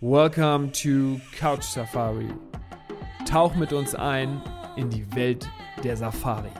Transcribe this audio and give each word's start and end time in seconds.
Welcome 0.00 0.70
to 0.72 1.20
Couch 1.32 1.64
Safari. 1.64 2.28
Tauch 3.24 3.56
mit 3.56 3.72
uns 3.72 3.94
ein 3.94 4.42
in 4.76 4.90
die 4.90 5.04
Welt 5.16 5.48
der 5.82 5.96
Safari. 5.96 6.50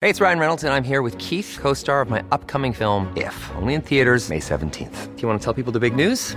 Hey, 0.00 0.08
it's 0.08 0.20
Ryan 0.20 0.38
Reynolds, 0.38 0.64
and 0.64 0.72
I'm 0.72 0.82
here 0.82 1.02
with 1.02 1.18
Keith, 1.18 1.58
co 1.60 1.74
star 1.74 2.00
of 2.00 2.08
my 2.08 2.22
upcoming 2.32 2.72
film, 2.72 3.12
If, 3.16 3.50
only 3.56 3.74
in 3.74 3.82
theaters, 3.82 4.30
May 4.30 4.40
17th. 4.40 5.14
Do 5.14 5.22
you 5.22 5.28
want 5.28 5.40
to 5.40 5.44
tell 5.44 5.52
people 5.52 5.72
the 5.72 5.80
big 5.80 5.94
news? 5.94 6.36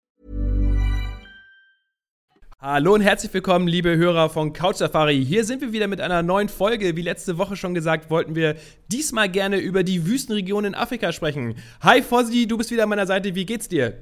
Hallo 2.63 2.93
und 2.93 3.01
herzlich 3.01 3.33
willkommen, 3.33 3.67
liebe 3.67 3.97
Hörer 3.97 4.29
von 4.29 4.53
Couch 4.53 4.75
Safari. 4.75 5.25
Hier 5.25 5.45
sind 5.45 5.61
wir 5.61 5.71
wieder 5.71 5.87
mit 5.87 5.99
einer 5.99 6.21
neuen 6.21 6.47
Folge. 6.47 6.95
Wie 6.95 7.01
letzte 7.01 7.39
Woche 7.39 7.55
schon 7.55 7.73
gesagt, 7.73 8.11
wollten 8.11 8.35
wir 8.35 8.55
diesmal 8.91 9.29
gerne 9.29 9.57
über 9.57 9.81
die 9.81 10.05
Wüstenregion 10.05 10.65
in 10.65 10.75
Afrika 10.75 11.11
sprechen. 11.11 11.55
Hi 11.81 12.03
Fossi, 12.03 12.45
du 12.45 12.59
bist 12.59 12.69
wieder 12.69 12.83
an 12.83 12.89
meiner 12.89 13.07
Seite. 13.07 13.33
Wie 13.33 13.47
geht's 13.47 13.67
dir? 13.67 13.95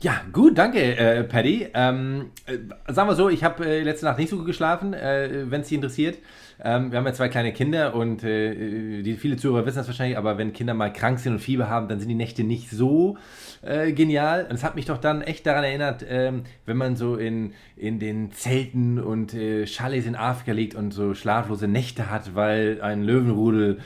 Ja, 0.00 0.22
gut, 0.32 0.56
danke, 0.56 0.96
äh, 0.96 1.24
Paddy. 1.24 1.68
Ähm, 1.74 2.30
äh, 2.46 2.56
sagen 2.90 3.06
wir 3.06 3.16
so, 3.16 3.28
ich 3.28 3.44
habe 3.44 3.66
äh, 3.66 3.82
letzte 3.82 4.06
Nacht 4.06 4.18
nicht 4.18 4.30
so 4.30 4.38
gut 4.38 4.46
geschlafen, 4.46 4.94
äh, 4.94 5.44
wenn 5.50 5.60
es 5.60 5.68
dich 5.68 5.76
interessiert. 5.76 6.16
Ähm, 6.64 6.90
wir 6.90 6.96
haben 6.96 7.06
ja 7.06 7.12
zwei 7.12 7.28
kleine 7.28 7.52
Kinder 7.52 7.94
und 7.94 8.24
äh, 8.24 9.02
die 9.02 9.16
viele 9.16 9.36
Zuhörer 9.36 9.66
wissen 9.66 9.76
das 9.76 9.88
wahrscheinlich, 9.88 10.16
aber 10.16 10.38
wenn 10.38 10.54
Kinder 10.54 10.72
mal 10.72 10.90
krank 10.90 11.18
sind 11.18 11.34
und 11.34 11.38
Fieber 11.40 11.68
haben, 11.68 11.88
dann 11.88 12.00
sind 12.00 12.08
die 12.08 12.14
Nächte 12.14 12.44
nicht 12.44 12.70
so 12.70 13.18
äh, 13.64 13.92
genial. 13.92 14.46
Und 14.48 14.54
es 14.54 14.64
hat 14.64 14.74
mich 14.74 14.86
doch 14.86 14.98
dann 14.98 15.22
echt 15.22 15.46
daran 15.46 15.64
erinnert, 15.64 16.04
ähm, 16.08 16.44
wenn 16.66 16.76
man 16.76 16.96
so 16.96 17.16
in, 17.16 17.52
in 17.76 17.98
den 17.98 18.32
Zelten 18.32 18.98
und 18.98 19.34
äh, 19.34 19.66
Chalets 19.66 20.06
in 20.06 20.16
Afrika 20.16 20.52
liegt 20.52 20.74
und 20.74 20.92
so 20.92 21.14
schlaflose 21.14 21.68
Nächte 21.68 22.10
hat, 22.10 22.34
weil 22.34 22.80
ein 22.82 23.02
Löwenrudel 23.02 23.78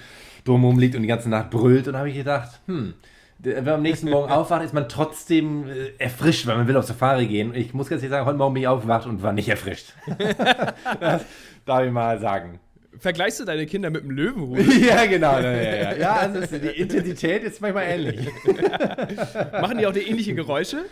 drumherum 0.44 0.78
liegt 0.78 0.94
und 0.94 1.02
die 1.02 1.08
ganze 1.08 1.28
Nacht 1.28 1.50
brüllt. 1.50 1.86
Und 1.86 1.94
da 1.94 2.00
habe 2.00 2.10
ich 2.10 2.16
gedacht, 2.16 2.60
hm, 2.66 2.94
wenn 3.38 3.64
man 3.64 3.74
am 3.74 3.82
nächsten 3.82 4.10
Morgen 4.10 4.32
aufwacht, 4.32 4.64
ist 4.64 4.74
man 4.74 4.88
trotzdem 4.88 5.68
äh, 5.68 5.92
erfrischt, 5.98 6.46
weil 6.46 6.56
man 6.56 6.68
will 6.68 6.76
auf 6.76 6.84
Safari 6.84 7.26
gehen. 7.26 7.54
Ich 7.54 7.74
muss 7.74 7.88
ganz 7.88 8.02
ehrlich 8.02 8.12
sagen, 8.12 8.26
heute 8.26 8.38
Morgen 8.38 8.54
bin 8.54 8.62
ich 8.62 8.68
aufgewacht 8.68 9.06
und 9.06 9.22
war 9.22 9.32
nicht 9.32 9.48
erfrischt. 9.48 9.94
das 11.00 11.24
darf 11.64 11.84
ich 11.84 11.92
mal 11.92 12.18
sagen. 12.18 12.60
Vergleichst 12.98 13.40
du 13.40 13.44
deine 13.44 13.66
Kinder 13.66 13.90
mit 13.90 14.02
dem 14.02 14.10
Löwenrudel? 14.10 14.82
ja, 14.86 15.06
genau. 15.06 15.38
Ja, 15.38 15.52
ja, 15.52 15.96
ja. 15.96 16.12
also 16.20 16.40
ist, 16.40 16.52
die 16.52 16.68
Intensität 16.68 17.42
ist 17.44 17.60
manchmal 17.60 17.84
ähnlich. 17.84 18.28
Machen 19.52 19.78
die 19.78 19.86
auch 19.86 19.92
die 19.92 20.00
ähnliche 20.00 20.34
Geräusche? 20.34 20.84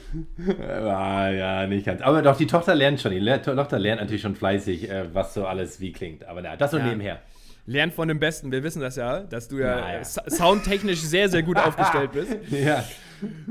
Ja, 0.59 1.31
ja, 1.31 1.67
nicht 1.67 1.87
ganz. 1.87 2.03
Aber 2.03 2.23
doch, 2.23 2.37
die 2.37 2.47
Tochter 2.47 2.75
lernt 2.75 3.01
schon. 3.01 3.13
Die 3.13 3.25
Tochter 3.43 3.79
lernt 3.79 4.01
natürlich 4.01 4.23
schon 4.23 4.37
fleißig, 4.37 4.91
äh, 4.91 5.15
was 5.15 5.35
so 5.35 5.47
alles 5.47 5.81
wie 5.81 5.93
klingt. 5.93 6.25
Aber 6.27 6.43
na, 6.43 6.57
das 6.57 6.71
so 6.71 6.79
Ja. 6.79 6.87
nebenher. 6.87 7.21
Lern 7.69 7.91
von 7.91 8.07
dem 8.07 8.21
Besten. 8.21 8.53
Wir 8.53 8.63
wissen 8.63 8.81
das 8.81 8.95
ja, 8.95 9.21
dass 9.21 9.49
du 9.49 9.59
ja 9.59 10.05
soundtechnisch 10.05 11.01
sehr, 11.01 11.29
sehr 11.29 11.43
gut 11.43 11.59
aufgestellt 11.59 12.13
bist. 12.13 12.37
Ja. 12.51 12.85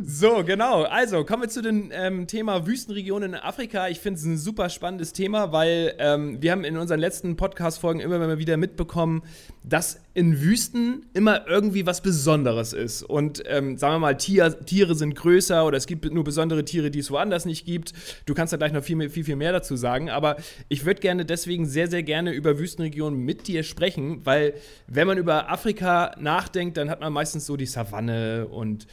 So, 0.03 0.43
genau. 0.43 0.83
Also, 0.83 1.23
kommen 1.23 1.43
wir 1.43 1.49
zu 1.49 1.61
dem 1.61 1.91
ähm, 1.91 2.27
Thema 2.27 2.67
Wüstenregionen 2.67 3.33
in 3.33 3.39
Afrika. 3.39 3.87
Ich 3.87 3.99
finde 3.99 4.19
es 4.19 4.25
ein 4.25 4.37
super 4.37 4.69
spannendes 4.69 5.13
Thema, 5.13 5.51
weil 5.51 5.95
ähm, 5.97 6.41
wir 6.41 6.51
haben 6.51 6.63
in 6.63 6.77
unseren 6.77 6.99
letzten 6.99 7.35
Podcast-Folgen 7.35 7.99
immer 7.99 8.37
wieder 8.37 8.57
mitbekommen, 8.57 9.23
dass 9.63 9.99
in 10.13 10.41
Wüsten 10.41 11.05
immer 11.13 11.47
irgendwie 11.47 11.85
was 11.85 12.01
Besonderes 12.01 12.73
ist. 12.73 13.03
Und 13.03 13.43
ähm, 13.47 13.77
sagen 13.77 13.95
wir 13.95 13.99
mal, 13.99 14.17
Tier, 14.17 14.59
Tiere 14.65 14.95
sind 14.95 15.15
größer 15.15 15.65
oder 15.65 15.77
es 15.77 15.87
gibt 15.87 16.05
nur 16.11 16.23
besondere 16.23 16.63
Tiere, 16.63 16.91
die 16.91 16.99
es 16.99 17.09
woanders 17.09 17.45
nicht 17.45 17.65
gibt. 17.65 17.93
Du 18.25 18.33
kannst 18.33 18.53
da 18.53 18.57
gleich 18.57 18.71
noch 18.71 18.83
viel, 18.83 19.09
viel, 19.09 19.23
viel 19.23 19.35
mehr 19.35 19.51
dazu 19.51 19.75
sagen. 19.75 20.09
Aber 20.09 20.37
ich 20.69 20.85
würde 20.85 21.01
gerne 21.01 21.25
deswegen 21.25 21.65
sehr, 21.65 21.89
sehr 21.89 22.03
gerne 22.03 22.31
über 22.31 22.59
Wüstenregionen 22.59 23.19
mit 23.19 23.47
dir 23.47 23.63
sprechen, 23.63 24.25
weil 24.25 24.53
wenn 24.87 25.07
man 25.07 25.17
über 25.17 25.51
Afrika 25.51 26.15
nachdenkt, 26.19 26.77
dann 26.77 26.89
hat 26.89 27.01
man 27.01 27.11
meistens 27.11 27.45
so 27.45 27.57
die 27.57 27.65
Savanne 27.65 28.47
und 28.47 28.87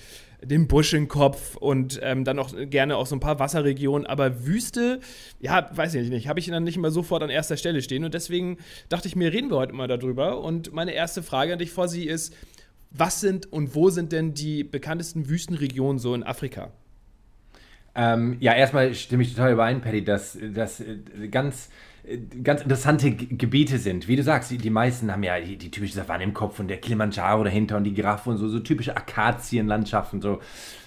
den 0.44 0.66
Busch 0.66 0.92
im 0.92 1.08
Kopf 1.08 1.56
und 1.56 2.00
ähm, 2.03 2.25
dann 2.25 2.38
auch 2.38 2.53
gerne 2.70 2.97
auch 2.97 3.06
so 3.06 3.16
ein 3.16 3.20
paar 3.20 3.38
Wasserregionen. 3.38 4.06
Aber 4.06 4.47
Wüste, 4.47 5.00
ja, 5.41 5.70
weiß 5.72 5.94
ich 5.94 6.10
nicht, 6.10 6.28
habe 6.28 6.41
ich 6.41 6.47
dann 6.47 6.64
nicht 6.64 6.76
immer 6.76 6.91
sofort 6.91 7.22
an 7.22 7.30
erster 7.30 7.56
Stelle 7.56 7.82
stehen. 7.82 8.04
Und 8.04 8.14
deswegen 8.14 8.58
dachte 8.88 9.08
ich 9.08 9.16
mir, 9.16 9.32
reden 9.32 9.50
wir 9.50 9.56
heute 9.56 9.72
mal 9.72 9.88
darüber. 9.88 10.41
Und 10.41 10.72
meine 10.72 10.92
erste 10.92 11.22
Frage 11.22 11.53
an 11.53 11.58
dich, 11.58 11.70
Fossi, 11.70 12.03
ist, 12.03 12.34
was 12.91 13.20
sind 13.20 13.53
und 13.53 13.75
wo 13.75 13.91
sind 13.91 14.12
denn 14.12 14.34
die 14.34 14.64
bekanntesten 14.64 15.28
Wüstenregionen 15.28 15.98
so 15.98 16.14
in 16.14 16.22
Afrika? 16.22 16.70
Ähm, 17.94 18.36
ja, 18.41 18.54
erstmal 18.54 18.94
stimme 18.94 19.22
ich 19.22 19.34
total 19.34 19.53
überein, 19.53 19.80
Paddy, 19.80 20.04
dass 20.04 20.38
das 20.54 20.80
äh, 20.80 21.28
ganz, 21.30 21.69
ganz 22.43 22.63
interessante 22.63 23.13
G 23.13 23.27
Gebiete 23.37 23.79
sind. 23.79 24.09
Wie 24.09 24.17
du 24.17 24.23
sagst, 24.23 24.51
die, 24.51 24.59
die 24.59 24.71
meisten 24.71 25.11
haben 25.13 25.23
ja 25.23 25.39
die, 25.41 25.57
die 25.57 25.71
typische 25.71 25.95
Savanne 25.95 26.25
im 26.25 26.35
Kopf 26.35 26.59
und 26.59 26.69
der 26.69 26.79
Kilimanjaro 26.79 27.45
dahinter 27.45 27.77
und 27.77 27.85
die 27.85 27.95
Giraffe 27.95 28.31
und 28.31 28.39
so, 28.39 28.49
so 28.49 28.59
typische 28.61 28.97
Akazienlandschaften. 28.97 30.21
So. 30.21 30.41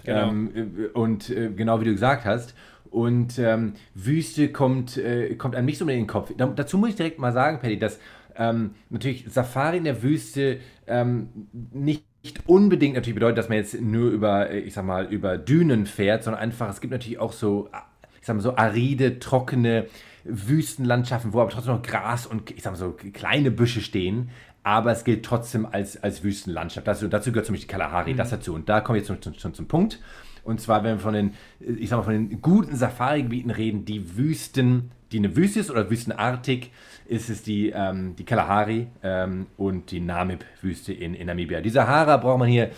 Genau. 0.03 0.29
Ähm, 0.29 0.51
äh, 0.55 0.87
und 0.97 1.29
äh, 1.29 1.51
genau 1.55 1.79
wie 1.79 1.85
du 1.85 1.91
gesagt 1.91 2.25
hast. 2.25 2.53
Und 2.89 3.39
ähm, 3.39 3.73
Wüste 3.93 4.51
kommt, 4.51 4.97
äh, 4.97 5.35
kommt 5.35 5.55
an 5.55 5.65
mich 5.65 5.77
so 5.77 5.85
in 5.85 5.89
den 5.89 6.07
Kopf. 6.07 6.31
Da, 6.37 6.47
dazu 6.47 6.77
muss 6.77 6.89
ich 6.89 6.95
direkt 6.95 7.19
mal 7.19 7.33
sagen, 7.33 7.59
Paddy, 7.59 7.79
dass 7.79 7.99
ähm, 8.37 8.71
natürlich 8.89 9.25
Safari 9.29 9.77
in 9.77 9.83
der 9.85 10.03
Wüste 10.03 10.59
ähm, 10.87 11.29
nicht 11.73 12.03
nicht 12.25 12.49
unbedingt 12.49 12.95
natürlich 12.95 13.13
bedeutet, 13.13 13.37
dass 13.37 13.49
man 13.49 13.59
jetzt 13.59 13.79
nur 13.79 14.09
über, 14.09 14.49
äh, 14.49 14.59
ich 14.59 14.73
sag 14.73 14.83
mal, 14.83 15.05
über 15.05 15.37
Dünen 15.37 15.85
fährt, 15.85 16.23
sondern 16.23 16.41
einfach, 16.41 16.67
es 16.69 16.81
gibt 16.81 16.91
natürlich 16.91 17.19
auch 17.19 17.31
so, 17.31 17.69
äh, 17.71 17.77
ich 18.19 18.25
sag 18.25 18.35
mal, 18.35 18.41
so 18.41 18.57
aride, 18.57 19.19
trockene 19.19 19.85
Wüstenlandschaften, 20.25 21.33
wo 21.33 21.41
aber 21.41 21.51
trotzdem 21.51 21.75
noch 21.75 21.81
Gras 21.81 22.25
und, 22.25 22.51
ich 22.51 22.63
sag 22.63 22.73
mal, 22.73 22.77
so 22.77 22.91
kleine 22.91 23.51
Büsche 23.51 23.81
stehen. 23.81 24.29
Aber 24.63 24.91
es 24.91 25.03
gilt 25.03 25.23
trotzdem 25.23 25.67
als, 25.67 26.01
als 26.01 26.23
Wüstenlandschaft. 26.23 26.87
Dazu, 26.87 27.07
dazu 27.07 27.31
gehört 27.31 27.45
zum 27.45 27.53
Beispiel 27.53 27.67
die 27.67 27.71
Kalahari, 27.71 28.15
das 28.15 28.31
dazu. 28.31 28.53
Und 28.55 28.67
da 28.67 28.81
kommen 28.81 28.95
wir 28.95 29.05
jetzt 29.05 29.23
schon, 29.23 29.33
schon 29.35 29.53
zum 29.53 29.67
Punkt. 29.67 29.99
Und 30.43 30.59
zwar, 30.59 30.83
wenn 30.83 30.97
wir 30.97 30.99
von 30.99 31.13
den, 31.13 31.33
ich 31.59 31.89
sag 31.89 31.97
mal, 31.97 32.03
von 32.03 32.13
den 32.13 32.41
guten 32.41 32.75
Safari-Gebieten 32.75 33.51
reden, 33.51 33.85
die 33.85 34.17
Wüsten, 34.17 34.91
die 35.11 35.19
eine 35.19 35.35
Wüste 35.35 35.59
ist 35.59 35.69
oder 35.69 35.89
wüstenartig, 35.89 36.71
ist 37.07 37.29
es 37.29 37.43
die, 37.43 37.69
ähm, 37.69 38.15
die 38.15 38.25
Kalahari 38.25 38.87
ähm, 39.03 39.47
und 39.57 39.91
die 39.91 39.99
Namib-Wüste 39.99 40.93
in, 40.93 41.13
in 41.13 41.27
Namibia. 41.27 41.61
Die 41.61 41.69
Sahara 41.69 42.17
braucht 42.17 42.39
man 42.39 42.47
hier, 42.47 42.71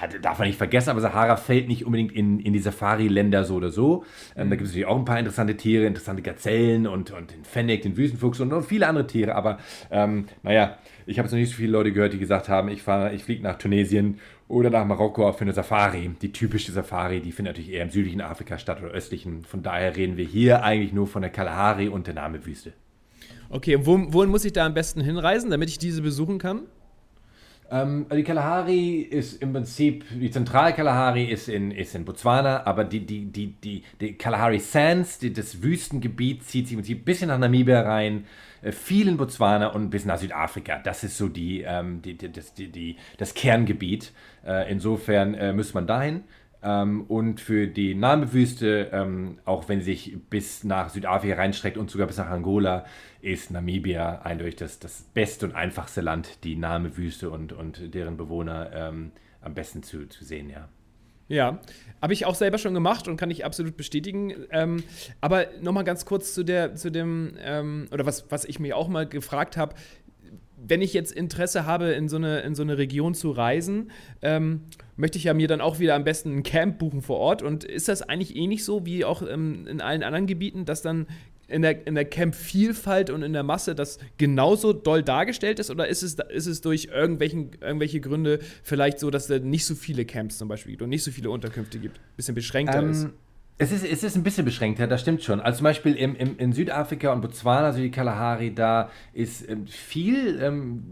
ah, 0.00 0.06
darf 0.20 0.38
man 0.38 0.48
nicht 0.48 0.58
vergessen, 0.58 0.90
aber 0.90 1.00
Sahara 1.00 1.36
fällt 1.36 1.68
nicht 1.68 1.84
unbedingt 1.84 2.12
in, 2.12 2.40
in 2.40 2.52
die 2.52 2.58
Safari-Länder 2.58 3.44
so 3.44 3.56
oder 3.56 3.70
so. 3.70 4.04
Ähm, 4.36 4.50
Da 4.50 4.56
gibt 4.56 4.62
es 4.62 4.68
natürlich 4.68 4.86
auch 4.86 4.98
ein 4.98 5.04
paar 5.04 5.18
interessante 5.18 5.56
Tiere, 5.56 5.86
interessante 5.86 6.22
Gazellen 6.22 6.86
und, 6.86 7.10
und 7.10 7.32
den 7.32 7.44
Fennec, 7.44 7.82
den 7.82 7.96
Wüstenfuchs 7.96 8.40
und 8.40 8.48
noch 8.48 8.64
viele 8.64 8.86
andere 8.86 9.06
Tiere. 9.06 9.34
Aber 9.34 9.58
ähm, 9.90 10.26
naja, 10.42 10.78
ich 11.06 11.18
habe 11.18 11.26
jetzt 11.26 11.32
noch 11.32 11.38
nicht 11.38 11.50
so 11.50 11.56
viele 11.56 11.72
Leute 11.72 11.92
gehört, 11.92 12.12
die 12.12 12.18
gesagt 12.18 12.48
haben, 12.48 12.68
ich, 12.68 12.82
fahre, 12.82 13.14
ich 13.14 13.24
fliege 13.24 13.42
nach 13.42 13.56
Tunesien 13.58 14.18
oder 14.48 14.70
nach 14.70 14.84
Marokko 14.84 15.32
für 15.32 15.42
eine 15.42 15.52
Safari. 15.52 16.10
Die 16.22 16.32
typische 16.32 16.72
Safari, 16.72 17.20
die 17.20 17.32
findet 17.32 17.54
natürlich 17.54 17.72
eher 17.72 17.82
im 17.82 17.90
südlichen 17.90 18.20
Afrika 18.20 18.58
statt 18.58 18.82
oder 18.82 18.92
östlichen. 18.92 19.42
Von 19.42 19.62
daher 19.62 19.96
reden 19.96 20.16
wir 20.16 20.24
hier 20.24 20.62
eigentlich 20.64 20.92
nur 20.92 21.06
von 21.06 21.22
der 21.22 21.30
Kalahari 21.30 21.88
und 21.88 22.06
der 22.06 22.14
Namib-Wüste. 22.14 22.72
Okay, 23.50 23.76
und 23.76 23.86
wo, 23.86 24.12
wohin 24.12 24.30
muss 24.30 24.44
ich 24.44 24.52
da 24.52 24.66
am 24.66 24.74
besten 24.74 25.00
hinreisen, 25.00 25.50
damit 25.50 25.70
ich 25.70 25.78
diese 25.78 26.02
besuchen 26.02 26.38
kann? 26.38 26.62
Ähm, 27.70 28.06
die 28.10 28.22
Kalahari 28.22 29.00
ist 29.00 29.42
im 29.42 29.52
Prinzip, 29.52 30.04
die 30.10 30.30
Zentral-Kalahari 30.30 31.24
ist 31.24 31.48
in, 31.48 31.70
ist 31.70 31.94
in 31.94 32.06
Botswana, 32.06 32.64
aber 32.64 32.84
die, 32.84 33.04
die, 33.04 33.26
die, 33.26 33.52
die, 33.60 33.84
die 34.00 34.14
Kalahari 34.14 34.58
Sands, 34.58 35.18
die, 35.18 35.34
das 35.34 35.62
Wüstengebiet, 35.62 36.44
zieht 36.44 36.66
sich 36.66 36.72
im 36.72 36.80
Prinzip 36.80 37.00
ein 37.02 37.04
bisschen 37.04 37.28
nach 37.28 37.38
Namibia 37.38 37.82
rein, 37.82 38.24
äh, 38.62 38.72
viel 38.72 39.06
in 39.08 39.18
Botswana 39.18 39.68
und 39.68 39.90
bis 39.90 40.06
nach 40.06 40.16
Südafrika. 40.16 40.78
Das 40.78 41.04
ist 41.04 41.18
so 41.18 41.28
die, 41.28 41.60
ähm, 41.60 42.00
die, 42.00 42.16
die, 42.16 42.32
das, 42.32 42.54
die, 42.54 42.72
die, 42.72 42.96
das 43.18 43.34
Kerngebiet. 43.34 44.12
Äh, 44.46 44.70
insofern 44.72 45.34
äh, 45.34 45.52
müsste 45.52 45.74
man 45.74 45.86
dahin. 45.86 46.24
Ähm, 46.62 47.02
und 47.02 47.40
für 47.40 47.66
die 47.66 47.94
Namib-Wüste, 47.94 48.90
ähm, 48.92 49.38
auch 49.44 49.68
wenn 49.68 49.80
sie 49.80 49.92
sich 49.92 50.16
bis 50.28 50.64
nach 50.64 50.88
Südafrika 50.90 51.36
reinstreckt 51.36 51.76
und 51.76 51.90
sogar 51.90 52.06
bis 52.06 52.16
nach 52.16 52.30
Angola, 52.30 52.84
ist 53.20 53.50
Namibia 53.50 54.22
eindeutig 54.22 54.56
das, 54.56 54.78
das 54.78 55.02
beste 55.14 55.46
und 55.46 55.54
einfachste 55.54 56.00
Land, 56.00 56.44
die 56.44 56.56
Namib-Wüste 56.56 57.30
und, 57.30 57.52
und 57.52 57.94
deren 57.94 58.16
Bewohner 58.16 58.70
ähm, 58.72 59.12
am 59.40 59.54
besten 59.54 59.82
zu, 59.82 60.08
zu 60.08 60.24
sehen, 60.24 60.50
ja. 60.50 60.68
Ja, 61.28 61.60
habe 62.00 62.14
ich 62.14 62.24
auch 62.24 62.34
selber 62.34 62.56
schon 62.56 62.72
gemacht 62.72 63.06
und 63.06 63.18
kann 63.18 63.30
ich 63.30 63.44
absolut 63.44 63.76
bestätigen. 63.76 64.32
Ähm, 64.50 64.82
aber 65.20 65.46
nochmal 65.60 65.84
ganz 65.84 66.06
kurz 66.06 66.32
zu, 66.32 66.42
der, 66.42 66.74
zu 66.74 66.90
dem, 66.90 67.34
ähm, 67.42 67.86
oder 67.92 68.06
was, 68.06 68.30
was 68.30 68.46
ich 68.46 68.58
mir 68.58 68.76
auch 68.78 68.88
mal 68.88 69.06
gefragt 69.06 69.58
habe, 69.58 69.74
wenn 70.66 70.82
ich 70.82 70.92
jetzt 70.92 71.12
Interesse 71.12 71.66
habe, 71.66 71.90
in 71.92 72.08
so 72.08 72.16
eine, 72.16 72.40
in 72.40 72.54
so 72.54 72.62
eine 72.62 72.78
Region 72.78 73.14
zu 73.14 73.30
reisen, 73.30 73.90
ähm, 74.22 74.62
möchte 74.96 75.18
ich 75.18 75.24
ja 75.24 75.34
mir 75.34 75.48
dann 75.48 75.60
auch 75.60 75.78
wieder 75.78 75.94
am 75.94 76.04
besten 76.04 76.38
ein 76.38 76.42
Camp 76.42 76.78
buchen 76.78 77.02
vor 77.02 77.18
Ort. 77.18 77.42
Und 77.42 77.64
ist 77.64 77.88
das 77.88 78.02
eigentlich 78.02 78.36
ähnlich 78.36 78.64
so 78.64 78.84
wie 78.84 79.04
auch 79.04 79.22
ähm, 79.22 79.66
in 79.66 79.80
allen 79.80 80.02
anderen 80.02 80.26
Gebieten, 80.26 80.64
dass 80.64 80.82
dann 80.82 81.06
in 81.46 81.62
der, 81.62 81.86
in 81.86 81.94
der 81.94 82.04
Camp-Vielfalt 82.04 83.08
und 83.10 83.22
in 83.22 83.32
der 83.32 83.42
Masse 83.42 83.74
das 83.74 83.98
genauso 84.18 84.72
doll 84.72 85.02
dargestellt 85.02 85.58
ist? 85.58 85.70
Oder 85.70 85.88
ist 85.88 86.02
es, 86.02 86.16
ist 86.30 86.46
es 86.46 86.60
durch 86.60 86.88
irgendwelchen, 86.92 87.50
irgendwelche 87.60 88.00
Gründe 88.00 88.40
vielleicht 88.62 88.98
so, 88.98 89.10
dass 89.10 89.30
es 89.30 89.42
nicht 89.42 89.64
so 89.64 89.74
viele 89.74 90.04
Camps 90.04 90.38
zum 90.38 90.48
Beispiel 90.48 90.72
gibt 90.72 90.82
und 90.82 90.90
nicht 90.90 91.04
so 91.04 91.10
viele 91.10 91.30
Unterkünfte 91.30 91.78
gibt? 91.78 91.98
Ein 91.98 92.16
bisschen 92.16 92.34
beschränkter 92.34 92.82
ähm, 92.82 92.90
ist? 92.90 93.08
Es 93.60 93.72
ist, 93.72 93.84
es 93.84 94.04
ist 94.04 94.16
ein 94.16 94.22
bisschen 94.22 94.44
beschränkter, 94.44 94.86
das 94.86 95.00
stimmt 95.00 95.24
schon. 95.24 95.40
Also 95.40 95.58
zum 95.58 95.64
Beispiel 95.64 95.94
im, 95.94 96.14
im, 96.14 96.38
in 96.38 96.52
Südafrika 96.52 97.12
und 97.12 97.22
Botswana, 97.22 97.66
also 97.66 97.80
die 97.80 97.90
Kalahari, 97.90 98.54
da 98.54 98.88
ist 99.12 99.48
ähm, 99.50 99.66
viel, 99.66 100.40
ähm, 100.40 100.84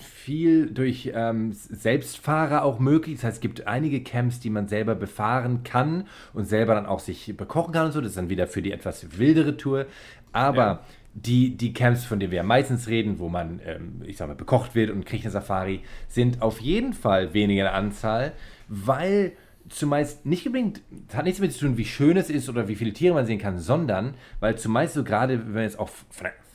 viel 0.00 0.70
durch 0.70 1.12
ähm, 1.14 1.52
Selbstfahrer 1.52 2.64
auch 2.64 2.78
möglich. 2.78 3.16
Das 3.16 3.24
heißt, 3.24 3.36
es 3.36 3.40
gibt 3.42 3.66
einige 3.66 4.02
Camps, 4.02 4.40
die 4.40 4.48
man 4.48 4.66
selber 4.66 4.94
befahren 4.94 5.62
kann 5.62 6.08
und 6.32 6.46
selber 6.46 6.74
dann 6.74 6.86
auch 6.86 7.00
sich 7.00 7.36
bekochen 7.36 7.74
kann 7.74 7.86
und 7.86 7.92
so. 7.92 8.00
Das 8.00 8.10
ist 8.10 8.16
dann 8.16 8.30
wieder 8.30 8.46
für 8.46 8.62
die 8.62 8.72
etwas 8.72 9.18
wildere 9.18 9.58
Tour. 9.58 9.84
Aber 10.32 10.64
ja. 10.64 10.80
die, 11.12 11.54
die 11.54 11.74
Camps, 11.74 12.06
von 12.06 12.18
denen 12.18 12.32
wir 12.32 12.38
ja 12.38 12.42
meistens 12.44 12.88
reden, 12.88 13.18
wo 13.18 13.28
man, 13.28 13.60
ähm, 13.66 14.00
ich 14.06 14.16
sag 14.16 14.28
mal, 14.28 14.34
bekocht 14.34 14.74
wird 14.74 14.90
und 14.90 15.04
kriegt 15.04 15.24
eine 15.24 15.32
Safari, 15.32 15.82
sind 16.08 16.40
auf 16.40 16.62
jeden 16.62 16.94
Fall 16.94 17.34
weniger 17.34 17.64
in 17.64 17.74
Anzahl, 17.74 18.32
weil 18.68 19.32
zumeist 19.68 20.26
nicht 20.26 20.46
unbedingt, 20.46 20.80
das 21.08 21.16
hat 21.16 21.24
nichts 21.24 21.38
damit 21.38 21.52
zu 21.52 21.60
tun, 21.60 21.76
wie 21.76 21.84
schön 21.84 22.16
es 22.16 22.30
ist 22.30 22.48
oder 22.48 22.68
wie 22.68 22.76
viele 22.76 22.92
Tiere 22.92 23.14
man 23.14 23.26
sehen 23.26 23.38
kann, 23.38 23.58
sondern 23.58 24.14
weil 24.40 24.56
zumeist 24.56 24.94
so 24.94 25.04
gerade, 25.04 25.38
wenn 25.46 25.52
man 25.54 25.62
jetzt 25.62 25.78
auch 25.78 25.90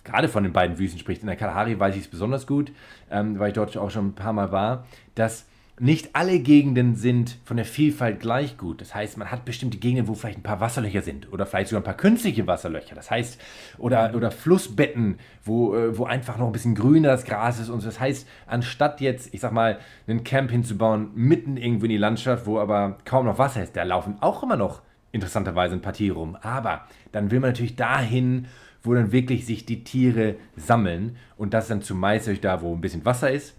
gerade 0.04 0.30
von 0.30 0.44
den 0.44 0.54
beiden 0.54 0.80
Wüsten 0.80 1.00
spricht, 1.00 1.22
in 1.22 1.28
der 1.28 1.36
Kalahari 1.36 1.80
weiß 1.80 1.96
ich 1.96 2.02
es 2.04 2.08
besonders 2.08 2.48
gut, 2.48 2.72
ähm, 3.10 3.38
weil 3.40 3.50
ich 3.50 3.54
dort 3.54 3.76
auch 3.78 3.92
schon 3.92 4.08
ein 4.08 4.16
paar 4.16 4.34
Mal 4.34 4.52
war, 4.52 4.88
dass 5.16 5.46
nicht 5.82 6.16
alle 6.16 6.38
Gegenden 6.38 6.94
sind 6.94 7.40
von 7.44 7.58
der 7.58 7.66
Vielfalt 7.66 8.20
gleich 8.20 8.56
gut. 8.56 8.82
Das 8.82 8.94
heißt, 8.94 9.18
man 9.18 9.32
hat 9.32 9.46
bestimmte 9.46 9.80
Gegenden, 9.80 10.08
wo 10.08 10.14
vielleicht 10.14 10.38
ein 10.38 10.44
paar 10.44 10.60
Wasserlöcher 10.60 11.02
sind 11.02 11.34
oder 11.34 11.48
vielleicht 11.48 11.70
sogar 11.70 11.82
ein 11.82 11.86
paar 11.86 11.98
künstliche 11.98 12.46
Wasserlöcher. 12.46 12.94
Das 12.94 13.10
heißt, 13.10 13.42
oder, 13.80 14.14
oder 14.16 14.30
Flussbetten, 14.30 15.18
wo, 15.44 15.76
äh, 15.76 15.98
wo 15.98 16.06
einfach 16.06 16.38
noch 16.38 16.46
ein 16.46 16.52
bisschen 16.52 16.76
grüner 16.76 17.10
das 17.10 17.26
Gras 17.26 17.60
ist 17.60 17.70
und 17.70 17.80
so. 17.80 17.88
Das 17.88 18.00
heißt, 18.00 18.28
anstatt 18.46 19.02
jetzt, 19.02 19.34
ich 19.34 19.42
sag 19.42 19.54
mal, 19.54 19.80
einen 20.06 20.24
Camp 20.24 20.52
hinzubauen, 20.52 21.10
mitten 21.16 21.58
irgendwo 21.58 21.86
in 21.86 21.92
die 21.92 21.98
Landschaft, 21.98 22.46
wo 22.46 22.60
aber 22.60 23.00
kaum 23.04 23.26
noch 23.26 23.40
Wasser 23.40 23.64
ist, 23.64 23.76
da 23.76 23.82
laufen 23.82 24.18
auch 24.22 24.44
immer 24.44 24.58
noch 24.58 24.84
interessanterweise 25.12 25.74
ein 25.74 25.82
paar 25.82 25.94
Tiere 25.94 26.16
rum. 26.16 26.38
Aber 26.44 26.86
dann 27.12 27.32
will 27.32 27.40
man 27.40 27.50
natürlich 27.50 27.76
dahin, 27.76 28.46
wo 28.84 28.94
dann 28.94 29.12
wirklich 29.12 29.48
sich 29.48 29.66
die 29.66 29.84
Tiere 29.84 30.36
sammeln. 30.56 31.18
Und 31.38 31.56
das 31.56 31.64
ist 31.64 31.72
dann 31.72 31.82
zumeist 31.82 32.30
da, 32.44 32.62
wo 32.62 32.72
ein 32.76 32.82
bisschen 32.82 33.04
Wasser 33.04 33.32
ist 33.32 33.56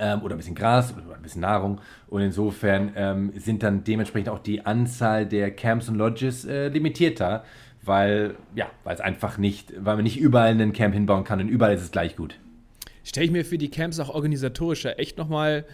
ähm, 0.00 0.22
oder 0.22 0.34
ein 0.34 0.38
bisschen 0.38 0.54
Gras 0.54 0.92
oder 0.92 1.14
ein 1.14 1.22
bisschen 1.22 1.42
Nahrung. 1.42 1.80
Und 2.08 2.22
insofern 2.22 2.92
ähm, 2.96 3.32
sind 3.36 3.62
dann 3.62 3.84
dementsprechend 3.84 4.30
auch 4.30 4.40
die 4.40 4.66
Anzahl 4.66 5.26
der 5.26 5.50
Camps 5.50 5.88
und 5.88 5.94
Lodges 5.96 6.44
äh, 6.44 6.68
limitierter, 6.68 7.44
weil 7.82 8.34
ja, 8.54 8.66
weil 8.84 8.94
es 8.94 9.00
einfach 9.00 9.38
nicht, 9.38 9.72
weil 9.76 9.96
man 9.96 10.04
nicht 10.04 10.18
überall 10.18 10.50
einen 10.50 10.72
Camp 10.72 10.94
hinbauen 10.94 11.24
kann 11.24 11.40
und 11.40 11.48
überall 11.48 11.74
ist 11.74 11.82
es 11.82 11.90
gleich 11.92 12.16
gut. 12.16 12.38
Stelle 13.04 13.26
ich 13.26 13.32
mir 13.32 13.44
für 13.44 13.58
die 13.58 13.70
Camps 13.70 14.00
auch 14.00 14.10
organisatorischer 14.10 14.98
echt 14.98 15.18
nochmal 15.18 15.64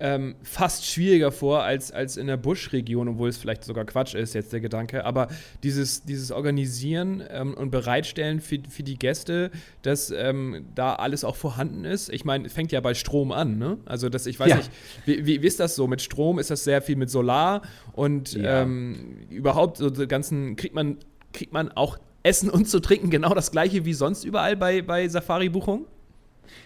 ähm, 0.00 0.34
fast 0.42 0.86
schwieriger 0.86 1.30
vor 1.30 1.62
als, 1.62 1.92
als 1.92 2.16
in 2.16 2.26
der 2.26 2.36
Busch-Region, 2.36 3.08
obwohl 3.08 3.28
es 3.28 3.36
vielleicht 3.36 3.64
sogar 3.64 3.84
Quatsch 3.84 4.14
ist, 4.14 4.34
jetzt 4.34 4.52
der 4.52 4.60
Gedanke. 4.60 5.04
Aber 5.04 5.28
dieses, 5.62 6.04
dieses 6.04 6.32
Organisieren 6.32 7.22
ähm, 7.30 7.54
und 7.54 7.70
Bereitstellen 7.70 8.40
für, 8.40 8.58
für 8.68 8.82
die 8.82 8.98
Gäste, 8.98 9.50
dass 9.82 10.10
ähm, 10.10 10.66
da 10.74 10.94
alles 10.94 11.24
auch 11.24 11.36
vorhanden 11.36 11.84
ist. 11.84 12.10
Ich 12.10 12.24
meine, 12.24 12.46
es 12.46 12.52
fängt 12.52 12.72
ja 12.72 12.80
bei 12.80 12.94
Strom 12.94 13.30
an, 13.30 13.58
ne? 13.58 13.78
Also, 13.84 14.08
das, 14.08 14.26
ich 14.26 14.40
weiß 14.40 14.48
ja. 14.48 14.56
nicht, 14.56 14.70
wie, 15.04 15.26
wie, 15.26 15.42
wie, 15.42 15.46
ist 15.46 15.60
das 15.60 15.76
so? 15.76 15.86
Mit 15.86 16.00
Strom 16.00 16.38
ist 16.38 16.50
das 16.50 16.64
sehr 16.64 16.82
viel 16.82 16.96
mit 16.96 17.10
Solar 17.10 17.62
und 17.92 18.32
ja. 18.32 18.62
Ähm, 18.62 19.26
überhaupt 19.28 19.76
so 19.76 19.90
die 19.90 20.08
ganzen, 20.08 20.56
kriegt 20.56 20.74
man, 20.74 20.96
kriegt 21.32 21.52
man 21.52 21.70
auch 21.72 21.98
Essen 22.22 22.50
und 22.50 22.68
zu 22.68 22.80
trinken 22.80 23.10
genau 23.10 23.34
das 23.34 23.50
gleiche 23.50 23.84
wie 23.84 23.94
sonst 23.94 24.24
überall 24.24 24.56
bei, 24.56 24.82
bei 24.82 25.08
Safari-Buchungen? 25.08 25.86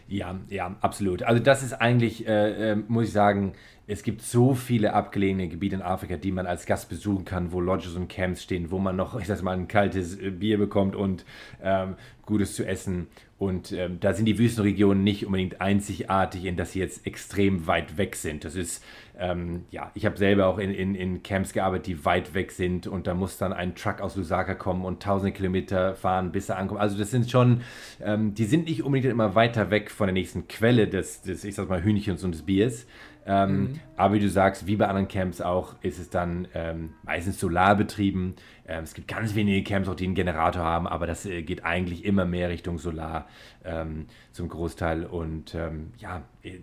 Ja, 0.09 0.39
ja, 0.51 0.77
absolut. 0.81 1.23
Also 1.23 1.43
das 1.43 1.63
ist 1.63 1.73
eigentlich, 1.75 2.27
äh, 2.27 2.73
äh, 2.73 2.77
muss 2.77 3.05
ich 3.07 3.13
sagen, 3.13 3.55
es 3.87 4.03
gibt 4.03 4.23
so 4.23 4.55
viele 4.55 4.95
abgelegene 4.95 5.49
Gebiete 5.49 5.77
in 5.77 5.83
Afrika, 5.83 6.17
die 6.17 6.33
man 6.33 6.47
als 6.47 6.65
Gast 6.65 6.89
besuchen 6.89 7.25
kann, 7.25 7.53
wo 7.53 7.61
Lodges 7.61 7.95
und 7.95 8.09
Camps 8.09 8.43
stehen, 8.43 8.71
wo 8.71 8.79
man 8.79 8.97
noch, 8.97 9.19
ich 9.21 9.27
sag 9.27 9.43
mal, 9.43 9.53
ein 9.53 9.69
kaltes 9.69 10.19
äh, 10.19 10.31
Bier 10.31 10.59
bekommt 10.59 10.97
und 10.97 11.25
ähm, 11.63 11.97
Gutes 12.25 12.55
zu 12.55 12.67
essen. 12.67 13.09
Und 13.37 13.73
ähm, 13.73 13.99
da 14.01 14.15
sind 14.15 14.25
die 14.25 14.39
Wüstenregionen 14.39 15.05
nicht 15.05 15.27
unbedingt 15.27 15.61
einzigartig, 15.61 16.47
in 16.47 16.57
dass 16.57 16.73
sie 16.73 16.79
jetzt 16.79 17.07
extrem 17.07 17.67
weit 17.67 17.99
weg 17.99 18.17
sind. 18.17 18.45
Das 18.45 18.55
ist, 18.55 18.83
ähm, 19.19 19.65
ja, 19.71 19.91
ich 19.95 20.07
habe 20.07 20.17
selber 20.17 20.47
auch 20.47 20.57
in, 20.57 20.71
in, 20.71 20.95
in 20.95 21.23
Camps 21.23 21.53
gearbeitet, 21.53 21.89
die 21.89 22.05
weit 22.07 22.33
weg 22.33 22.53
sind 22.53 22.87
und 22.87 23.07
da 23.07 23.13
muss 23.13 23.37
dann 23.37 23.53
ein 23.53 23.75
Truck 23.75 24.01
aus 24.01 24.17
Lusaka 24.17 24.55
kommen 24.55 24.85
und 24.87 25.03
tausende 25.03 25.33
Kilometer 25.33 25.95
fahren, 25.95 26.33
bis 26.33 26.49
er 26.49 26.57
ankommt. 26.57 26.81
Also 26.81 26.97
das 26.97 27.11
sind 27.11 27.31
schon, 27.31 27.61
ähm, 28.03 28.33
die 28.35 28.45
sind 28.45 28.67
nicht 28.67 28.83
unbedingt 28.83 29.13
immer 29.13 29.35
weiter 29.35 29.71
weg 29.71 29.91
von 29.91 30.07
der 30.07 30.15
nächsten 30.15 30.49
Quelle 30.49 30.89
des, 30.89 31.21
des 31.21 31.45
ich 31.45 31.55
sag 31.55 31.69
mal, 31.69 31.83
Hühnchens 31.83 32.25
und 32.25 32.33
des 32.33 32.43
Biers. 32.43 32.87
Ähm, 33.27 33.61
mhm. 33.61 33.81
Aber 33.97 34.15
wie 34.15 34.21
du 34.21 34.29
sagst, 34.29 34.67
wie 34.67 34.77
bei 34.77 34.87
anderen 34.87 35.09
Camps 35.09 35.41
auch, 35.41 35.77
ist 35.83 35.99
es 35.99 36.11
dann 36.11 36.47
ähm, 36.55 36.95
meistens 37.03 37.41
solarbetrieben. 37.41 38.35
Ähm, 38.67 38.85
es 38.85 38.93
gibt 38.93 39.09
ganz 39.09 39.35
wenige 39.35 39.63
Camps, 39.63 39.89
auch 39.89 39.95
die 39.95 40.05
einen 40.05 40.15
Generator 40.15 40.63
haben, 40.63 40.87
aber 40.87 41.07
das 41.07 41.25
äh, 41.25 41.43
geht 41.43 41.65
eigentlich 41.65 42.05
immer 42.05 42.25
mehr 42.27 42.51
Richtung 42.51 42.79
Solar 42.79 43.27
ähm, 43.65 44.07
zum 44.33 44.49
Großteil. 44.49 45.07
Und 45.07 45.55
ähm, 45.55 45.93
ja, 45.97 46.23
äh, 46.43 46.59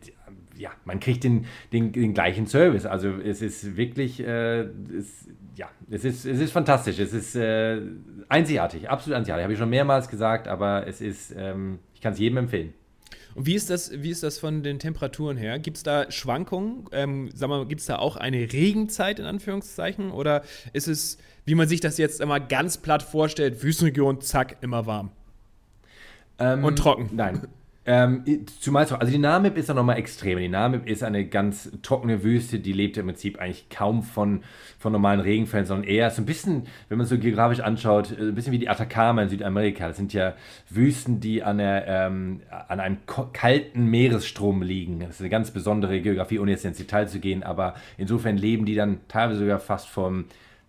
ja, 0.56 0.70
man 0.86 1.00
kriegt 1.00 1.24
den, 1.24 1.46
den, 1.74 1.92
den, 1.94 2.14
gleichen 2.14 2.46
Service. 2.46 2.86
Also 2.86 3.10
es 3.10 3.42
ist 3.42 3.76
wirklich, 3.76 4.20
äh, 4.20 4.62
es, 4.62 5.30
ja, 5.56 5.70
es 5.90 6.06
ist, 6.06 6.26
es 6.26 6.40
ist 6.40 6.52
fantastisch. 6.52 7.00
Es 7.00 7.14
ist 7.14 7.36
äh, 7.36 7.82
einzigartig, 8.30 8.90
absolut 8.90 9.18
einzigartig. 9.18 9.44
Habe 9.44 9.54
ich 9.54 9.60
schon 9.60 9.70
mehrmals 9.70 10.10
gesagt, 10.10 10.48
aber 10.48 10.86
es 10.86 11.02
ist, 11.02 11.34
ähm, 11.36 11.80
ich 11.96 12.02
kann 12.02 12.14
es 12.14 12.20
jedem 12.20 12.38
empfehlen. 12.38 12.74
Und 13.36 13.46
wie 13.46 13.56
ist 13.56 13.70
das, 13.70 13.92
wie 13.94 14.10
ist 14.10 14.24
das 14.24 14.40
von 14.40 14.64
den 14.64 14.80
Temperaturen 14.80 15.38
her? 15.38 15.60
Gibt 15.60 15.78
es 15.78 15.84
da 15.84 16.12
Schwankungen? 16.12 16.86
Ähm, 16.92 17.30
sag 17.34 17.50
mal, 17.50 17.66
gibt 17.66 17.82
es 17.82 17.88
da 17.88 17.98
auch 17.98 18.16
eine 18.18 18.52
Regenzeit 18.52 19.20
in 19.20 19.26
Anführungszeichen? 19.26 20.12
Oder 20.12 20.44
ist 20.74 20.88
es, 20.88 21.18
wie 21.46 21.56
man 21.56 21.68
sich 21.68 21.80
das 21.80 21.98
jetzt 21.98 22.22
immer 22.22 22.40
ganz 22.40 22.78
platt 22.78 23.04
vorstellt, 23.04 23.64
Wüstenregion, 23.64 24.22
zack, 24.22 24.58
immer 24.62 24.86
warm? 24.86 25.12
Ähm, 26.40 26.64
Und 26.64 26.78
trocken? 26.78 27.10
Nein. 27.14 27.48
Ähm, 27.84 28.46
zumal 28.60 28.86
so, 28.86 28.94
also 28.96 29.12
die 29.12 29.18
Namib 29.18 29.58
ist 29.58 29.68
ja 29.68 29.74
nochmal 29.74 29.98
extrem. 29.98 30.38
Die 30.38 30.48
Namib 30.48 30.88
ist 30.88 31.04
eine 31.04 31.26
ganz 31.26 31.72
trockene 31.82 32.24
Wüste, 32.24 32.60
die 32.60 32.74
lebt 32.74 32.96
im 32.98 33.08
Prinzip 33.08 33.40
eigentlich 33.40 33.70
kaum 33.70 34.04
von, 34.04 34.44
von 34.78 34.92
normalen 34.92 35.20
Regenfällen, 35.20 35.66
sondern 35.66 35.90
eher 35.90 36.12
so 36.12 36.22
ein 36.22 36.28
bisschen, 36.28 36.68
wenn 36.90 37.00
man 37.00 37.06
es 37.06 37.10
so 37.10 37.18
geografisch 37.18 37.60
anschaut, 37.60 38.12
äh, 38.12 38.22
ein 38.22 38.36
bisschen 38.36 38.54
wie 38.54 38.60
die 38.60 38.70
Atacama 38.70 39.24
in 39.24 39.30
Südamerika. 39.30 39.88
Das 39.88 39.98
sind 39.98 40.14
ja 40.14 40.36
Wüsten, 40.70 41.20
die 41.22 41.42
an, 41.42 41.58
der, 41.58 41.88
ähm, 41.88 42.42
an 42.68 42.80
einem 42.80 42.98
kalten 43.34 43.86
Meeresstrom 43.86 44.62
liegen. 44.62 45.00
Das 45.00 45.16
ist 45.16 45.22
eine 45.22 45.30
ganz 45.30 45.50
besondere 45.50 46.02
Geografie, 46.02 46.38
ohne 46.38 46.52
jetzt 46.52 46.66
ins 46.66 46.78
Detail 46.78 47.08
zu 47.08 47.20
gehen, 47.20 47.42
aber 47.42 47.74
insofern 47.98 48.38
leben 48.38 48.66
die 48.66 48.76
dann 48.76 49.00
teilweise 49.08 49.40
sogar 49.40 49.60
fast 49.60 49.88
vom, 49.88 50.26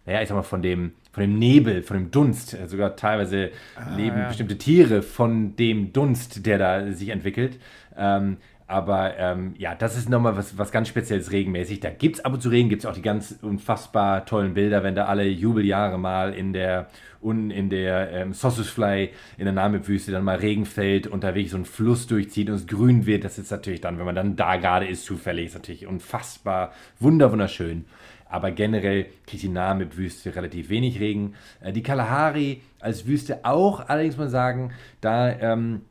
naja, 0.06 0.22
ich 0.22 0.28
sag 0.28 0.34
mal, 0.34 0.42
von 0.42 0.62
dem 0.62 0.92
von 1.12 1.22
dem 1.22 1.38
Nebel, 1.38 1.82
von 1.82 1.96
dem 1.96 2.10
Dunst. 2.10 2.54
Äh, 2.54 2.66
sogar 2.68 2.96
teilweise 2.96 3.50
ah, 3.76 3.94
leben 3.96 4.18
ja. 4.18 4.28
bestimmte 4.28 4.58
Tiere 4.58 5.02
von 5.02 5.56
dem 5.56 5.92
Dunst, 5.92 6.46
der 6.46 6.58
da 6.58 6.92
sich 6.92 7.10
entwickelt. 7.10 7.58
Ähm, 7.96 8.38
aber 8.72 9.18
ähm, 9.18 9.54
ja, 9.58 9.74
das 9.74 9.98
ist 9.98 10.08
nochmal 10.08 10.36
was, 10.36 10.56
was 10.56 10.72
ganz 10.72 10.88
Spezielles 10.88 11.30
regenmäßig. 11.30 11.80
Da 11.80 11.90
gibt 11.90 12.16
es 12.16 12.24
ab 12.24 12.32
und 12.32 12.40
zu 12.40 12.48
Regen, 12.48 12.70
gibt 12.70 12.84
es 12.84 12.86
auch 12.86 12.94
die 12.94 13.02
ganz 13.02 13.38
unfassbar 13.42 14.24
tollen 14.24 14.54
Bilder, 14.54 14.82
wenn 14.82 14.94
da 14.94 15.04
alle 15.04 15.24
Jubeljahre 15.24 15.98
mal 15.98 16.32
in 16.32 16.54
der 16.54 16.88
und 17.20 17.50
in 17.50 17.68
der 17.68 18.10
ähm, 18.12 18.32
Sossusfly 18.32 19.10
in 19.36 19.44
der 19.44 19.52
Namib-Wüste 19.52 20.10
dann 20.10 20.24
mal 20.24 20.38
Regen 20.38 20.64
fällt 20.64 21.06
und 21.06 21.22
da 21.22 21.28
wirklich 21.34 21.50
so 21.50 21.58
ein 21.58 21.66
Fluss 21.66 22.06
durchzieht 22.06 22.48
und 22.48 22.56
es 22.56 22.66
grün 22.66 23.04
wird. 23.04 23.24
Das 23.24 23.38
ist 23.38 23.50
natürlich 23.50 23.82
dann, 23.82 23.98
wenn 23.98 24.06
man 24.06 24.14
dann 24.14 24.36
da 24.36 24.56
gerade 24.56 24.86
ist, 24.86 25.04
zufällig, 25.04 25.48
ist 25.48 25.54
natürlich 25.54 25.86
unfassbar 25.86 26.72
wunderschön 26.98 27.84
aber 28.32 28.50
generell 28.50 29.06
kriegt 29.26 29.42
die 29.42 29.48
Namib-Wüste 29.48 30.34
relativ 30.34 30.70
wenig 30.70 30.98
Regen. 30.98 31.34
Äh, 31.60 31.72
die 31.72 31.82
Kalahari 31.82 32.62
als 32.80 33.06
Wüste 33.06 33.44
auch, 33.44 33.88
allerdings 33.88 34.16
muss 34.16 34.24
man 34.24 34.30
sagen, 34.30 34.72
da 35.00 35.30
ähm, 35.30 35.82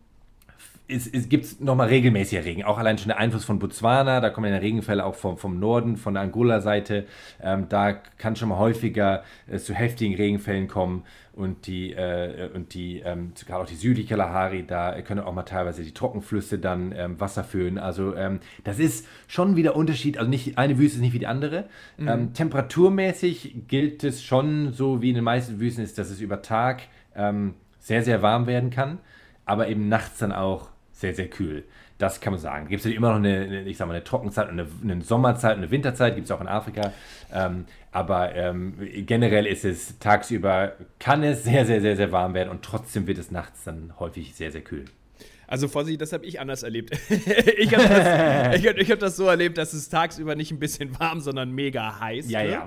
es, 0.92 1.08
es 1.08 1.30
gibt 1.30 1.62
nochmal 1.62 1.88
regelmäßiger 1.88 2.44
Regen, 2.44 2.64
auch 2.64 2.78
allein 2.78 2.98
schon 2.98 3.08
der 3.08 3.18
Einfluss 3.18 3.46
von 3.46 3.60
Botswana, 3.60 4.20
da 4.20 4.30
kommen 4.30 4.52
ja 4.52 4.60
Regenfälle 4.60 5.06
auch 5.06 5.16
vom, 5.16 5.38
vom 5.38 5.60
Norden, 5.60 5.98
von 5.98 6.14
der 6.14 6.24
Angola-Seite, 6.24 7.06
ähm, 7.42 7.68
da 7.70 7.94
kann 7.94 8.36
schon 8.36 8.50
mal 8.50 8.58
häufiger 8.58 9.24
äh, 9.48 9.58
zu 9.58 9.74
heftigen 9.74 10.16
Regenfällen 10.16 10.68
kommen 10.68 11.04
und 11.34 11.66
die, 11.68 11.94
äh, 11.94 12.50
und 12.54 12.74
die 12.74 13.00
ähm, 13.00 13.32
gerade 13.46 13.64
auch 13.64 13.68
die 13.68 13.76
südliche 13.76 14.10
Kalahari, 14.10 14.66
da 14.66 15.02
können 15.02 15.22
auch 15.22 15.34
mal 15.34 15.44
teilweise 15.44 15.84
die 15.84 15.94
Trockenflüsse 15.94 16.60
dann 16.60 16.94
ähm, 16.96 17.20
Wasser 17.20 17.44
füllen. 17.44 17.78
Also 17.78 18.16
ähm, 18.16 18.42
das 18.64 18.80
ist 18.80 19.08
schon 19.28 19.56
wieder 19.56 19.76
Unterschied. 19.76 20.18
Also 20.18 20.30
nicht 20.30 20.58
eine 20.58 20.78
Wüste 20.78 20.98
ist 20.98 21.02
nicht 21.02 21.14
wie 21.14 21.20
die 21.20 21.28
andere. 21.28 21.66
Mhm. 21.98 22.08
Ähm, 22.08 22.34
temperaturmäßig 22.34 23.68
gilt 23.68 24.04
es 24.04 24.24
schon 24.24 24.74
so 24.74 25.02
wie 25.02 25.10
in 25.10 25.16
den 25.16 25.24
meisten 25.24 25.60
Wüsten 25.60 25.84
ist, 25.84 25.98
dass 25.98 26.10
es 26.10 26.20
über 26.20 26.42
Tag 26.42 26.82
ähm, 27.16 27.54
sehr 27.80 28.04
sehr 28.04 28.22
warm 28.22 28.46
werden 28.46 28.70
kann, 28.70 29.00
aber 29.46 29.70
eben 29.70 29.88
nachts 29.88 30.20
dann 30.20 30.34
auch 30.34 30.70
sehr 31.02 31.14
sehr 31.14 31.28
kühl. 31.28 31.66
Das 31.98 32.20
kann 32.20 32.34
man 32.34 32.40
sagen. 32.40 32.68
Gibt 32.68 32.80
es 32.80 32.86
natürlich 32.86 32.98
immer 32.98 33.10
noch 33.10 33.18
eine, 33.18 33.64
ich 33.64 33.78
sag 33.78 33.88
mal, 33.88 33.94
eine 33.94 34.04
Trockenzeit 34.04 34.50
und 34.50 34.60
eine, 34.60 34.68
eine 34.84 35.02
Sommerzeit 35.04 35.56
und 35.56 35.64
eine 35.64 35.72
Winterzeit, 35.72 36.16
gibt 36.16 36.26
es 36.26 36.32
auch 36.32 36.42
in 36.42 36.48
Afrika. 36.48 36.94
Ähm, 37.32 37.66
aber 37.92 38.34
ähm, 38.34 38.76
generell 39.06 39.46
ist 39.46 39.66
es 39.66 40.00
tagsüber, 40.00 40.74
kann 40.98 41.22
es 41.24 41.44
sehr, 41.44 41.66
sehr, 41.66 41.82
sehr, 41.82 41.96
sehr 41.96 42.12
warm 42.12 42.34
werden 42.34 42.50
und 42.50 42.64
trotzdem 42.64 43.06
wird 43.06 43.20
es 43.20 43.30
nachts 43.30 43.66
dann 43.66 43.94
häufig 44.00 44.34
sehr, 44.34 44.52
sehr 44.52 44.62
kühl. 44.62 44.86
Also 45.52 45.68
Vorsicht, 45.68 46.00
das 46.00 46.14
habe 46.14 46.26
ich 46.26 46.40
anders 46.40 46.64
erlebt. 46.64 46.98
ich 47.58 47.76
habe 47.76 47.86
das, 47.86 48.56
ich 48.62 48.66
hab, 48.66 48.78
ich 48.78 48.90
hab 48.90 49.00
das, 49.00 49.18
so 49.18 49.28
erlebt, 49.28 49.58
dass 49.58 49.74
es 49.74 49.90
tagsüber 49.90 50.34
nicht 50.34 50.50
ein 50.52 50.60
bisschen 50.60 50.98
warm, 51.00 51.20
sondern 51.20 51.52
mega 51.52 52.00
heiß 52.00 52.32
ja, 52.32 52.40
wird. 52.42 52.52
Ja. 52.54 52.66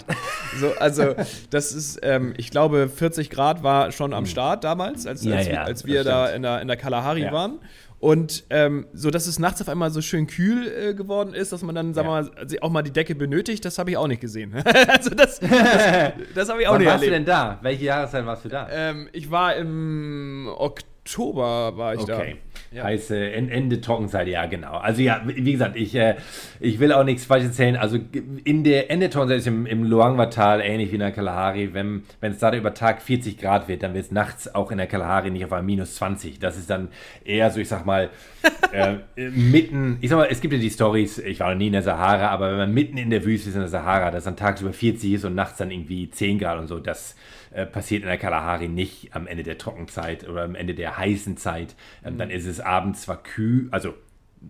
So, 0.60 0.74
also 0.78 1.14
das 1.48 1.72
ist, 1.72 2.00
ähm, 2.02 2.34
ich 2.36 2.50
glaube, 2.50 2.90
40 2.90 3.30
Grad 3.30 3.62
war 3.62 3.90
schon 3.90 4.12
am 4.12 4.24
hm. 4.24 4.30
Start 4.30 4.64
damals, 4.64 5.06
als, 5.06 5.24
ja, 5.24 5.36
als, 5.36 5.48
ja, 5.48 5.62
als 5.62 5.86
wir 5.86 6.04
da 6.04 6.28
in 6.28 6.42
der, 6.42 6.60
in 6.60 6.68
der 6.68 6.76
Kalahari 6.76 7.32
waren. 7.32 7.58
Und 8.00 8.44
ähm, 8.50 8.86
so, 8.92 9.10
dass 9.10 9.26
es 9.26 9.38
nachts 9.38 9.62
auf 9.62 9.70
einmal 9.70 9.90
so 9.90 10.02
schön 10.02 10.26
kühl 10.26 10.68
äh, 10.68 10.92
geworden 10.92 11.32
ist, 11.32 11.52
dass 11.52 11.62
man 11.62 11.74
dann, 11.74 11.94
sagen 11.94 12.06
wir 12.06 12.20
mal, 12.20 12.30
auch 12.60 12.68
mal 12.68 12.82
die 12.82 12.92
Decke 12.92 13.14
benötigt, 13.14 13.64
das 13.64 13.78
habe 13.78 13.92
ich 13.92 13.96
auch 13.96 14.08
nicht 14.08 14.20
gesehen. 14.20 14.54
also 14.88 15.08
das, 15.08 15.40
das, 15.40 16.12
das 16.34 16.48
habe 16.50 16.60
ich 16.60 16.68
auch 16.68 16.72
Wann 16.72 16.80
nicht 16.82 16.90
warst 16.90 17.02
erlebt. 17.02 17.04
du 17.04 17.10
denn 17.10 17.24
da? 17.24 17.58
Welche 17.62 17.86
Jahreszeit 17.86 18.26
warst 18.26 18.44
du 18.44 18.50
da? 18.50 18.68
Ähm, 18.70 19.08
ich 19.12 19.30
war 19.30 19.56
im 19.56 20.50
Oktober, 20.54 21.78
war 21.78 21.94
ich 21.94 22.00
okay. 22.00 22.36
da. 22.42 22.53
Ja. 22.75 22.83
Heißt 22.83 23.12
äh, 23.12 23.31
Ende 23.31 23.81
Trockenzeit, 23.81 24.26
ja, 24.26 24.47
genau. 24.47 24.73
Also 24.73 25.00
ja, 25.00 25.23
wie 25.25 25.52
gesagt, 25.52 25.76
ich, 25.76 25.95
äh, 25.95 26.16
ich 26.59 26.81
will 26.81 26.93
auch 26.93 27.04
nichts 27.04 27.25
falsch 27.25 27.45
erzählen. 27.45 27.76
Also 27.76 28.00
in 28.43 28.64
der 28.64 28.90
Ende 28.90 29.11
Trockenzeit 29.11 29.38
ist 29.38 29.47
im, 29.47 29.64
im 29.64 29.85
Luangwa-Tal 29.85 30.61
ähnlich 30.61 30.90
wie 30.90 30.95
in 30.95 31.00
der 31.00 31.12
Kalahari. 31.12 31.73
Wenn 31.73 32.02
es 32.21 32.38
da 32.38 32.52
über 32.52 32.75
Tag 32.75 33.00
40 33.00 33.38
Grad 33.38 33.69
wird, 33.69 33.85
dann 33.85 33.95
wird 33.95 34.07
es 34.07 34.11
nachts 34.11 34.52
auch 34.52 34.73
in 34.73 34.78
der 34.78 34.88
Kalahari 34.88 35.31
nicht 35.31 35.45
auf 35.45 35.52
einmal 35.52 35.62
minus 35.62 35.95
20. 35.95 36.40
Das 36.40 36.59
ist 36.59 36.69
dann 36.69 36.88
eher 37.25 37.49
so, 37.52 37.61
ich 37.61 37.69
sag 37.69 37.87
mal, 37.87 38.11
äh, 38.73 38.97
mitten, 39.16 39.99
ich 40.00 40.11
sag 40.11 40.16
mal, 40.16 40.28
es 40.28 40.40
gibt 40.40 40.52
ja 40.52 40.59
die 40.59 40.71
Stories, 40.71 41.19
ich 41.19 41.38
war 41.38 41.50
noch 41.50 41.59
nie 41.59 41.69
in 41.69 41.75
der 41.75 41.83
Sahara, 41.83 42.28
aber 42.31 42.50
wenn 42.50 42.59
man 42.59 42.75
mitten 42.75 42.99
in 42.99 43.11
der 43.11 43.25
Wüste 43.25 43.50
ist 43.50 43.54
in 43.54 43.61
der 43.61 43.69
Sahara, 43.69 44.11
dass 44.11 44.25
dann 44.25 44.37
tagsüber 44.37 44.73
40 44.73 45.12
ist 45.12 45.25
und 45.25 45.37
nachts 45.37 45.59
dann 45.59 45.71
irgendwie 45.71 46.11
10 46.11 46.40
Grad 46.40 46.59
und 46.59 46.66
so, 46.66 46.81
das 46.81 47.14
äh, 47.54 47.66
passiert 47.66 48.02
in 48.02 48.08
der 48.08 48.18
Kalahari 48.18 48.68
nicht 48.68 49.14
am 49.14 49.26
Ende 49.26 49.44
der 49.44 49.58
Trockenzeit 49.58 50.28
oder 50.28 50.42
am 50.42 50.54
Ende 50.54 50.75
der 50.75 50.99
heißen 50.99 51.37
Zeit. 51.37 51.76
Ähm, 52.04 52.14
mhm. 52.14 52.18
Dann 52.18 52.30
ist 52.30 52.46
es 52.46 52.61
abends 52.61 53.02
zwar 53.02 53.23
kühl, 53.23 53.68
also 53.70 53.94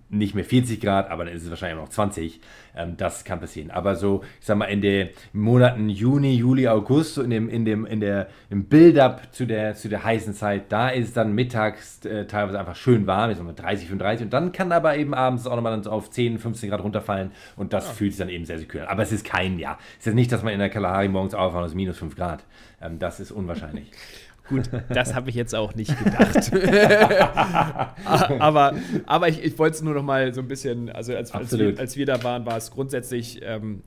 nicht 0.09 0.35
mehr 0.35 0.45
40 0.45 0.81
Grad, 0.81 1.11
aber 1.11 1.25
dann 1.25 1.35
ist 1.35 1.45
es 1.45 1.51
wahrscheinlich 1.51 1.79
noch 1.79 1.89
20. 1.89 2.41
Ähm, 2.77 2.97
das 2.97 3.25
kann 3.25 3.41
passieren. 3.41 3.71
Aber 3.71 3.95
so, 3.97 4.23
ich 4.41 4.47
sag 4.47 4.57
mal, 4.57 4.67
in 4.67 4.81
den 4.81 5.11
Monaten 5.33 5.89
Juni, 5.89 6.35
Juli, 6.35 6.69
August, 6.69 7.15
so 7.15 7.23
in 7.23 7.31
dem, 7.31 7.49
in 7.49 7.65
dem, 7.65 7.87
in 7.87 8.01
der, 8.01 8.29
im 8.51 8.65
Build-up 8.67 9.33
zu 9.33 9.47
der, 9.47 9.75
zu 9.75 9.89
der 9.89 10.05
heißen 10.05 10.35
Zeit, 10.35 10.71
da 10.71 10.89
ist 10.89 11.09
es 11.09 11.13
dann 11.15 11.35
mittags 11.35 12.05
äh, 12.05 12.27
teilweise 12.27 12.59
einfach 12.59 12.77
schön 12.77 13.07
warm, 13.07 13.31
ich 13.31 13.37
sag 13.37 13.47
mal 13.47 13.53
30, 13.53 13.87
35 13.89 14.25
und 14.27 14.33
dann 14.33 14.53
kann 14.53 14.73
aber 14.73 14.97
eben 14.97 15.15
abends 15.15 15.47
auch 15.47 15.57
nochmal 15.57 15.87
auf 15.87 16.11
10, 16.11 16.39
15 16.39 16.71
Grad 16.71 16.83
runterfallen 16.83 17.31
und 17.57 17.73
das 17.73 17.87
ja. 17.87 17.93
fühlt 17.93 18.13
sich 18.13 18.19
dann 18.19 18.29
eben 18.29 18.45
sehr, 18.45 18.59
sehr 18.59 18.69
kühl 18.69 18.83
an. 18.83 18.89
Aber 18.89 19.03
es 19.03 19.13
ist 19.13 19.25
kein, 19.25 19.59
ja, 19.59 19.79
es 20.01 20.07
ist 20.07 20.15
nicht, 20.15 20.33
dass 20.33 20.43
man 20.43 20.53
in 20.53 20.59
der 20.59 20.71
Kalahari 20.71 21.09
morgens 21.09 21.35
aufwacht 21.35 21.61
und 21.61 21.65
es 21.65 21.73
ist 21.73 21.77
minus 21.77 21.99
5 21.99 22.17
Grad. 22.17 22.45
Ähm, 22.81 22.99
das 22.99 23.21
ist 23.21 23.31
unwahrscheinlich. 23.31 23.91
Gut, 24.49 24.69
das 24.91 25.15
habe 25.15 25.31
ich 25.31 25.37
jetzt 25.37 25.55
auch 25.55 25.75
nicht 25.75 25.97
gedacht. 25.99 26.53
aber 28.41 28.75
aber 29.07 29.29
ich, 29.29 29.43
ich 29.43 29.59
wollte 29.59 29.77
es 29.77 29.83
nur 29.83 29.95
noch 29.95 30.03
mal 30.03 30.35
so 30.35 30.43
ein 30.43 30.49
bisschen, 30.49 30.91
also 30.91 31.17
als, 31.17 31.33
als, 31.33 31.59
wir, 31.59 31.79
als 31.79 31.97
wir 31.97 32.05
da 32.05 32.23
waren, 32.23 32.45
war 32.45 32.59
es 32.59 32.71
grundsätzlich 32.71 33.41
ähm, 33.43 33.83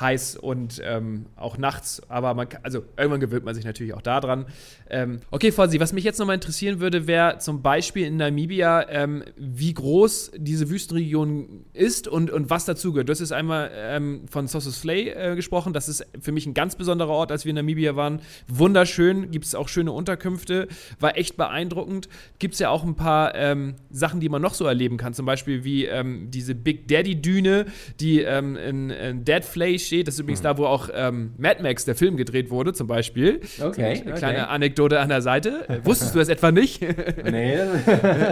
heiß 0.00 0.36
und 0.36 0.80
ähm, 0.84 1.26
auch 1.36 1.58
nachts, 1.58 2.02
aber 2.08 2.34
man 2.34 2.48
also 2.62 2.84
irgendwann 2.96 3.20
gewöhnt 3.20 3.44
man 3.44 3.54
sich 3.54 3.64
natürlich 3.64 3.94
auch 3.94 4.02
daran. 4.02 4.46
Ähm, 4.90 5.20
okay, 5.30 5.50
Fonsi, 5.50 5.80
was 5.80 5.92
mich 5.92 6.04
jetzt 6.04 6.18
nochmal 6.18 6.34
interessieren 6.34 6.80
würde, 6.80 7.06
wäre 7.06 7.38
zum 7.38 7.62
Beispiel 7.62 8.06
in 8.06 8.16
Namibia, 8.16 8.88
ähm, 8.88 9.24
wie 9.36 9.74
groß 9.74 10.32
diese 10.36 10.70
Wüstenregion 10.70 11.64
ist 11.72 12.06
und, 12.06 12.30
und 12.30 12.50
was 12.50 12.64
dazugehört. 12.64 13.08
Du 13.08 13.12
hast 13.12 13.20
jetzt 13.20 13.32
einmal 13.32 13.70
ähm, 13.74 14.26
von 14.30 14.46
Sossus 14.46 14.78
Flay 14.78 15.08
äh, 15.08 15.34
gesprochen, 15.36 15.72
das 15.72 15.88
ist 15.88 16.06
für 16.20 16.32
mich 16.32 16.46
ein 16.46 16.54
ganz 16.54 16.76
besonderer 16.76 17.10
Ort, 17.10 17.32
als 17.32 17.44
wir 17.44 17.50
in 17.50 17.56
Namibia 17.56 17.96
waren. 17.96 18.20
Wunderschön, 18.46 19.30
gibt 19.30 19.46
es 19.46 19.54
auch 19.54 19.68
schöne 19.68 19.92
Unterkünfte, 19.92 20.68
war 21.00 21.16
echt 21.16 21.36
beeindruckend. 21.36 22.08
Gibt 22.38 22.54
es 22.54 22.60
ja 22.60 22.70
auch 22.70 22.84
ein 22.84 22.94
paar 22.94 23.34
ähm, 23.34 23.74
Sachen, 23.90 24.20
die 24.20 24.28
man 24.28 24.42
noch 24.42 24.54
so 24.54 24.66
erleben 24.66 24.96
kann, 24.96 25.14
zum 25.14 25.26
Beispiel 25.26 25.64
wie 25.64 25.86
ähm, 25.86 26.30
diese 26.30 26.54
Big 26.54 26.88
Daddy 26.88 27.20
Düne, 27.20 27.66
die 28.00 28.20
in, 28.20 28.90
in 28.90 29.24
Dead 29.24 29.44
Flay 29.44 29.77
steht. 29.86 30.06
Das 30.08 30.14
ist 30.14 30.20
übrigens 30.20 30.40
mhm. 30.40 30.44
da, 30.44 30.58
wo 30.58 30.66
auch 30.66 30.88
ähm, 30.92 31.32
Mad 31.38 31.62
Max, 31.62 31.84
der 31.84 31.94
Film, 31.94 32.16
gedreht 32.16 32.50
wurde, 32.50 32.72
zum 32.72 32.86
Beispiel. 32.86 33.40
Okay. 33.60 34.02
Eine 34.04 34.14
kleine 34.14 34.38
okay. 34.40 34.50
Anekdote 34.50 35.00
an 35.00 35.08
der 35.08 35.22
Seite. 35.22 35.68
Äh, 35.68 35.84
wusstest 35.84 36.14
du 36.14 36.18
das 36.18 36.28
etwa 36.28 36.50
nicht? 36.52 36.80
nee. 37.24 37.58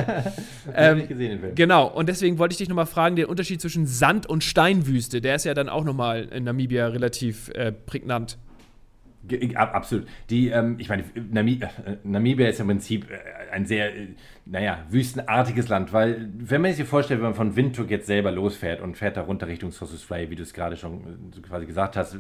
ähm, 0.74 0.98
nicht 0.98 1.08
gesehen, 1.08 1.30
den 1.30 1.40
Film. 1.40 1.54
Genau. 1.54 1.86
Und 1.86 2.08
deswegen 2.08 2.38
wollte 2.38 2.52
ich 2.52 2.58
dich 2.58 2.68
nochmal 2.68 2.86
fragen, 2.86 3.16
den 3.16 3.26
Unterschied 3.26 3.60
zwischen 3.60 3.86
Sand- 3.86 4.26
und 4.26 4.44
Steinwüste. 4.44 5.20
Der 5.20 5.36
ist 5.36 5.44
ja 5.44 5.54
dann 5.54 5.68
auch 5.68 5.84
nochmal 5.84 6.24
in 6.24 6.44
Namibia 6.44 6.88
relativ 6.88 7.48
äh, 7.50 7.72
prägnant. 7.72 8.38
Absolut. 9.56 10.06
Die, 10.30 10.48
ähm, 10.48 10.76
ich 10.78 10.88
meine, 10.88 11.04
Namib 11.30 11.62
äh, 11.62 11.68
Namibia 12.04 12.48
ist 12.48 12.60
im 12.60 12.66
Prinzip 12.66 13.10
äh, 13.10 13.52
ein 13.52 13.66
sehr, 13.66 13.94
äh, 13.94 14.08
naja, 14.44 14.84
wüstenartiges 14.90 15.68
Land, 15.68 15.92
weil, 15.92 16.28
wenn 16.38 16.62
man 16.62 16.72
sich 16.72 16.86
vorstellt, 16.86 17.20
wenn 17.20 17.28
man 17.28 17.34
von 17.34 17.56
Windhoek 17.56 17.90
jetzt 17.90 18.06
selber 18.06 18.30
losfährt 18.30 18.80
und 18.80 18.96
fährt 18.96 19.16
da 19.16 19.22
runter 19.22 19.48
Richtung 19.48 19.72
Sossus 19.72 20.02
Fly, 20.02 20.30
wie 20.30 20.36
du 20.36 20.42
es 20.42 20.54
gerade 20.54 20.76
schon 20.76 21.32
quasi 21.42 21.66
gesagt 21.66 21.96
hast, 21.96 22.18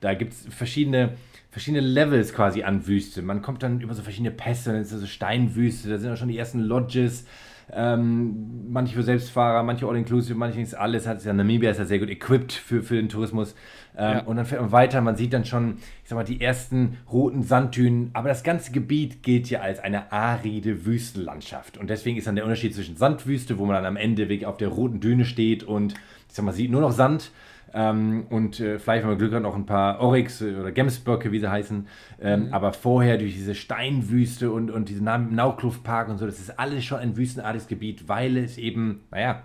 da 0.00 0.14
gibt 0.14 0.32
es 0.32 0.46
verschiedene, 0.48 1.14
verschiedene 1.50 1.86
Levels 1.86 2.32
quasi 2.32 2.62
an 2.62 2.86
Wüste. 2.86 3.22
Man 3.22 3.42
kommt 3.42 3.62
dann 3.62 3.80
über 3.80 3.94
so 3.94 4.02
verschiedene 4.02 4.30
Pässe, 4.30 4.72
dann 4.72 4.80
ist 4.80 4.92
es 4.92 5.00
so 5.00 5.06
Steinwüste, 5.06 5.90
da 5.90 5.98
sind 5.98 6.12
auch 6.12 6.16
schon 6.16 6.28
die 6.28 6.38
ersten 6.38 6.60
Lodges. 6.60 7.26
Ähm, 7.72 8.70
manche 8.70 8.94
für 8.94 9.02
Selbstfahrer, 9.02 9.62
manche 9.64 9.86
All-Inclusive, 9.86 10.38
manche 10.38 10.78
alles. 10.78 11.06
Hat 11.06 11.24
ja 11.24 11.32
Namibia 11.32 11.70
ist 11.70 11.78
ja 11.78 11.84
sehr 11.84 11.98
gut 11.98 12.10
equipped 12.10 12.52
für, 12.52 12.82
für 12.82 12.94
den 12.94 13.08
Tourismus. 13.08 13.56
Ähm, 13.96 14.12
ja. 14.12 14.22
Und 14.24 14.36
dann 14.36 14.46
fährt 14.46 14.60
man 14.60 14.72
weiter, 14.72 15.00
man 15.00 15.16
sieht 15.16 15.32
dann 15.32 15.44
schon, 15.44 15.78
ich 16.02 16.08
sag 16.08 16.16
mal, 16.16 16.24
die 16.24 16.40
ersten 16.40 16.98
roten 17.10 17.42
Sanddünen. 17.42 18.10
Aber 18.12 18.28
das 18.28 18.42
ganze 18.42 18.72
Gebiet 18.72 19.22
gilt 19.22 19.48
ja 19.48 19.60
als 19.60 19.78
eine 19.78 20.12
aride 20.12 20.84
Wüstenlandschaft. 20.84 21.78
Und 21.78 21.88
deswegen 21.88 22.18
ist 22.18 22.26
dann 22.26 22.36
der 22.36 22.44
Unterschied 22.44 22.74
zwischen 22.74 22.96
Sandwüste, 22.96 23.58
wo 23.58 23.64
man 23.64 23.76
dann 23.76 23.86
am 23.86 23.96
Ende 23.96 24.28
wirklich 24.28 24.46
auf 24.46 24.58
der 24.58 24.68
roten 24.68 25.00
Düne 25.00 25.24
steht 25.24 25.62
und 25.62 25.94
ich 26.28 26.34
sag 26.34 26.44
mal, 26.44 26.52
sieht 26.52 26.70
nur 26.70 26.80
noch 26.80 26.92
Sand. 26.92 27.30
Ähm, 27.74 28.26
und 28.30 28.60
äh, 28.60 28.78
vielleicht, 28.78 29.02
wenn 29.02 29.10
man 29.10 29.18
Glück 29.18 29.34
hat, 29.34 29.42
noch 29.42 29.54
ein 29.54 29.66
paar 29.66 30.00
Oryx 30.00 30.40
oder 30.40 30.72
Gemsböcke, 30.72 31.32
wie 31.32 31.38
sie 31.38 31.50
heißen. 31.50 31.86
Ähm, 32.20 32.46
mhm. 32.46 32.54
Aber 32.54 32.72
vorher 32.72 33.18
durch 33.18 33.34
diese 33.34 33.54
Steinwüste 33.54 34.50
und, 34.50 34.70
und 34.70 34.88
diesen 34.88 35.04
Naukluftpark 35.04 36.08
und 36.08 36.18
so, 36.18 36.26
das 36.26 36.38
ist 36.38 36.58
alles 36.58 36.84
schon 36.84 36.98
ein 36.98 37.16
wüstenartiges 37.16 37.66
Gebiet, 37.66 38.08
weil 38.08 38.36
es 38.36 38.56
eben, 38.56 39.02
naja, 39.10 39.42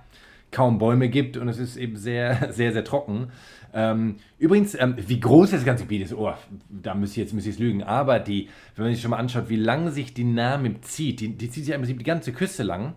kaum 0.52 0.78
Bäume 0.78 1.10
gibt 1.10 1.38
und 1.38 1.48
es 1.48 1.58
ist 1.58 1.78
eben 1.78 1.96
sehr, 1.96 2.50
sehr, 2.54 2.74
sehr 2.74 2.84
trocken. 2.84 3.32
Ähm, 3.74 4.18
übrigens, 4.38 4.76
ähm, 4.80 4.96
wie 4.98 5.20
groß 5.20 5.52
das 5.52 5.64
ganze 5.64 5.84
Gebiet 5.84 6.04
ist, 6.04 6.14
oh, 6.14 6.34
da 6.70 6.94
müsste 6.94 7.22
ich 7.22 7.26
jetzt 7.26 7.34
müsste 7.34 7.50
ich 7.50 7.60
lügen, 7.60 7.84
aber 7.84 8.20
die, 8.20 8.50
wenn 8.76 8.86
man 8.86 8.94
sich 8.94 9.02
schon 9.02 9.12
mal 9.12 9.18
anschaut, 9.18 9.48
wie 9.48 9.56
lange 9.56 9.92
sich 9.92 10.14
die 10.14 10.26
Name 10.26 10.82
zieht, 10.82 11.22
die, 11.22 11.30
die 11.30 11.50
zieht 11.50 11.66
sich 11.66 11.74
im 11.74 11.82
Prinzip 11.82 12.00
die 12.00 12.04
ganze 12.04 12.34
Küste 12.34 12.64
lang. 12.64 12.96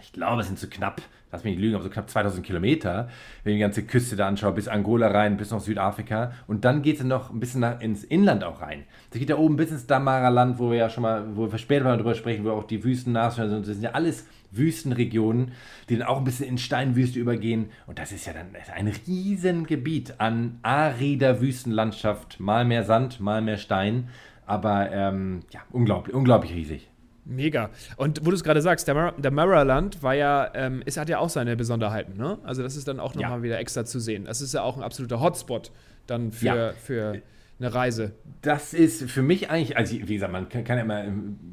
Ich 0.00 0.12
glaube, 0.12 0.42
es 0.42 0.46
sind 0.46 0.58
so 0.58 0.68
knapp, 0.68 1.02
lass 1.32 1.42
mich 1.42 1.54
nicht 1.54 1.62
lügen, 1.62 1.74
aber 1.74 1.82
so 1.82 1.90
knapp 1.90 2.08
2000 2.08 2.46
Kilometer, 2.46 3.08
wenn 3.42 3.54
ich 3.54 3.56
die 3.56 3.62
ganze 3.62 3.82
Küste 3.82 4.14
da 4.14 4.28
anschaue, 4.28 4.52
bis 4.52 4.68
Angola 4.68 5.08
rein, 5.08 5.36
bis 5.36 5.50
nach 5.50 5.60
Südafrika. 5.60 6.32
Und 6.46 6.64
dann 6.64 6.82
geht 6.82 6.98
es 6.98 7.04
noch 7.04 7.30
ein 7.30 7.40
bisschen 7.40 7.62
nach, 7.62 7.80
ins 7.80 8.04
Inland 8.04 8.44
auch 8.44 8.60
rein. 8.60 8.84
Das 9.10 9.18
geht 9.18 9.30
da 9.30 9.38
oben 9.38 9.56
bis 9.56 9.72
ins 9.72 9.86
Damara-Land, 9.86 10.58
wo 10.60 10.70
wir 10.70 10.76
ja 10.76 10.90
schon 10.90 11.02
mal, 11.02 11.24
wo 11.34 11.50
wir 11.50 11.58
später 11.58 11.84
mal 11.84 11.96
drüber 11.96 12.14
sprechen, 12.14 12.44
wo 12.44 12.50
auch 12.50 12.64
die 12.64 12.84
Wüsten 12.84 13.12
nah 13.12 13.30
sind. 13.30 13.50
Das 13.50 13.66
sind 13.66 13.82
ja 13.82 13.92
alles 13.92 14.26
Wüstenregionen, 14.56 15.52
die 15.88 15.96
dann 15.96 16.06
auch 16.06 16.18
ein 16.18 16.24
bisschen 16.24 16.48
in 16.48 16.58
Steinwüste 16.58 17.18
übergehen. 17.18 17.70
Und 17.86 17.98
das 17.98 18.12
ist 18.12 18.26
ja 18.26 18.32
dann 18.32 18.48
ein 18.74 18.92
Riesengebiet 19.06 20.14
an 20.18 20.58
arider 20.62 21.40
Wüstenlandschaft. 21.40 22.40
Mal 22.40 22.64
mehr 22.64 22.84
Sand, 22.84 23.20
mal 23.20 23.42
mehr 23.42 23.58
Stein. 23.58 24.08
Aber 24.46 24.90
ähm, 24.92 25.40
ja, 25.50 25.60
unglaublich, 25.70 26.14
unglaublich 26.14 26.52
riesig. 26.52 26.88
Mega. 27.24 27.70
Und 27.96 28.24
wo 28.24 28.30
du 28.30 28.36
es 28.36 28.44
gerade 28.44 28.62
sagst, 28.62 28.86
der, 28.86 28.94
Mar 28.94 29.14
der 29.18 29.32
Maraland 29.32 30.02
war 30.02 30.14
ja, 30.14 30.48
ähm, 30.54 30.82
es 30.86 30.96
hat 30.96 31.08
ja 31.08 31.18
auch 31.18 31.28
seine 31.28 31.56
Besonderheiten, 31.56 32.16
ne? 32.16 32.38
Also 32.44 32.62
das 32.62 32.76
ist 32.76 32.86
dann 32.86 33.00
auch 33.00 33.16
nochmal 33.16 33.38
ja. 33.38 33.42
wieder 33.42 33.58
extra 33.58 33.84
zu 33.84 33.98
sehen. 33.98 34.26
Das 34.26 34.40
ist 34.40 34.54
ja 34.54 34.62
auch 34.62 34.76
ein 34.76 34.84
absoluter 34.84 35.20
Hotspot 35.20 35.72
dann 36.06 36.30
für, 36.30 36.46
ja. 36.46 36.72
für 36.72 37.22
eine 37.58 37.72
Reise. 37.72 38.12
Das 38.42 38.74
ist 38.74 39.10
für 39.10 39.22
mich 39.22 39.50
eigentlich, 39.50 39.76
also 39.76 39.94
wie 39.94 40.14
gesagt, 40.14 40.32
man 40.32 40.48
kann, 40.48 40.64
kann 40.64 40.76
ja 40.76 40.84
immer, 40.84 41.04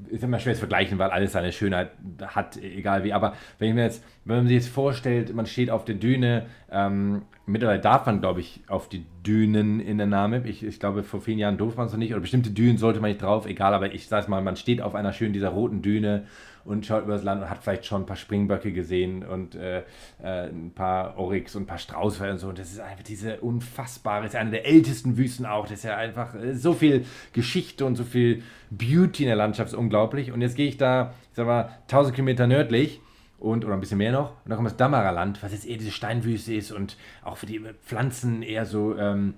ist 0.09 0.23
immer 0.23 0.39
schwer 0.39 0.53
zu 0.53 0.59
vergleichen, 0.59 0.99
weil 0.99 1.09
alles 1.09 1.31
seine 1.31 1.51
Schönheit 1.51 1.91
hat, 2.21 2.57
egal 2.57 3.03
wie. 3.03 3.13
Aber 3.13 3.33
wenn 3.57 3.69
ich 3.69 3.75
mir 3.75 3.83
jetzt, 3.83 4.03
wenn 4.25 4.37
man 4.37 4.47
sich 4.47 4.55
jetzt 4.55 4.69
vorstellt, 4.69 5.33
man 5.33 5.45
steht 5.45 5.69
auf 5.69 5.85
der 5.85 5.95
Düne, 5.95 6.45
ähm, 6.69 7.23
mittlerweile 7.45 7.79
darf 7.79 8.05
man, 8.05 8.19
glaube 8.19 8.41
ich, 8.41 8.63
auf 8.67 8.89
die 8.89 9.05
Dünen 9.25 9.79
in 9.79 9.97
der 9.97 10.07
Name. 10.07 10.45
Ich, 10.45 10.63
ich 10.63 10.79
glaube, 10.79 11.03
vor 11.03 11.21
vielen 11.21 11.39
Jahren 11.39 11.57
durfte 11.57 11.77
man 11.77 11.87
es 11.87 11.93
noch 11.93 11.99
nicht, 11.99 12.11
oder 12.11 12.21
bestimmte 12.21 12.51
Dünen 12.51 12.77
sollte 12.77 12.99
man 12.99 13.09
nicht 13.09 13.21
drauf, 13.21 13.45
egal, 13.45 13.73
aber 13.73 13.93
ich 13.93 14.07
sage 14.07 14.29
mal, 14.29 14.41
man 14.41 14.57
steht 14.57 14.81
auf 14.81 14.95
einer 14.95 15.13
schönen, 15.13 15.33
dieser 15.33 15.49
roten 15.49 15.81
Düne 15.81 16.25
und 16.65 16.85
schaut 16.85 17.03
über 17.03 17.13
das 17.13 17.23
Land 17.23 17.41
und 17.41 17.49
hat 17.49 17.63
vielleicht 17.63 17.85
schon 17.85 18.03
ein 18.03 18.05
paar 18.05 18.15
Springböcke 18.15 18.71
gesehen 18.71 19.23
und 19.23 19.55
äh, 19.55 19.79
äh, 20.21 20.47
ein 20.47 20.71
paar 20.73 21.17
Oryx 21.17 21.55
und 21.55 21.63
ein 21.63 21.67
paar 21.67 21.77
Strauße 21.77 22.29
und 22.29 22.37
so. 22.37 22.49
Und 22.49 22.59
das 22.59 22.71
ist 22.71 22.79
einfach 22.79 23.03
diese 23.03 23.39
unfassbare, 23.41 24.25
ist 24.25 24.35
eine 24.35 24.51
der 24.51 24.65
ältesten 24.65 25.17
Wüsten 25.17 25.45
auch. 25.45 25.63
Das 25.63 25.79
ist 25.79 25.83
ja 25.83 25.97
einfach 25.97 26.35
äh, 26.35 26.55
so 26.55 26.73
viel 26.73 27.05
Geschichte 27.33 27.85
und 27.85 27.95
so 27.95 28.03
viel 28.03 28.43
Beauty 28.69 29.23
in 29.23 29.27
der 29.27 29.35
Landschaft, 29.35 29.71
ist 29.71 29.77
unglaublich. 29.77 30.31
Und 30.31 30.41
jetzt 30.41 30.55
gehe 30.55 30.67
ich 30.67 30.77
da, 30.77 31.13
ich 31.31 31.35
sag 31.35 31.45
mal, 31.45 31.69
1000 31.83 32.15
Kilometer 32.15 32.47
nördlich 32.47 33.01
und, 33.39 33.65
oder 33.65 33.73
ein 33.73 33.81
bisschen 33.81 33.97
mehr 33.97 34.13
noch. 34.13 34.31
Und 34.43 34.49
dann 34.49 34.55
kommt 34.55 34.69
das 34.69 34.77
Damaraland, 34.77 35.43
was 35.43 35.51
jetzt 35.51 35.67
eher 35.67 35.77
diese 35.77 35.91
Steinwüste 35.91 36.53
ist 36.53 36.71
und 36.71 36.97
auch 37.23 37.37
für 37.37 37.45
die 37.45 37.61
Pflanzen 37.85 38.41
eher 38.41 38.65
so, 38.65 38.97
ähm, 38.97 39.35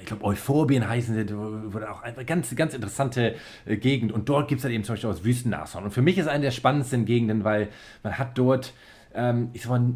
ich 0.00 0.06
glaube, 0.06 0.24
Euphobien 0.24 0.88
heißen 0.88 1.14
sie, 1.14 1.34
wo 1.34 1.78
auch 1.78 2.02
eine 2.02 2.24
ganz, 2.24 2.54
ganz 2.54 2.74
interessante 2.74 3.34
äh, 3.66 3.76
Gegend. 3.76 4.12
Und 4.12 4.28
dort 4.28 4.48
gibt 4.48 4.60
es 4.60 4.64
halt 4.64 4.74
eben 4.74 4.84
zum 4.84 4.94
Beispiel 4.94 5.10
auch 5.10 5.14
das 5.14 5.24
Wüstennashorn. 5.24 5.84
Und 5.84 5.90
für 5.90 6.02
mich 6.02 6.18
ist 6.18 6.28
eine 6.28 6.44
der 6.44 6.50
spannendsten 6.52 7.04
Gegenden, 7.04 7.44
weil 7.44 7.68
man 8.02 8.18
hat 8.18 8.38
dort, 8.38 8.74
ähm, 9.14 9.50
ich 9.52 9.62
sag 9.62 9.70
mal, 9.70 9.94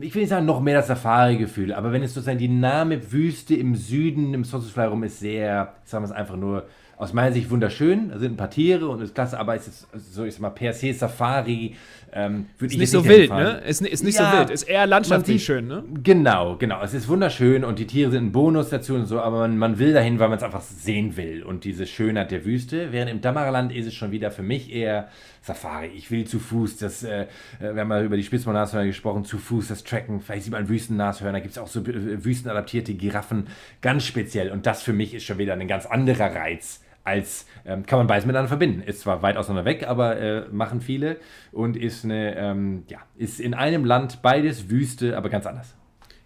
ich 0.00 0.14
will 0.14 0.22
nicht 0.22 0.30
sagen, 0.30 0.46
noch 0.46 0.60
mehr 0.60 0.76
das 0.76 0.86
Safari-Gefühl, 0.86 1.72
aber 1.72 1.92
wenn 1.92 2.02
es 2.02 2.14
sozusagen 2.14 2.38
die 2.38 2.48
Name 2.48 3.10
Wüste 3.10 3.54
im 3.54 3.74
Süden, 3.74 4.34
im 4.34 4.44
Sossusfly 4.44 4.84
rum 4.84 5.02
ist 5.02 5.18
sehr, 5.18 5.74
sagen 5.84 6.04
wir 6.04 6.10
es 6.10 6.12
einfach 6.12 6.36
nur, 6.36 6.66
aus 6.98 7.12
meiner 7.12 7.32
Sicht 7.32 7.50
wunderschön. 7.50 8.10
Da 8.10 8.18
sind 8.18 8.32
ein 8.32 8.36
paar 8.36 8.50
Tiere 8.50 8.88
und 8.88 9.00
ist 9.00 9.14
klasse, 9.14 9.38
aber 9.38 9.54
es 9.54 9.68
ist 9.68 9.88
so, 9.94 10.24
ich 10.24 10.34
sag 10.34 10.40
mal, 10.40 10.50
per 10.50 10.72
se 10.72 10.92
Safari. 10.92 11.76
Ähm, 12.12 12.46
ist 12.60 12.76
nicht 12.76 12.90
so 12.90 13.04
wild, 13.04 13.30
ne? 13.30 13.62
Ist, 13.66 13.82
ist 13.82 14.02
nicht 14.02 14.18
ja, 14.18 14.30
so 14.30 14.38
wild, 14.38 14.50
ist 14.50 14.62
eher 14.62 14.86
landschaftlich 14.86 15.44
schön, 15.44 15.66
ne? 15.66 15.84
Genau, 16.02 16.56
genau. 16.56 16.82
Es 16.82 16.94
ist 16.94 17.08
wunderschön 17.08 17.64
und 17.64 17.78
die 17.78 17.86
Tiere 17.86 18.10
sind 18.10 18.26
ein 18.26 18.32
Bonus 18.32 18.70
dazu 18.70 18.94
und 18.94 19.06
so, 19.06 19.20
aber 19.20 19.40
man, 19.40 19.58
man 19.58 19.78
will 19.78 19.92
dahin, 19.92 20.18
weil 20.18 20.28
man 20.28 20.38
es 20.38 20.44
einfach 20.44 20.62
sehen 20.62 21.16
will 21.16 21.42
und 21.42 21.64
diese 21.64 21.86
Schönheit 21.86 22.30
der 22.30 22.44
Wüste. 22.44 22.92
Während 22.92 23.10
im 23.10 23.20
Damaraland 23.20 23.72
ist 23.72 23.86
es 23.86 23.94
schon 23.94 24.10
wieder 24.10 24.30
für 24.30 24.42
mich 24.42 24.72
eher 24.72 25.08
Safari. 25.42 25.88
Ich 25.96 26.10
will 26.10 26.26
zu 26.26 26.38
Fuß, 26.38 26.78
das, 26.78 27.02
äh, 27.02 27.26
wir 27.60 27.74
haben 27.74 27.88
mal 27.88 28.04
über 28.04 28.16
die 28.16 28.24
Spitzmann-Nashörner 28.24 28.86
gesprochen, 28.86 29.24
zu 29.24 29.38
Fuß 29.38 29.68
das 29.68 29.84
Tracken. 29.84 30.20
Vielleicht 30.20 30.44
sieht 30.44 30.52
man 30.52 30.68
Wüsten-Nashörner, 30.68 31.40
gibt 31.40 31.52
es 31.52 31.58
auch 31.58 31.68
so 31.68 31.80
äh, 31.80 32.24
wüstenadaptierte 32.24 32.94
Giraffen, 32.94 33.46
ganz 33.80 34.04
speziell. 34.04 34.50
Und 34.50 34.66
das 34.66 34.82
für 34.82 34.92
mich 34.92 35.14
ist 35.14 35.24
schon 35.24 35.38
wieder 35.38 35.54
ein 35.54 35.68
ganz 35.68 35.86
anderer 35.86 36.34
Reiz 36.34 36.80
als 37.08 37.46
ähm, 37.64 37.86
kann 37.86 37.98
man 37.98 38.06
beides 38.06 38.26
miteinander 38.26 38.48
verbinden. 38.48 38.82
Ist 38.82 39.00
zwar 39.00 39.22
weit 39.22 39.36
auseinander 39.36 39.64
weg, 39.64 39.86
aber 39.88 40.18
äh, 40.18 40.48
machen 40.50 40.80
viele 40.80 41.16
und 41.52 41.76
ist 41.76 42.04
eine, 42.04 42.36
ähm, 42.36 42.84
ja, 42.88 42.98
ist 43.16 43.40
in 43.40 43.54
einem 43.54 43.84
Land 43.84 44.20
beides 44.22 44.68
Wüste, 44.68 45.16
aber 45.16 45.30
ganz 45.30 45.46
anders. 45.46 45.74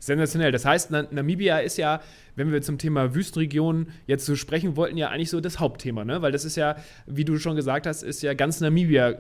Sensationell. 0.01 0.51
Das 0.51 0.65
heißt, 0.65 0.91
Namibia 0.91 1.59
ist 1.59 1.77
ja, 1.77 2.01
wenn 2.35 2.51
wir 2.51 2.61
zum 2.61 2.77
Thema 2.77 3.15
Wüstenregionen 3.15 3.91
jetzt 4.09 4.27
so 4.27 4.35
sprechen 4.35 4.75
wollten, 4.75 4.97
ja 4.97 5.11
eigentlich 5.11 5.31
so 5.31 5.41
das 5.41 5.61
Hauptthema, 5.61 6.05
ne? 6.05 6.21
Weil 6.23 6.33
das 6.33 6.45
ist 6.45 6.57
ja, 6.57 6.75
wie 7.07 7.25
du 7.25 7.39
schon 7.39 7.55
gesagt 7.55 7.87
hast, 7.87 8.03
ist 8.03 8.21
ja 8.21 8.35
ganz 8.35 8.61
Namibia 8.61 9.15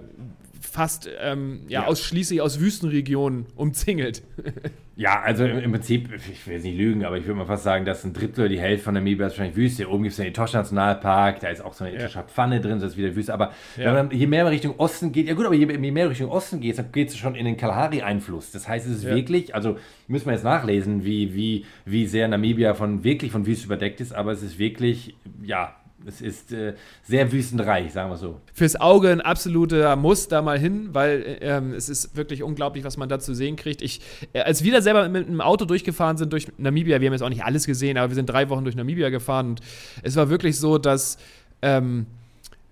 fast 0.62 1.08
ähm, 1.20 1.62
ja, 1.68 1.82
ja, 1.82 1.86
ausschließlich 1.86 2.40
aus 2.40 2.60
Wüstenregionen 2.60 3.46
umzingelt. 3.56 4.22
Ja, 4.94 5.22
also 5.22 5.46
im, 5.46 5.72
Prinzip, 5.72 6.10
ich 6.30 6.46
will 6.46 6.54
jetzt 6.54 6.64
nicht 6.64 6.76
lügen, 6.76 7.04
aber 7.06 7.16
ich 7.16 7.24
würde 7.24 7.38
mal 7.38 7.46
fast 7.46 7.64
sagen, 7.64 7.86
dass 7.86 8.04
ein 8.04 8.12
Drittel 8.12 8.40
oder 8.40 8.50
die 8.50 8.60
Hälfte 8.60 8.84
von 8.84 8.94
Namibia 8.94 9.26
ist 9.26 9.32
wahrscheinlich 9.32 9.56
Wüste. 9.56 9.88
Oben 9.88 10.02
gibt 10.02 10.10
es 10.10 10.18
den 10.18 10.26
Etosha 10.26 10.58
Nationalpark, 10.58 11.40
da 11.40 11.48
ist 11.48 11.64
auch 11.64 11.72
so 11.72 11.84
eine 11.84 11.94
Etosha 11.94 12.20
ja. 12.20 12.26
Pfanne 12.26 12.60
drin, 12.60 12.78
das 12.78 12.92
ist 12.92 12.96
wieder 12.98 13.16
Wüste. 13.16 13.32
Aber 13.32 13.52
ja. 13.78 13.94
man, 13.94 14.10
je 14.10 14.26
mehr 14.26 14.44
man 14.44 14.52
Richtung 14.52 14.78
Osten 14.78 15.10
geht, 15.10 15.28
ja 15.28 15.34
gut, 15.34 15.46
aber 15.46 15.54
je, 15.54 15.66
je 15.66 15.90
mehr 15.90 16.10
Richtung 16.10 16.30
Osten 16.30 16.60
geht, 16.60 16.78
dann 16.78 16.92
geht 16.92 17.08
es 17.08 17.16
schon 17.16 17.34
in 17.34 17.46
den 17.46 17.56
Kalahari-Einfluss. 17.56 18.50
Das 18.50 18.68
heißt, 18.68 18.86
es 18.86 18.98
ist 18.98 19.04
wirklich, 19.06 19.54
also 19.54 19.78
müssen 20.08 20.26
wir 20.26 20.34
jetzt 20.34 20.44
nachlesen, 20.44 21.04
wie, 21.04 21.34
wie, 21.34 21.64
wie 21.86 22.06
sehr 22.06 22.28
Namibia 22.28 22.74
von 22.74 23.02
wirklich 23.02 23.32
von 23.32 23.46
Wüste 23.46 23.66
überdeckt 23.66 24.00
ist, 24.02 24.12
aber 24.12 24.32
es 24.32 24.42
ist 24.42 24.58
wirklich, 24.58 25.16
ja, 25.42 25.74
es 26.06 26.20
ist 26.20 26.52
äh, 26.52 26.74
sehr 27.02 27.30
wüstenreich, 27.32 27.92
sagen 27.92 28.10
wir 28.10 28.16
so. 28.16 28.40
Fürs 28.52 28.80
Auge 28.80 29.10
ein 29.10 29.20
absoluter 29.20 29.94
Muss 29.96 30.28
da 30.28 30.42
mal 30.42 30.58
hin, 30.58 30.90
weil 30.92 31.38
ähm, 31.40 31.74
es 31.74 31.88
ist 31.88 32.16
wirklich 32.16 32.42
unglaublich, 32.42 32.84
was 32.84 32.96
man 32.96 33.08
da 33.08 33.18
zu 33.18 33.34
sehen 33.34 33.56
kriegt. 33.56 33.82
Ich, 33.82 34.00
äh, 34.32 34.40
als 34.40 34.64
wir 34.64 34.72
da 34.72 34.82
selber 34.82 35.08
mit 35.08 35.26
einem 35.26 35.40
Auto 35.40 35.64
durchgefahren 35.64 36.16
sind 36.16 36.32
durch 36.32 36.48
Namibia, 36.58 37.00
wir 37.00 37.06
haben 37.06 37.14
jetzt 37.14 37.22
auch 37.22 37.28
nicht 37.28 37.44
alles 37.44 37.66
gesehen, 37.66 37.98
aber 37.98 38.10
wir 38.10 38.14
sind 38.14 38.26
drei 38.26 38.48
Wochen 38.48 38.64
durch 38.64 38.76
Namibia 38.76 39.10
gefahren 39.10 39.50
und 39.50 39.60
es 40.02 40.16
war 40.16 40.28
wirklich 40.28 40.58
so, 40.58 40.78
dass 40.78 41.18
ähm, 41.62 42.06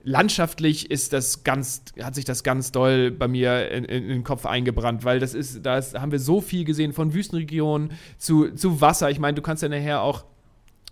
landschaftlich 0.02 0.90
ist 0.90 1.12
das 1.12 1.44
ganz, 1.44 1.82
hat 2.02 2.14
sich 2.14 2.24
das 2.24 2.42
ganz 2.42 2.72
doll 2.72 3.10
bei 3.10 3.28
mir 3.28 3.70
in, 3.70 3.84
in, 3.84 4.02
in, 4.02 4.08
den 4.08 4.24
Kopf 4.24 4.46
eingebrannt, 4.46 5.04
weil 5.04 5.20
das 5.20 5.34
ist, 5.34 5.64
da 5.64 5.80
haben 5.94 6.12
wir 6.12 6.18
so 6.18 6.40
viel 6.40 6.64
gesehen 6.64 6.92
von 6.92 7.12
Wüstenregionen 7.12 7.92
zu, 8.18 8.50
zu 8.50 8.80
Wasser. 8.80 9.10
Ich 9.10 9.18
meine, 9.18 9.34
du 9.34 9.42
kannst 9.42 9.62
ja 9.62 9.68
nachher 9.68 10.02
auch 10.02 10.24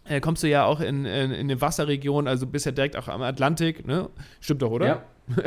äh, 0.08 0.20
kommst 0.20 0.42
du 0.42 0.48
ja 0.48 0.64
auch 0.64 0.80
in, 0.80 1.04
in, 1.04 1.30
in 1.30 1.40
eine 1.40 1.60
Wasserregion, 1.60 2.28
also 2.28 2.46
bist 2.46 2.66
ja 2.66 2.72
direkt 2.72 2.96
auch 2.96 3.08
am 3.08 3.22
Atlantik, 3.22 3.86
ne? 3.86 4.08
Stimmt 4.40 4.62
doch, 4.62 4.70
oder? 4.70 4.86
Ja. 4.86 5.02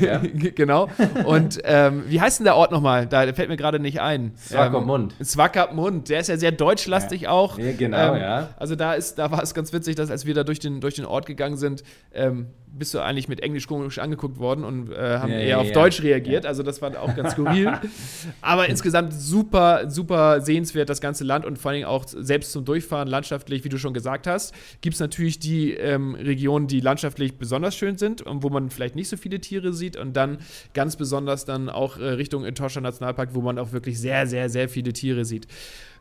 Ja, 0.00 0.18
genau. 0.54 0.88
Und 1.24 1.60
ähm, 1.64 2.04
wie 2.08 2.20
heißt 2.20 2.40
denn 2.40 2.44
der 2.44 2.56
Ort 2.56 2.72
nochmal? 2.72 3.06
Da 3.06 3.32
fällt 3.32 3.48
mir 3.48 3.56
gerade 3.56 3.78
nicht 3.78 4.00
ein. 4.00 4.32
Swakopmund. 4.36 5.14
Ähm, 5.18 5.24
Swakopmund. 5.24 6.08
Der 6.08 6.20
ist 6.20 6.28
ja 6.28 6.36
sehr 6.36 6.52
deutschlastig 6.52 7.22
ja. 7.22 7.30
auch. 7.30 7.58
Ja, 7.58 7.72
genau, 7.72 8.14
ähm, 8.14 8.20
ja. 8.20 8.48
Also 8.56 8.74
da 8.76 8.94
ist, 8.94 9.18
da 9.18 9.30
war 9.30 9.42
es 9.42 9.54
ganz 9.54 9.72
witzig, 9.72 9.96
dass 9.96 10.10
als 10.10 10.26
wir 10.26 10.34
da 10.34 10.44
durch 10.44 10.58
den, 10.58 10.80
durch 10.80 10.96
den 10.96 11.04
Ort 11.04 11.26
gegangen 11.26 11.56
sind, 11.56 11.84
ähm, 12.12 12.48
bist 12.72 12.94
du 12.94 13.00
eigentlich 13.00 13.28
mit 13.28 13.40
Englisch 13.40 13.66
komisch 13.66 13.98
angeguckt 13.98 14.38
worden 14.38 14.64
und 14.64 14.90
äh, 14.92 15.18
haben 15.18 15.32
ja, 15.32 15.38
eher 15.38 15.60
auf 15.60 15.72
Deutsch 15.72 16.02
reagiert. 16.02 16.46
Also 16.46 16.62
das 16.62 16.80
war 16.80 17.00
auch 17.00 17.14
ganz 17.14 17.32
skurril. 17.32 17.72
Aber 18.40 18.68
insgesamt 18.68 19.12
super, 19.12 19.90
super 19.90 20.40
sehenswert 20.40 20.88
das 20.88 21.00
ganze 21.00 21.24
Land 21.24 21.44
und 21.44 21.58
vor 21.58 21.72
allem 21.72 21.84
auch 21.84 22.04
selbst 22.06 22.52
zum 22.52 22.64
Durchfahren 22.64 23.08
landschaftlich, 23.08 23.64
wie 23.64 23.68
du 23.68 23.78
schon 23.78 23.94
gesagt 23.94 24.26
hast, 24.26 24.54
gibt 24.80 24.94
es 24.94 25.00
natürlich 25.00 25.38
die 25.38 25.72
ähm, 25.72 26.14
Regionen, 26.14 26.66
die 26.66 26.80
landschaftlich 26.80 27.38
besonders 27.38 27.76
schön 27.76 27.98
sind 27.98 28.22
und 28.22 28.42
wo 28.42 28.48
man 28.48 28.70
vielleicht 28.70 28.96
nicht 28.96 29.08
so 29.08 29.16
viele 29.16 29.40
Tiere 29.40 29.72
sieht 29.72 29.96
und 29.96 30.14
dann 30.14 30.38
ganz 30.72 30.96
besonders 30.96 31.44
dann 31.44 31.68
auch 31.68 31.98
äh, 31.98 32.04
Richtung 32.04 32.44
Etosha 32.44 32.80
Nationalpark, 32.80 33.34
wo 33.34 33.40
man 33.40 33.58
auch 33.58 33.72
wirklich 33.72 33.98
sehr, 33.98 34.26
sehr, 34.26 34.48
sehr 34.48 34.68
viele 34.68 34.92
Tiere 34.92 35.24
sieht. 35.24 35.46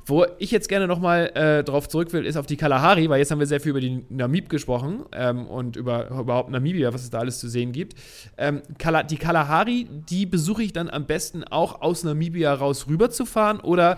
Wo 0.05 0.25
ich 0.39 0.49
jetzt 0.49 0.69
gerne 0.69 0.87
nochmal 0.87 1.31
äh, 1.35 1.63
drauf 1.63 1.87
zurück 1.87 2.13
will, 2.13 2.25
ist 2.25 2.35
auf 2.35 2.47
die 2.47 2.57
Kalahari, 2.57 3.09
weil 3.09 3.19
jetzt 3.19 3.29
haben 3.29 3.39
wir 3.39 3.45
sehr 3.45 3.59
viel 3.59 3.71
über 3.71 3.79
die 3.79 4.05
Namib 4.09 4.49
gesprochen 4.49 5.03
ähm, 5.11 5.45
und 5.45 5.75
über 5.75 6.09
überhaupt 6.09 6.49
Namibia, 6.49 6.93
was 6.93 7.03
es 7.03 7.09
da 7.11 7.19
alles 7.19 7.39
zu 7.39 7.47
sehen 7.47 7.71
gibt. 7.71 7.93
Ähm, 8.37 8.61
Kala 8.79 9.03
die 9.03 9.17
Kalahari, 9.17 9.87
die 10.09 10.25
besuche 10.25 10.63
ich 10.63 10.73
dann 10.73 10.89
am 10.89 11.05
besten 11.05 11.43
auch 11.43 11.81
aus 11.81 12.03
Namibia 12.03 12.53
raus 12.53 12.87
rüberzufahren 12.87 13.59
oder 13.59 13.97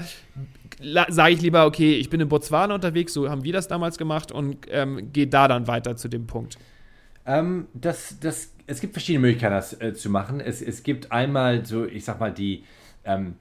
sage 1.10 1.34
ich 1.34 1.42
lieber, 1.42 1.66
okay, 1.66 1.96
ich 1.96 2.10
bin 2.10 2.20
in 2.20 2.28
Botswana 2.28 2.74
unterwegs, 2.74 3.14
so 3.14 3.30
haben 3.30 3.44
wir 3.44 3.54
das 3.54 3.68
damals 3.68 3.98
gemacht 3.98 4.32
und 4.32 4.58
ähm, 4.70 5.12
gehe 5.14 5.28
da 5.28 5.48
dann 5.48 5.68
weiter 5.68 5.96
zu 5.96 6.08
dem 6.08 6.28
Punkt. 6.28 6.58
Ähm, 7.26 7.68
das, 7.74 8.18
das, 8.20 8.52
es 8.68 8.82
gibt 8.82 8.94
verschiedene 8.94 9.22
Möglichkeiten, 9.22 9.54
das 9.54 9.80
äh, 9.80 9.94
zu 9.94 10.10
machen. 10.10 10.40
Es, 10.40 10.62
es 10.62 10.84
gibt 10.84 11.12
einmal 11.12 11.66
so, 11.66 11.86
ich 11.86 12.04
sag 12.04 12.20
mal, 12.20 12.34
die, 12.34 12.64
ähm, 13.06 13.36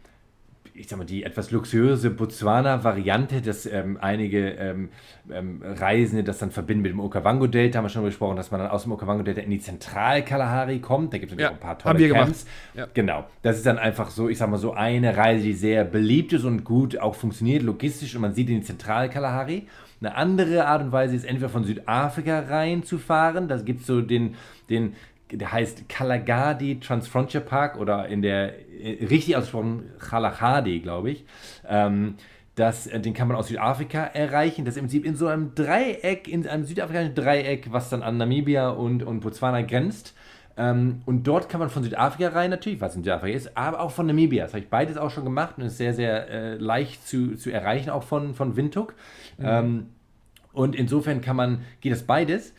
ich 0.75 0.89
sag 0.89 0.99
mal, 0.99 1.05
die 1.05 1.25
etwas 1.25 1.51
luxuriöse 1.51 2.11
Botswana-Variante, 2.11 3.43
dass 3.43 3.67
ähm, 3.67 3.99
einige 4.01 4.51
ähm, 4.51 4.89
ähm, 5.31 5.63
Reisende 5.63 6.25
das 6.25 6.39
dann 6.39 6.51
verbinden 6.51 6.83
mit 6.83 6.93
dem 6.93 7.01
Okavango-Delta, 7.01 7.79
haben 7.79 7.85
wir 7.85 7.91
schon 7.91 8.05
besprochen, 8.05 8.37
dass 8.37 8.51
man 8.51 8.61
dann 8.61 8.71
aus 8.71 8.85
dem 8.85 8.93
Okavango-Delta 8.93 9.41
in 9.41 9.51
die 9.51 9.61
Zentral-Kalahari 9.61 10.81
kommt. 10.81 11.13
Da 11.13 11.19
gibt 11.19 11.33
es 11.33 11.39
ja, 11.39 11.51
ein 11.51 11.59
paar 11.59 11.79
tolle 11.79 11.95
haben 11.95 12.01
wir 12.01 12.13
Camps. 12.13 12.47
Ja. 12.75 12.87
Genau. 12.95 13.25
Das 13.43 13.57
ist 13.57 13.67
dann 13.67 13.79
einfach 13.79 14.11
so, 14.11 14.29
ich 14.29 14.39
sag 14.39 14.51
mal, 14.51 14.59
so 14.59 14.73
eine 14.73 15.17
Reise, 15.17 15.45
die 15.45 15.55
sehr 15.55 15.85
beliebt 15.85 16.33
ist 16.33 16.45
und 16.45 16.65
gut 16.65 16.99
auch 16.99 17.15
funktioniert, 17.15 17.63
logistisch 17.63 18.15
und 18.15 18.23
man 18.23 18.35
sieht 18.35 18.49
in 18.49 18.61
die 18.61 18.67
Zentral-Kalahari. 18.67 19.67
Eine 20.03 20.15
andere 20.15 20.67
Art 20.67 20.83
und 20.83 20.93
Weise 20.93 21.15
ist 21.15 21.25
entweder 21.27 21.51
von 21.51 21.65
Südafrika 21.65 22.41
reinzufahren, 22.41 23.49
da 23.49 23.59
gibt 23.59 23.83
es 23.83 23.87
so 23.87 24.01
den, 24.01 24.35
den, 24.71 24.95
der 25.33 25.53
heißt 25.53 25.89
Kalagadi 25.89 26.81
Transfrontier 26.81 27.41
Park 27.41 27.79
oder 27.79 28.09
in 28.09 28.23
der, 28.23 28.55
äh, 28.81 29.05
richtig 29.07 29.37
ausgesprochen, 29.37 29.85
Kalahadi, 29.99 30.81
glaube 30.81 31.11
ich. 31.11 31.25
Ähm, 31.69 32.15
das, 32.55 32.87
äh, 32.87 33.01
den 33.01 33.15
kann 33.15 33.29
man 33.29 33.37
aus 33.37 33.49
Südafrika 33.49 34.05
erreichen. 34.05 34.65
Das 34.65 34.75
ist 34.75 34.79
im 34.79 34.85
Prinzip 34.85 35.05
in 35.05 35.17
so 35.17 35.29
einem 35.29 35.55
Dreieck, 35.55 36.29
in 36.29 36.47
einem 36.47 36.65
südafrikanischen 36.65 37.15
Dreieck, 37.15 37.73
was 37.73 37.89
dann 37.91 38.03
an 38.03 38.17
Namibia 38.17 38.71
und, 38.71 39.03
und 39.03 39.21
Botswana 39.21 39.63
grenzt. 39.63 40.15
Ähm, 40.57 41.03
und 41.07 41.27
dort 41.27 41.49
kann 41.49 41.61
man 41.61 41.71
von 41.71 41.83
Südafrika 41.83 42.29
rein, 42.29 42.51
natürlich, 42.51 42.81
was 42.81 42.97
in 42.97 43.03
Südafrika 43.03 43.37
ist, 43.37 43.57
aber 43.57 43.81
auch 43.81 43.93
von 43.93 44.07
Namibia. 44.07 44.45
Das 44.45 44.53
habe 44.53 44.65
ich 44.65 44.69
beides 44.69 44.97
auch 44.97 45.11
schon 45.11 45.25
gemacht 45.25 45.55
und 45.57 45.65
ist 45.65 45.79
sehr, 45.79 45.95
sehr 45.95 46.29
äh, 46.29 46.55
leicht 46.57 47.07
zu, 47.07 47.37
zu 47.37 47.51
erreichen, 47.51 47.89
auch 47.89 48.03
von, 48.03 48.35
von 48.35 48.57
Windhoek. 48.57 48.95
Mhm. 49.39 49.45
Ähm, 49.47 49.87
und 50.53 50.77
insofern 50.77 51.21
kann 51.21 51.37
man, 51.37 51.63
geht 51.81 51.93
das 51.93 52.03
beides. 52.03 52.53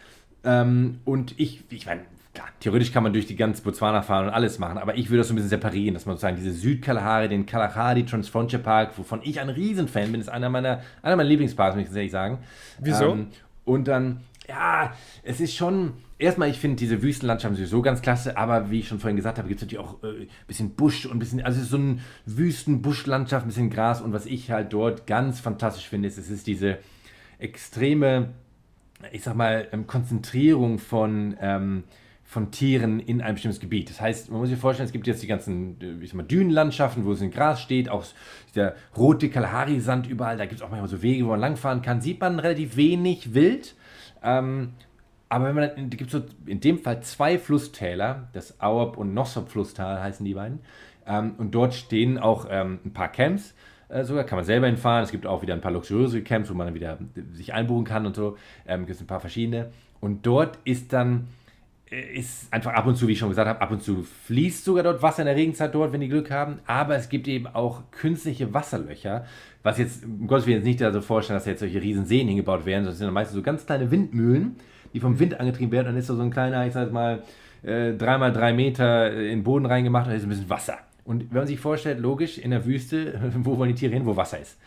Ähm, 0.44 1.00
und 1.06 1.40
ich, 1.40 1.64
ich 1.70 1.86
meine, 1.86 2.02
klar, 2.42 2.54
theoretisch 2.60 2.92
kann 2.92 3.04
man 3.04 3.14
durch 3.14 3.26
die 3.26 3.36
ganze 3.36 3.62
Botswana 3.62 4.02
fahren 4.02 4.28
und 4.28 4.34
alles 4.34 4.60
machen, 4.60 4.78
aber 4.78 4.98
ich 4.98 5.10
würde 5.10 5.20
das 5.20 5.28
so 5.28 5.34
ein 5.34 5.36
bisschen 5.36 5.50
separieren, 5.50 5.94
dass 5.94 6.06
man 6.06 6.16
sozusagen 6.16 6.38
diese 6.38 6.52
Südkalahari, 6.52 7.30
den 7.30 7.46
Kalahari 7.46 8.06
Transfrontier 8.06 8.60
Park, 8.60 8.98
wovon 8.98 9.22
ich 9.24 9.40
ein 9.40 9.50
Riesenfan 9.50 10.12
bin, 10.12 10.22
ist 10.22 10.30
einer 10.30 10.50
meiner, 10.50 10.82
einer 11.02 11.16
meiner 11.16 11.30
Lieblingsparks, 11.30 11.76
muss 11.76 11.90
ich 11.90 11.96
ehrlich 11.96 12.12
sagen. 12.12 12.40
Wieso? 12.80 13.14
Ähm, 13.14 13.28
und 13.66 13.88
dann, 13.88 14.22
ja, 14.48 14.94
es 15.24 15.40
ist 15.40 15.56
schon, 15.56 15.94
erstmal, 16.18 16.50
ich 16.50 16.60
finde 16.60 16.78
diese 16.78 17.02
Wüstenlandschaft 17.02 17.56
sowieso 17.56 17.82
ganz 17.82 18.02
klasse, 18.02 18.38
aber 18.38 18.72
wie 18.72 18.80
ich 18.80 18.88
schon 18.88 19.00
vorhin 19.00 19.18
gesagt 19.18 19.38
habe, 19.38 19.48
gibt 19.48 19.62
es 19.62 19.68
natürlich 19.68 19.86
auch 19.86 20.02
ein 20.04 20.24
äh, 20.24 20.28
bisschen 20.48 20.72
Busch 20.72 21.06
und 21.06 21.14
ein 21.14 21.20
bisschen, 21.20 21.42
also 21.42 21.58
es 21.58 21.66
ist 21.66 21.72
so 21.72 21.78
ein 21.78 22.02
Wüsten-Buschlandschaft, 22.26 23.46
ein 23.46 23.50
bisschen 23.50 23.70
Gras 23.70 24.02
und 24.02 24.14
was 24.14 24.26
ich 24.26 24.52
halt 24.52 24.74
dort 24.74 25.08
ganz 25.08 25.40
fantastisch 25.40 25.88
finde, 25.88 26.08
ist, 26.08 26.18
es 26.18 26.30
ist 26.30 26.48
diese 26.48 26.80
extreme, 27.40 28.30
ich 29.12 29.24
sag 29.24 29.36
mal, 29.36 29.68
ähm, 29.72 29.88
Konzentrierung 29.88 30.80
von, 30.80 31.36
ähm, 31.40 31.84
von 32.32 32.50
Tieren 32.50 33.02
in 33.02 33.22
ein 33.22 33.34
bestimmtes 33.34 33.60
Gebiet. 33.60 33.89
Das 33.89 34.00
heißt, 34.00 34.32
man 34.32 34.39
muss 34.39 34.48
sich 34.48 34.58
vorstellen, 34.58 34.86
es 34.86 34.94
gibt 34.94 35.06
jetzt 35.06 35.22
die 35.22 35.28
ganzen 35.28 35.76
äh, 35.82 36.02
ich 36.02 36.12
sag 36.12 36.15
mal, 36.15 36.24
Dünenlandschaften, 36.24 37.04
wo 37.04 37.12
es 37.12 37.20
in 37.20 37.30
Gras 37.30 37.62
steht, 37.62 37.89
auch 37.89 38.06
der 38.56 38.78
rote 38.96 39.30
Kalahari-Sand 39.30 40.08
überall, 40.08 40.38
da 40.38 40.46
gibt 40.46 40.62
es 40.62 40.65
auch 40.65 40.70
manchmal 40.70 40.88
so 40.88 41.02
Wege, 41.02 41.26
wo 41.26 41.32
man 41.32 41.41
langfahren 41.41 41.82
kann, 41.82 42.00
sieht 42.00 42.22
man 42.22 42.39
relativ 42.39 42.78
wenig 42.78 43.34
Wild. 43.34 43.76
Ähm, 44.24 44.70
Aber 45.28 45.44
wenn 45.48 45.56
man 45.56 45.72
dann, 45.76 45.89
gibt 45.89 46.10
so 46.10 46.22
in 46.46 46.62
dem 46.62 46.80
Fall 46.80 47.04
zwei 47.04 47.38
Flusstäler, 47.38 48.30
das 48.32 48.62
Auerb 48.62 48.96
und 48.96 49.13
Nossop-Flusstal 49.13 50.02
heißen 50.02 50.26
die 50.26 50.34
beiden. 50.34 50.60
Ähm, 51.06 51.34
und 51.38 51.54
dort 51.54 51.74
stehen 51.74 52.17
auch 52.17 52.48
ähm, 52.50 52.80
ein 52.86 52.94
paar 52.94 53.12
Camps. 53.12 53.54
Äh, 53.89 54.06
sogar 54.06 54.24
kann 54.24 54.38
man 54.38 54.46
selber 54.46 54.67
hinfahren. 54.67 55.04
Es 55.04 55.12
gibt 55.12 55.28
auch 55.28 55.41
wieder 55.41 55.54
ein 55.54 55.60
paar 55.60 55.74
luxuriöse 55.74 56.22
Camps, 56.24 56.50
wo 56.50 56.54
man 56.54 56.67
dann 56.67 56.76
wieder 56.76 56.98
sich 57.34 57.54
einbuchen 57.54 57.84
kann 57.84 58.06
und 58.06 58.15
so. 58.15 58.38
Ähm, 58.65 58.86
gibt 58.86 58.96
es 58.96 59.02
ein 59.02 59.08
paar 59.08 59.20
verschiedene. 59.20 59.72
Und 60.00 60.26
dort 60.26 60.60
ist 60.63 60.94
dann 60.94 61.28
äh, 61.28 61.41
ist 61.92 62.52
einfach 62.54 62.74
ab 62.74 62.88
und 62.88 62.96
zu, 62.96 63.08
wie 63.08 63.12
ich 63.12 63.20
schon 63.20 63.30
gesagt 63.30 63.50
habe, 63.50 63.60
ab 63.60 63.70
und 63.70 63.84
zu 63.84 64.04
fließt 64.04 64.64
sogar 64.64 64.84
dort 64.84 65.02
Wasser 65.02 65.24
in 65.24 65.26
der 65.26 65.36
Regenzeit 65.36 65.76
dort, 65.76 65.92
wenn 65.92 66.00
die 66.00 66.08
Glück 66.08 66.32
haben. 66.32 66.60
Aber 66.66 66.96
es 66.96 67.10
gibt 67.10 67.28
eben 67.28 67.48
auch 67.48 67.84
künstliche 67.92 68.54
Wasserlöcher, 68.54 69.26
was 69.62 69.78
jetzt, 69.78 70.06
um 70.06 70.26
Gottes 70.26 70.48
Willen, 70.48 70.60
jetzt 70.60 70.66
nicht 70.66 70.80
da 70.80 70.94
so 70.94 71.02
vorstellen, 71.02 71.38
dass 71.38 71.46
jetzt 71.46 71.60
solche 71.60 71.82
riesen 71.82 72.06
Seen 72.06 72.30
hingebaut 72.30 72.66
werden, 72.66 72.86
sondern 72.86 72.94
es 72.94 73.00
sind 73.00 73.14
meistens 73.14 73.36
so 73.36 73.42
ganz 73.42 73.66
kleine 73.66 73.92
Windmühlen, 73.92 74.56
die 74.94 75.02
vom 75.02 75.20
Wind 75.20 75.38
angetrieben 75.38 75.74
werden. 75.74 75.88
Und 75.88 75.94
dann 75.94 76.00
ist 76.00 76.10
da 76.10 76.16
so 76.16 76.22
ein 76.22 76.32
kleiner, 76.32 76.66
ich 76.66 76.74
sag 76.74 76.94
mal, 76.94 77.24
äh, 77.64 77.94
dreimal 77.94 78.32
drei 78.32 78.54
Meter 78.54 79.12
in 79.12 79.40
den 79.40 79.44
Boden 79.44 79.66
reingemacht 79.66 80.06
und 80.06 80.12
da 80.12 80.18
ist 80.18 80.24
ein 80.24 80.30
bisschen 80.30 80.50
Wasser. 80.50 80.78
Und 81.04 81.30
wenn 81.32 81.40
man 81.40 81.48
sich 81.48 81.60
vorstellt, 81.60 82.00
logisch, 82.00 82.38
in 82.38 82.52
der 82.52 82.66
Wüste, 82.66 83.20
wo 83.40 83.58
wollen 83.58 83.70
die 83.70 83.76
Tiere 83.76 83.94
hin, 83.94 84.06
wo 84.06 84.16
Wasser 84.16 84.40
ist? 84.40 84.58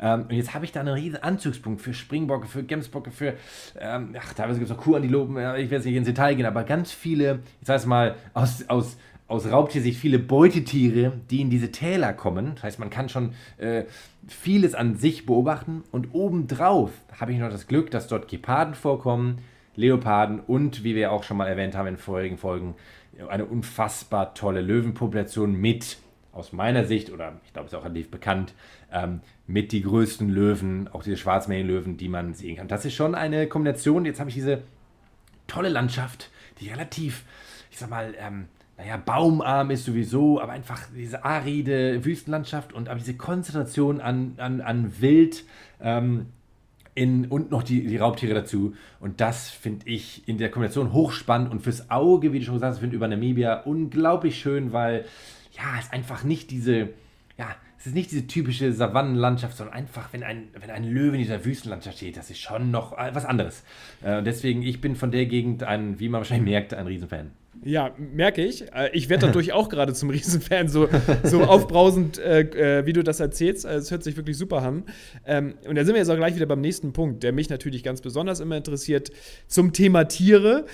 Ähm, 0.00 0.22
und 0.22 0.32
jetzt 0.32 0.54
habe 0.54 0.64
ich 0.64 0.72
da 0.72 0.80
einen 0.80 0.94
riesen 0.94 1.22
Anzugspunkt 1.22 1.80
für 1.80 1.94
Springbocke, 1.94 2.46
für 2.46 2.62
Gemsbocke, 2.62 3.10
für, 3.10 3.34
ähm, 3.78 4.14
ach, 4.18 4.34
teilweise 4.34 4.58
gibt 4.58 4.70
es 4.70 4.76
noch 4.76 4.82
Kuhantilopen, 4.82 5.36
ich 5.36 5.42
werde 5.42 5.74
jetzt 5.74 5.84
nicht 5.84 5.96
ins 5.96 6.06
Detail 6.06 6.34
gehen, 6.34 6.46
aber 6.46 6.64
ganz 6.64 6.92
viele, 6.92 7.40
ich 7.60 7.66
sage 7.66 7.78
es 7.78 7.86
mal, 7.86 8.14
aus, 8.34 8.68
aus, 8.68 8.96
aus 9.26 9.50
Raubtiersicht 9.50 9.98
viele 9.98 10.18
Beutetiere, 10.18 11.12
die 11.30 11.40
in 11.40 11.50
diese 11.50 11.70
Täler 11.70 12.12
kommen. 12.14 12.52
Das 12.54 12.64
heißt, 12.64 12.78
man 12.78 12.90
kann 12.90 13.08
schon 13.08 13.34
äh, 13.58 13.84
vieles 14.26 14.74
an 14.74 14.96
sich 14.96 15.26
beobachten. 15.26 15.84
Und 15.92 16.14
obendrauf 16.14 16.90
habe 17.20 17.32
ich 17.32 17.38
noch 17.38 17.50
das 17.50 17.66
Glück, 17.66 17.90
dass 17.90 18.08
dort 18.08 18.28
Geparden 18.28 18.74
vorkommen, 18.74 19.38
Leoparden 19.76 20.40
und, 20.40 20.82
wie 20.82 20.94
wir 20.94 21.12
auch 21.12 21.22
schon 21.22 21.36
mal 21.36 21.46
erwähnt 21.46 21.76
haben 21.76 21.86
in 21.86 21.98
vorigen 21.98 22.38
Folgen, 22.38 22.74
eine 23.28 23.44
unfassbar 23.44 24.34
tolle 24.34 24.60
Löwenpopulation 24.60 25.54
mit, 25.54 25.98
aus 26.38 26.52
meiner 26.52 26.84
Sicht, 26.84 27.10
oder 27.10 27.40
ich 27.44 27.52
glaube, 27.52 27.66
es 27.66 27.72
ist 27.72 27.78
auch 27.78 27.84
relativ 27.84 28.10
bekannt, 28.10 28.54
ähm, 28.92 29.20
mit 29.46 29.72
die 29.72 29.82
größten 29.82 30.28
Löwen, 30.28 30.88
auch 30.88 31.02
diese 31.02 31.16
Schwarzmeerlöwen, 31.16 31.96
die 31.96 32.08
man 32.08 32.34
sehen 32.34 32.56
kann. 32.56 32.68
Das 32.68 32.84
ist 32.84 32.94
schon 32.94 33.14
eine 33.14 33.46
Kombination. 33.46 34.04
Jetzt 34.04 34.20
habe 34.20 34.30
ich 34.30 34.34
diese 34.34 34.62
tolle 35.46 35.68
Landschaft, 35.68 36.30
die 36.60 36.68
relativ, 36.68 37.24
ich 37.70 37.78
sag 37.78 37.90
mal, 37.90 38.14
ähm, 38.18 38.46
naja, 38.76 38.96
baumarm 38.96 39.72
ist 39.72 39.84
sowieso, 39.84 40.40
aber 40.40 40.52
einfach 40.52 40.82
diese 40.96 41.24
aride 41.24 42.04
Wüstenlandschaft 42.04 42.72
und 42.72 42.88
aber 42.88 43.00
diese 43.00 43.16
Konzentration 43.16 44.00
an, 44.00 44.34
an, 44.36 44.60
an 44.60 45.00
Wild 45.00 45.44
ähm, 45.80 46.26
in, 46.94 47.26
und 47.26 47.50
noch 47.50 47.64
die, 47.64 47.86
die 47.86 47.96
Raubtiere 47.96 48.34
dazu. 48.34 48.74
Und 49.00 49.20
das 49.20 49.50
finde 49.50 49.88
ich 49.88 50.26
in 50.28 50.38
der 50.38 50.50
Kombination 50.50 50.92
hochspannend 50.92 51.50
und 51.50 51.60
fürs 51.60 51.90
Auge, 51.90 52.32
wie 52.32 52.38
du 52.38 52.44
schon 52.44 52.54
gesagt 52.54 52.72
hast, 52.72 52.78
finde 52.78 52.94
ich 52.94 52.98
über 52.98 53.08
Namibia 53.08 53.62
unglaublich 53.62 54.38
schön, 54.38 54.72
weil 54.72 55.04
ja, 55.58 55.78
es 55.78 55.92
einfach 55.92 56.24
nicht 56.24 56.50
diese, 56.50 56.90
ja, 57.36 57.54
es 57.78 57.86
ist 57.86 57.94
nicht 57.94 58.10
diese 58.10 58.26
typische 58.26 58.72
Savannenlandschaft, 58.72 59.56
sondern 59.56 59.74
einfach, 59.74 60.12
wenn 60.12 60.22
ein, 60.22 60.48
wenn 60.58 60.70
ein 60.70 60.84
Löwe 60.84 61.16
in 61.16 61.22
dieser 61.22 61.44
Wüstenlandschaft 61.44 61.98
steht, 61.98 62.16
das 62.16 62.30
ist 62.30 62.40
schon 62.40 62.70
noch 62.70 62.96
was 62.96 63.24
anderes. 63.24 63.62
Äh, 64.02 64.22
deswegen, 64.22 64.62
ich 64.62 64.80
bin 64.80 64.96
von 64.96 65.10
der 65.10 65.26
Gegend 65.26 65.62
ein, 65.62 66.00
wie 66.00 66.08
man 66.08 66.20
wahrscheinlich 66.20 66.48
merkt, 66.48 66.74
ein 66.74 66.86
Riesenfan. 66.86 67.30
Ja, 67.64 67.92
merke 67.96 68.44
ich. 68.44 68.72
Äh, 68.72 68.90
ich 68.92 69.08
werde 69.08 69.26
dadurch 69.26 69.52
auch 69.52 69.68
gerade 69.68 69.92
zum 69.94 70.10
Riesenfan, 70.10 70.68
so, 70.68 70.88
so 71.24 71.42
aufbrausend, 71.42 72.18
äh, 72.18 72.40
äh, 72.80 72.86
wie 72.86 72.92
du 72.92 73.02
das 73.02 73.20
erzählst. 73.20 73.64
Es 73.64 73.90
hört 73.90 74.02
sich 74.02 74.16
wirklich 74.16 74.36
super 74.36 74.62
an. 74.62 74.84
Ähm, 75.26 75.54
und 75.66 75.76
da 75.76 75.84
sind 75.84 75.94
wir 75.94 76.00
jetzt 76.00 76.10
auch 76.10 76.16
gleich 76.16 76.34
wieder 76.34 76.46
beim 76.46 76.60
nächsten 76.60 76.92
Punkt, 76.92 77.22
der 77.22 77.32
mich 77.32 77.48
natürlich 77.48 77.82
ganz 77.82 78.00
besonders 78.00 78.40
immer 78.40 78.56
interessiert, 78.56 79.10
zum 79.46 79.72
Thema 79.72 80.04
Tiere. 80.04 80.66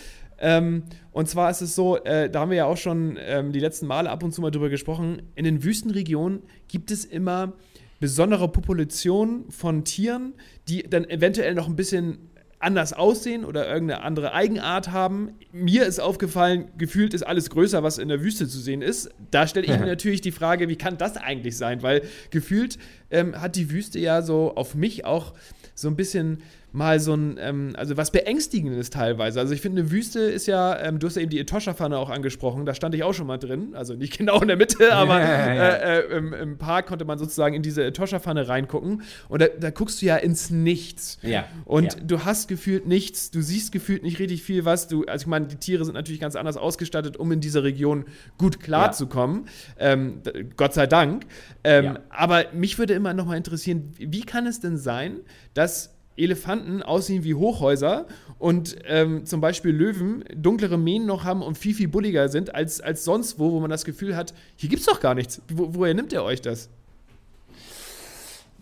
Ähm, 0.44 0.83
und 1.11 1.26
zwar 1.26 1.50
ist 1.50 1.62
es 1.62 1.74
so, 1.74 1.96
äh, 2.04 2.28
da 2.28 2.40
haben 2.40 2.50
wir 2.50 2.59
ja 2.59 2.66
auch 2.66 2.76
schon 2.76 3.18
ähm, 3.18 3.52
die 3.52 3.61
letzten 3.61 3.87
Male 3.87 4.11
ab 4.11 4.22
und 4.22 4.35
zu 4.35 4.42
mal 4.42 4.50
drüber 4.50 4.68
gesprochen, 4.68 5.22
in 5.35 5.44
den 5.46 5.64
Wüstenregionen 5.64 6.42
gibt 6.68 6.90
es 6.90 7.07
immer 7.07 7.54
besondere 7.98 8.52
Populationen 8.52 9.50
von 9.50 9.85
Tieren, 9.85 10.35
die 10.68 10.83
dann 10.83 11.09
eventuell 11.09 11.54
noch 11.54 11.66
ein 11.66 11.76
bisschen 11.76 12.28
anders 12.59 12.92
aussehen 12.92 13.46
oder 13.46 13.66
irgendeine 13.66 14.02
andere 14.02 14.35
Eigenart 14.35 14.92
haben. 14.92 15.33
Mir 15.50 15.87
ist 15.87 15.98
aufgefallen, 15.98 16.66
gefühlt 16.76 17.14
ist 17.14 17.22
alles 17.22 17.48
größer, 17.48 17.83
was 17.83 17.96
in 17.96 18.09
der 18.09 18.20
Wüste 18.20 18.46
zu 18.46 18.59
sehen 18.59 18.83
ist. 18.83 19.11
Da 19.30 19.46
stelle 19.46 19.64
ich 19.64 19.78
mir 19.78 19.87
natürlich 19.87 20.20
die 20.20 20.30
Frage, 20.30 20.68
wie 20.68 20.76
kann 20.76 20.98
das 20.98 21.16
eigentlich 21.16 21.57
sein? 21.57 21.83
Weil 21.83 22.02
gefühlt 22.28 22.78
ähm, 23.11 23.40
hat 23.40 23.57
die 23.57 23.70
Wüste 23.70 23.98
ja 23.98 24.20
so 24.20 24.54
auf 24.57 24.74
mich 24.74 25.07
auch 25.07 25.33
so 25.74 25.88
ein 25.88 25.96
bisschen 25.96 26.42
mal 26.74 26.98
so 26.98 27.14
ein, 27.14 27.37
ähm, 27.38 27.72
also 27.76 27.96
was 27.96 28.10
Beängstigendes 28.10 28.90
teilweise. 28.90 29.38
Also 29.38 29.54
ich 29.54 29.60
finde, 29.60 29.82
eine 29.82 29.92
Wüste 29.92 30.18
ist 30.18 30.46
ja, 30.46 30.76
ähm, 30.80 30.98
du 30.98 31.06
hast 31.06 31.14
ja 31.14 31.22
eben 31.22 31.30
die 31.30 31.38
Etosha-Pfanne 31.38 31.96
auch 31.96 32.10
angesprochen, 32.10 32.66
da 32.66 32.74
stand 32.74 32.96
ich 32.96 33.04
auch 33.04 33.14
schon 33.14 33.28
mal 33.28 33.38
drin, 33.38 33.76
also 33.76 33.94
nicht 33.94 34.18
genau 34.18 34.40
in 34.40 34.48
der 34.48 34.56
Mitte, 34.56 34.92
aber 34.92 35.20
ja, 35.20 35.54
ja. 35.54 35.68
Äh, 35.68 36.00
äh, 36.00 36.16
im, 36.16 36.32
im, 36.32 36.58
Park 36.58 36.87
konnte 36.87 37.04
man 37.04 37.16
sozusagen 37.16 37.54
in 37.54 37.62
diese 37.62 37.84
Etosha-Pfanne 37.84 38.48
reingucken 38.48 39.02
und 39.28 39.40
da, 39.40 39.46
da, 39.46 39.70
guckst 39.70 40.02
du 40.02 40.06
ja 40.06 40.16
ins 40.16 40.50
Nichts. 40.50 41.18
Ja. 41.22 41.44
Und 41.64 41.96
du 42.04 42.24
hast 42.24 42.48
gefühlt 42.48 42.88
nichts, 42.88 43.30
du 43.30 43.40
siehst 43.40 43.70
gefühlt 43.70 44.02
nicht 44.02 44.18
richtig 44.18 44.42
viel 44.42 44.64
was, 44.64 44.88
du, 44.88 45.04
also 45.04 45.22
ich 45.22 45.28
meine, 45.28 45.46
die 45.46 45.56
Tiere 45.56 45.84
sind 45.84 45.94
natürlich 45.94 46.20
ganz 46.20 46.34
anders 46.34 46.56
ausgestattet, 46.56 47.16
um 47.16 47.30
in 47.30 47.40
dieser 47.40 47.62
Region 47.62 48.04
gut 48.37 48.58
klarzukommen, 48.58 49.46
ähm, 49.78 50.22
Gott 50.56 50.74
sei 50.74 50.88
Dank. 50.88 51.26
Ähm, 51.62 51.98
aber 52.10 52.46
mich 52.52 52.80
würde 52.80 52.94
immer 52.94 53.14
noch 53.14 53.26
mal 53.26 53.37
interessieren, 53.37 53.92
wie 53.96 54.22
kann 54.22 54.46
es 54.46 54.58
denn 54.58 54.76
sein, 54.76 55.20
dass 55.54 55.93
Elefanten 56.16 56.83
aussehen 56.83 57.24
wie 57.24 57.35
Hochhäuser 57.35 58.07
und 58.38 58.77
ähm, 58.87 59.24
zum 59.24 59.40
Beispiel 59.40 59.72
Löwen 59.72 60.24
dunklere 60.37 60.79
Mähnen 60.79 61.07
noch 61.07 61.24
haben 61.24 61.42
und 61.42 61.59
viel, 61.59 61.74
viel 61.74 61.88
bulliger 61.88 62.29
sind 62.29 62.55
als, 62.55 62.81
als 62.81 63.05
sonst 63.05 63.38
wo, 63.38 63.53
wo 63.53 63.61
man 63.61 63.70
das 63.70 63.85
Gefühl 63.85 64.16
hat, 64.16 64.35
hier 64.57 64.68
gibt 64.68 64.81
es 64.81 64.87
doch 64.87 65.00
gar 65.00 65.14
nichts. 65.14 65.42
Wo, 65.48 65.74
woher 65.74 65.94
nimmt 65.94 66.12
ihr 66.12 66.22
euch 66.22 66.40
das? 66.40 66.70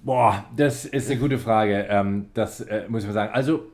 Boah, 0.03 0.45
das 0.57 0.85
ist 0.85 1.11
eine 1.11 1.21
gute 1.21 1.38
Frage. 1.38 1.87
Ähm, 1.88 2.27
das 2.35 2.61
äh, 2.61 2.87
muss 2.88 3.03
ich 3.03 3.07
mal 3.09 3.15
sagen. 3.15 3.33
Also, 3.33 3.67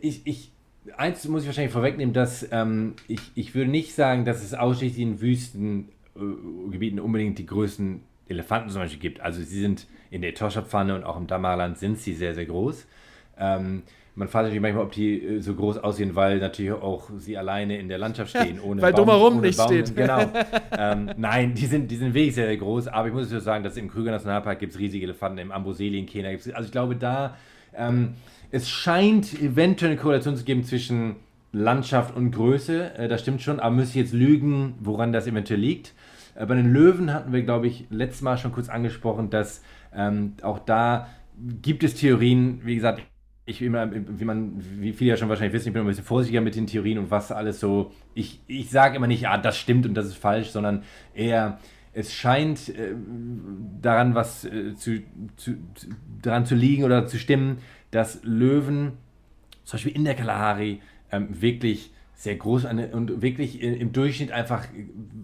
ich, 0.00 0.26
ich, 0.26 0.52
eins 0.96 1.26
muss 1.28 1.42
ich 1.42 1.48
wahrscheinlich 1.48 1.72
vorwegnehmen, 1.72 2.14
dass 2.14 2.46
ähm, 2.50 2.94
ich, 3.08 3.20
ich 3.34 3.54
würde 3.54 3.70
nicht 3.70 3.94
sagen, 3.94 4.24
dass 4.24 4.42
es 4.42 4.54
ausschließlich 4.54 5.02
in 5.02 5.20
Wüstengebieten 5.20 6.98
äh, 6.98 7.02
unbedingt 7.02 7.38
die 7.38 7.44
größten 7.44 8.00
Elefanten 8.28 8.70
zum 8.70 8.80
Beispiel 8.80 9.00
gibt. 9.00 9.20
Also, 9.20 9.42
sie 9.42 9.60
sind 9.60 9.86
in 10.10 10.22
der 10.22 10.30
Etosha-Pfanne 10.30 10.94
und 10.94 11.04
auch 11.04 11.16
im 11.16 11.26
Damarland 11.26 11.78
sind 11.78 11.98
sie 11.98 12.14
sehr, 12.14 12.34
sehr 12.34 12.46
groß. 12.46 12.86
Ähm, 13.38 13.82
man 14.16 14.28
fragt 14.28 14.50
sich 14.50 14.60
manchmal, 14.60 14.84
ob 14.84 14.92
die 14.92 15.22
äh, 15.22 15.40
so 15.40 15.54
groß 15.54 15.78
aussehen, 15.78 16.14
weil 16.16 16.38
natürlich 16.38 16.72
auch 16.72 17.08
sie 17.16 17.38
alleine 17.38 17.78
in 17.78 17.88
der 17.88 17.98
Landschaft 17.98 18.30
stehen. 18.30 18.60
Ohne 18.60 18.82
weil 18.82 18.92
Baum, 18.92 19.06
drumherum 19.06 19.40
nicht 19.40 19.56
Baum. 19.56 19.68
steht. 19.68 19.94
Genau. 19.94 20.20
ähm, 20.78 21.10
nein, 21.16 21.54
die 21.54 21.66
sind, 21.66 21.90
die 21.90 21.96
sind 21.96 22.12
wirklich 22.12 22.34
sehr, 22.34 22.46
sehr 22.46 22.56
groß. 22.56 22.88
Aber 22.88 23.08
ich 23.08 23.14
muss 23.14 23.28
sagen, 23.30 23.64
dass 23.64 23.76
im 23.76 23.88
Krüger 23.88 24.10
Nationalpark 24.10 24.58
gibt 24.58 24.74
es 24.74 24.78
riesige 24.78 25.04
Elefanten, 25.04 25.38
im 25.38 26.06
Kenia 26.06 26.30
gibt 26.32 26.46
es. 26.46 26.52
Also 26.52 26.66
ich 26.66 26.72
glaube, 26.72 26.96
da 26.96 27.36
ähm, 27.74 28.14
es 28.50 28.68
scheint 28.68 29.40
eventuell 29.40 29.92
eine 29.92 30.00
Korrelation 30.00 30.36
zu 30.36 30.44
geben 30.44 30.64
zwischen 30.64 31.16
Landschaft 31.52 32.16
und 32.16 32.32
Größe. 32.32 32.94
Äh, 32.96 33.08
das 33.08 33.22
stimmt 33.22 33.42
schon, 33.42 33.60
aber 33.60 33.74
müsste 33.74 33.98
ich 33.98 34.04
jetzt 34.04 34.14
lügen, 34.14 34.74
woran 34.80 35.12
das 35.12 35.26
eventuell 35.26 35.60
liegt. 35.60 35.94
Äh, 36.34 36.46
bei 36.46 36.54
den 36.54 36.72
Löwen 36.72 37.12
hatten 37.12 37.32
wir, 37.32 37.42
glaube 37.42 37.66
ich, 37.68 37.86
letztes 37.90 38.22
Mal 38.22 38.38
schon 38.38 38.52
kurz 38.52 38.68
angesprochen, 38.68 39.30
dass 39.30 39.62
ähm, 39.94 40.34
auch 40.42 40.58
da 40.58 41.08
gibt 41.62 41.84
es 41.84 41.94
Theorien, 41.94 42.60
wie 42.64 42.74
gesagt, 42.74 43.02
ich 43.46 43.62
immer, 43.62 43.90
wie 43.92 44.24
man, 44.24 44.62
wie 44.80 44.92
viele 44.92 45.10
ja 45.10 45.16
schon 45.16 45.28
wahrscheinlich 45.28 45.54
wissen, 45.54 45.68
ich 45.68 45.72
bin 45.72 45.82
ein 45.82 45.88
bisschen 45.88 46.04
vorsichtiger 46.04 46.40
mit 46.40 46.54
den 46.54 46.66
Theorien 46.66 46.98
und 46.98 47.10
was 47.10 47.32
alles 47.32 47.60
so. 47.60 47.92
Ich, 48.14 48.40
ich 48.46 48.70
sage 48.70 48.96
immer 48.96 49.06
nicht, 49.06 49.22
ja, 49.22 49.36
das 49.38 49.58
stimmt 49.58 49.86
und 49.86 49.94
das 49.94 50.06
ist 50.06 50.16
falsch, 50.16 50.50
sondern 50.50 50.84
eher, 51.14 51.58
es 51.92 52.12
scheint 52.14 52.68
äh, 52.68 52.94
daran 53.80 54.14
was 54.14 54.44
äh, 54.44 54.74
zu, 54.76 55.02
zu, 55.36 55.56
zu, 55.74 55.88
daran 56.22 56.46
zu 56.46 56.54
liegen 56.54 56.84
oder 56.84 57.06
zu 57.06 57.18
stimmen, 57.18 57.58
dass 57.90 58.22
Löwen, 58.22 58.92
zum 59.64 59.76
Beispiel 59.76 59.96
in 59.96 60.04
der 60.04 60.14
Kalahari, 60.14 60.80
ähm, 61.10 61.28
wirklich 61.40 61.92
sehr 62.20 62.36
groß 62.36 62.66
und 62.66 63.22
wirklich 63.22 63.62
im 63.62 63.92
Durchschnitt 63.92 64.30
einfach 64.30 64.66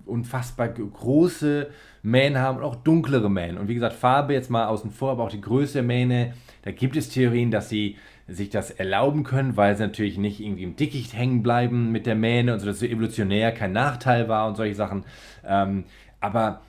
unfassbar 0.07 0.69
große 0.69 1.69
Mähen 2.03 2.39
haben 2.39 2.57
und 2.57 2.65
auch 2.65 2.77
dunklere 2.77 3.31
Mähen. 3.31 3.59
Und 3.59 3.69
wie 3.69 3.75
gesagt, 3.75 3.95
Farbe 3.95 4.33
jetzt 4.33 4.49
mal 4.49 4.65
außen 4.69 4.91
vor, 4.91 5.11
aber 5.11 5.25
auch 5.25 5.31
die 5.31 5.43
Größe 5.43 5.75
der 5.75 5.83
Mähne, 5.83 6.33
da 6.63 6.71
gibt 6.71 6.97
es 6.97 7.11
Theorien, 7.11 7.51
dass 7.51 7.69
sie 7.69 7.97
sich 8.29 8.49
das 8.49 8.71
erlauben 8.71 9.25
können, 9.25 9.59
weil 9.59 9.77
sie 9.77 9.83
natürlich 9.83 10.17
nicht 10.17 10.41
irgendwie 10.41 10.63
im 10.63 10.77
Dickicht 10.77 11.13
hängen 11.13 11.43
bleiben 11.43 11.93
mit 11.93 12.07
der 12.07 12.15
Mähne 12.15 12.55
und 12.55 12.61
so, 12.61 12.67
dass 12.67 12.79
so 12.79 12.87
evolutionär 12.87 13.53
kein 13.53 13.73
Nachteil 13.73 14.31
war 14.31 14.49
und 14.49 14.57
solche 14.57 14.75
Sachen. 14.75 15.05
Ähm, 15.47 15.85
aber 16.21 16.63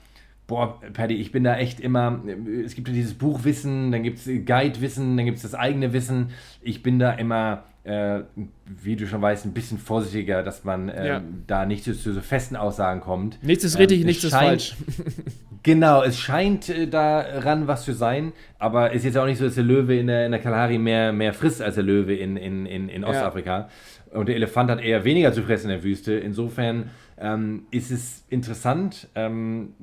boah, 0.46 0.78
Paddy, 0.92 1.14
ich 1.14 1.32
bin 1.32 1.42
da 1.42 1.56
echt 1.56 1.80
immer, 1.80 2.20
es 2.66 2.74
gibt 2.74 2.88
ja 2.88 2.92
dieses 2.92 3.14
Buchwissen, 3.14 3.92
dann 3.92 4.02
gibt 4.02 4.18
es 4.18 4.26
Guide-Wissen, 4.26 5.16
dann 5.16 5.24
gibt 5.24 5.38
es 5.38 5.42
das 5.42 5.54
eigene 5.54 5.94
Wissen. 5.94 6.32
Ich 6.60 6.82
bin 6.82 6.98
da 6.98 7.12
immer 7.12 7.64
äh, 7.88 8.22
wie 8.66 8.96
du 8.96 9.06
schon 9.06 9.22
weißt, 9.22 9.46
ein 9.46 9.52
bisschen 9.52 9.78
vorsichtiger, 9.78 10.42
dass 10.42 10.62
man 10.64 10.92
ähm, 10.94 11.06
ja. 11.06 11.22
da 11.46 11.64
nicht 11.64 11.84
zu, 11.84 11.94
zu, 11.94 12.12
so 12.12 12.20
festen 12.20 12.54
Aussagen 12.54 13.00
kommt. 13.00 13.42
Nichts 13.42 13.64
ist 13.64 13.78
richtig, 13.78 14.00
ähm, 14.00 14.06
nichts 14.06 14.24
ist 14.24 14.34
falsch. 14.34 14.76
genau, 15.62 16.02
es 16.02 16.18
scheint 16.18 16.68
äh, 16.68 16.86
daran 16.86 17.66
was 17.66 17.84
zu 17.84 17.94
sein, 17.94 18.32
aber 18.58 18.90
es 18.90 18.98
ist 18.98 19.04
jetzt 19.04 19.18
auch 19.18 19.24
nicht 19.24 19.38
so, 19.38 19.46
dass 19.46 19.54
der 19.54 19.64
Löwe 19.64 19.96
in 19.96 20.08
der, 20.08 20.26
in 20.26 20.32
der 20.32 20.40
Kalahari 20.40 20.76
mehr, 20.76 21.12
mehr 21.12 21.32
frisst 21.32 21.62
als 21.62 21.76
der 21.76 21.84
Löwe 21.84 22.14
in, 22.14 22.36
in, 22.36 22.66
in, 22.66 22.90
in 22.90 23.04
Ostafrika. 23.04 23.68
Ja. 24.12 24.18
Und 24.18 24.28
der 24.28 24.36
Elefant 24.36 24.70
hat 24.70 24.80
eher 24.80 25.04
weniger 25.04 25.32
zu 25.32 25.42
fressen 25.42 25.70
in 25.70 25.76
der 25.76 25.82
Wüste. 25.82 26.12
Insofern 26.12 26.90
ähm, 27.20 27.66
ist 27.70 27.90
es 27.90 28.24
interessant 28.28 29.08
ähm, 29.14 29.74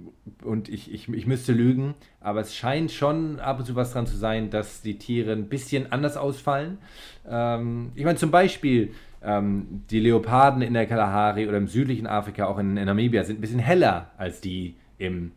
und 0.44 0.70
ich, 0.70 0.94
ich, 0.94 1.10
ich 1.10 1.28
müsste 1.28 1.54
lügen, 1.54 1.96
aber 2.22 2.42
es 2.42 2.56
scheint 2.56 2.92
schon 2.92 3.40
ab 3.40 3.60
und 3.60 3.66
zu 3.66 3.76
was 3.76 3.94
dran 3.94 4.08
zu 4.08 4.16
sein, 4.16 4.50
dass 4.50 4.82
die 4.82 4.98
Tiere 4.98 5.32
ein 5.34 5.50
bisschen 5.50 5.92
anders 5.92 6.18
ausfallen. 6.18 6.78
Ähm, 7.28 7.92
ich 7.96 8.06
meine 8.06 8.18
zum 8.18 8.32
Beispiel 8.32 8.94
ähm, 9.22 9.84
die 9.90 10.00
Leoparden 10.00 10.62
in 10.62 10.74
der 10.74 10.86
Kalahari 10.86 11.48
oder 11.48 11.58
im 11.58 11.68
südlichen 11.68 12.08
Afrika, 12.08 12.46
auch 12.46 12.60
in, 12.60 12.78
in 12.78 12.86
Namibia, 12.86 13.24
sind 13.24 13.40
ein 13.40 13.42
bisschen 13.42 13.60
heller 13.60 14.12
als 14.18 14.42
die 14.42 14.76
im 14.98 15.32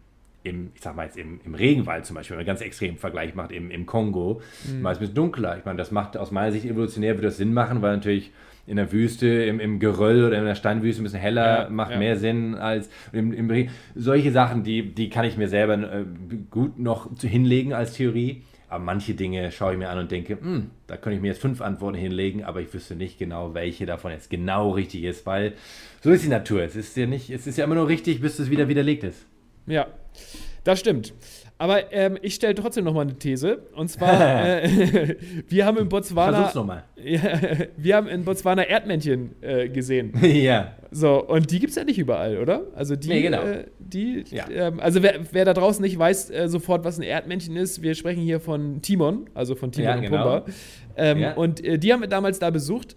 im, 0.48 0.70
ich 0.74 0.80
sag 0.80 0.96
mal 0.96 1.04
jetzt 1.04 1.16
im, 1.16 1.40
im 1.44 1.54
Regenwald 1.54 2.06
zum 2.06 2.16
Beispiel, 2.16 2.36
wenn 2.36 2.44
man 2.44 2.48
einen 2.48 2.58
ganz 2.58 2.60
extremen 2.60 2.98
Vergleich 2.98 3.34
macht, 3.34 3.52
im, 3.52 3.70
im 3.70 3.86
Kongo, 3.86 4.40
mhm. 4.66 4.82
mal 4.82 4.94
ein 4.94 4.98
bisschen 4.98 5.14
dunkler. 5.14 5.58
Ich 5.58 5.64
meine, 5.64 5.78
das 5.78 5.90
macht 5.90 6.16
aus 6.16 6.30
meiner 6.30 6.52
Sicht 6.52 6.64
evolutionär 6.64 7.14
würde 7.14 7.28
das 7.28 7.36
Sinn 7.36 7.52
machen, 7.52 7.82
weil 7.82 7.94
natürlich 7.94 8.32
in 8.68 8.76
der 8.76 8.92
Wüste, 8.92 9.26
im, 9.26 9.60
im 9.60 9.78
Geröll 9.78 10.24
oder 10.24 10.38
in 10.38 10.44
der 10.44 10.54
Steinwüste 10.54 11.00
ein 11.02 11.04
bisschen 11.04 11.20
heller 11.20 11.64
ja, 11.64 11.70
macht 11.70 11.92
ja. 11.92 11.98
mehr 11.98 12.16
Sinn 12.16 12.54
als 12.54 12.90
im, 13.12 13.32
im, 13.32 13.68
solche 13.94 14.30
Sachen, 14.30 14.62
die, 14.62 14.94
die 14.94 15.08
kann 15.08 15.24
ich 15.24 15.38
mir 15.38 15.48
selber 15.48 15.74
äh, 15.74 16.04
gut 16.50 16.78
noch 16.78 17.08
hinlegen 17.18 17.72
als 17.72 17.94
Theorie. 17.94 18.42
Aber 18.70 18.84
manche 18.84 19.14
Dinge 19.14 19.50
schaue 19.50 19.72
ich 19.72 19.78
mir 19.78 19.88
an 19.88 19.98
und 19.98 20.10
denke, 20.10 20.38
hm, 20.38 20.70
da 20.86 20.98
könnte 20.98 21.16
ich 21.16 21.22
mir 21.22 21.28
jetzt 21.28 21.40
fünf 21.40 21.62
Antworten 21.62 21.96
hinlegen, 21.96 22.44
aber 22.44 22.60
ich 22.60 22.72
wüsste 22.74 22.96
nicht 22.96 23.18
genau, 23.18 23.54
welche 23.54 23.86
davon 23.86 24.12
jetzt 24.12 24.28
genau 24.28 24.72
richtig 24.72 25.04
ist, 25.04 25.24
weil 25.24 25.54
so 26.02 26.10
ist 26.10 26.24
die 26.24 26.28
Natur. 26.28 26.62
Es 26.62 26.76
ist 26.76 26.94
ja 26.94 27.06
nicht, 27.06 27.30
es 27.30 27.46
ist 27.46 27.56
ja 27.56 27.64
immer 27.64 27.76
nur 27.76 27.88
richtig, 27.88 28.20
bis 28.20 28.38
es 28.38 28.50
wieder 28.50 28.68
widerlegt 28.68 29.04
ist. 29.04 29.24
Ja, 29.68 29.86
das 30.64 30.80
stimmt. 30.80 31.14
Aber 31.60 31.92
ähm, 31.92 32.18
ich 32.22 32.36
stelle 32.36 32.54
trotzdem 32.54 32.84
noch 32.84 32.94
mal 32.94 33.00
eine 33.00 33.18
These. 33.18 33.62
Und 33.74 33.88
zwar, 33.88 34.62
äh, 34.62 35.16
wir 35.48 35.66
haben 35.66 35.76
in 35.78 35.88
Botswana. 35.88 36.36
Versuch's 36.36 36.54
nochmal. 36.54 36.84
Ja, 37.04 37.20
wir 37.76 37.96
haben 37.96 38.06
in 38.08 38.24
Botswana 38.24 38.62
Erdmännchen 38.62 39.34
äh, 39.40 39.68
gesehen. 39.68 40.12
ja. 40.22 40.72
So, 40.90 41.24
und 41.24 41.50
die 41.50 41.58
gibt 41.58 41.70
es 41.70 41.76
ja 41.76 41.84
nicht 41.84 41.98
überall, 41.98 42.38
oder? 42.38 42.62
Also 42.74 42.96
die, 42.96 43.08
nee, 43.08 43.22
genau. 43.22 43.42
äh, 43.42 43.66
die, 43.78 44.24
ja. 44.30 44.48
ähm, 44.50 44.80
also 44.80 45.02
wer, 45.02 45.20
wer, 45.32 45.44
da 45.44 45.52
draußen 45.52 45.82
nicht 45.82 45.98
weiß 45.98 46.30
äh, 46.30 46.48
sofort, 46.48 46.84
was 46.84 46.98
ein 46.98 47.02
Erdmännchen 47.02 47.56
ist, 47.56 47.82
wir 47.82 47.94
sprechen 47.94 48.22
hier 48.22 48.40
von 48.40 48.80
Timon, 48.82 49.28
also 49.34 49.54
von 49.54 49.70
Timon 49.70 49.88
ja, 49.88 49.96
und 49.96 50.02
genau. 50.02 50.40
Pumba. 50.40 50.44
Ähm. 50.96 51.24
Und 51.36 51.64
äh, 51.64 51.78
die 51.78 51.92
haben 51.92 52.00
wir 52.00 52.08
damals 52.08 52.38
da 52.38 52.50
besucht. 52.50 52.96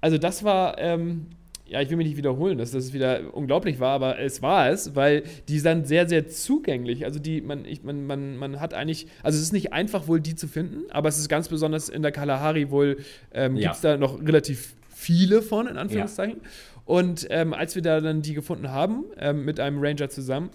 Also 0.00 0.18
das 0.18 0.44
war, 0.44 0.78
ähm, 0.78 1.26
ja, 1.70 1.80
ich 1.80 1.88
will 1.88 1.96
mich 1.96 2.08
nicht 2.08 2.16
wiederholen, 2.16 2.58
dass 2.58 2.72
das 2.72 2.92
wieder 2.92 3.32
unglaublich 3.32 3.78
war, 3.78 3.90
aber 3.90 4.18
es 4.18 4.42
war 4.42 4.68
es, 4.70 4.96
weil 4.96 5.22
die 5.48 5.60
sind 5.60 5.86
sehr, 5.86 6.08
sehr 6.08 6.28
zugänglich. 6.28 7.04
Also 7.04 7.20
die, 7.20 7.40
man, 7.40 7.64
ich, 7.64 7.84
man, 7.84 8.06
man, 8.06 8.36
man 8.36 8.60
hat 8.60 8.74
eigentlich, 8.74 9.06
also 9.22 9.36
es 9.36 9.42
ist 9.44 9.52
nicht 9.52 9.72
einfach 9.72 10.08
wohl 10.08 10.20
die 10.20 10.34
zu 10.34 10.48
finden, 10.48 10.90
aber 10.90 11.08
es 11.08 11.18
ist 11.18 11.28
ganz 11.28 11.48
besonders 11.48 11.88
in 11.88 12.02
der 12.02 12.10
Kalahari 12.10 12.72
wohl, 12.72 12.98
ähm, 13.32 13.54
ja. 13.54 13.68
gibt 13.68 13.76
es 13.76 13.80
da 13.82 13.96
noch 13.96 14.20
relativ 14.20 14.74
viele 14.88 15.42
von, 15.42 15.68
in 15.68 15.76
Anführungszeichen. 15.76 16.40
Ja. 16.42 16.48
Und 16.86 17.28
ähm, 17.30 17.54
als 17.54 17.76
wir 17.76 17.82
da 17.82 18.00
dann 18.00 18.20
die 18.20 18.34
gefunden 18.34 18.72
haben, 18.72 19.04
ähm, 19.16 19.44
mit 19.44 19.60
einem 19.60 19.78
Ranger 19.80 20.08
zusammen, 20.08 20.50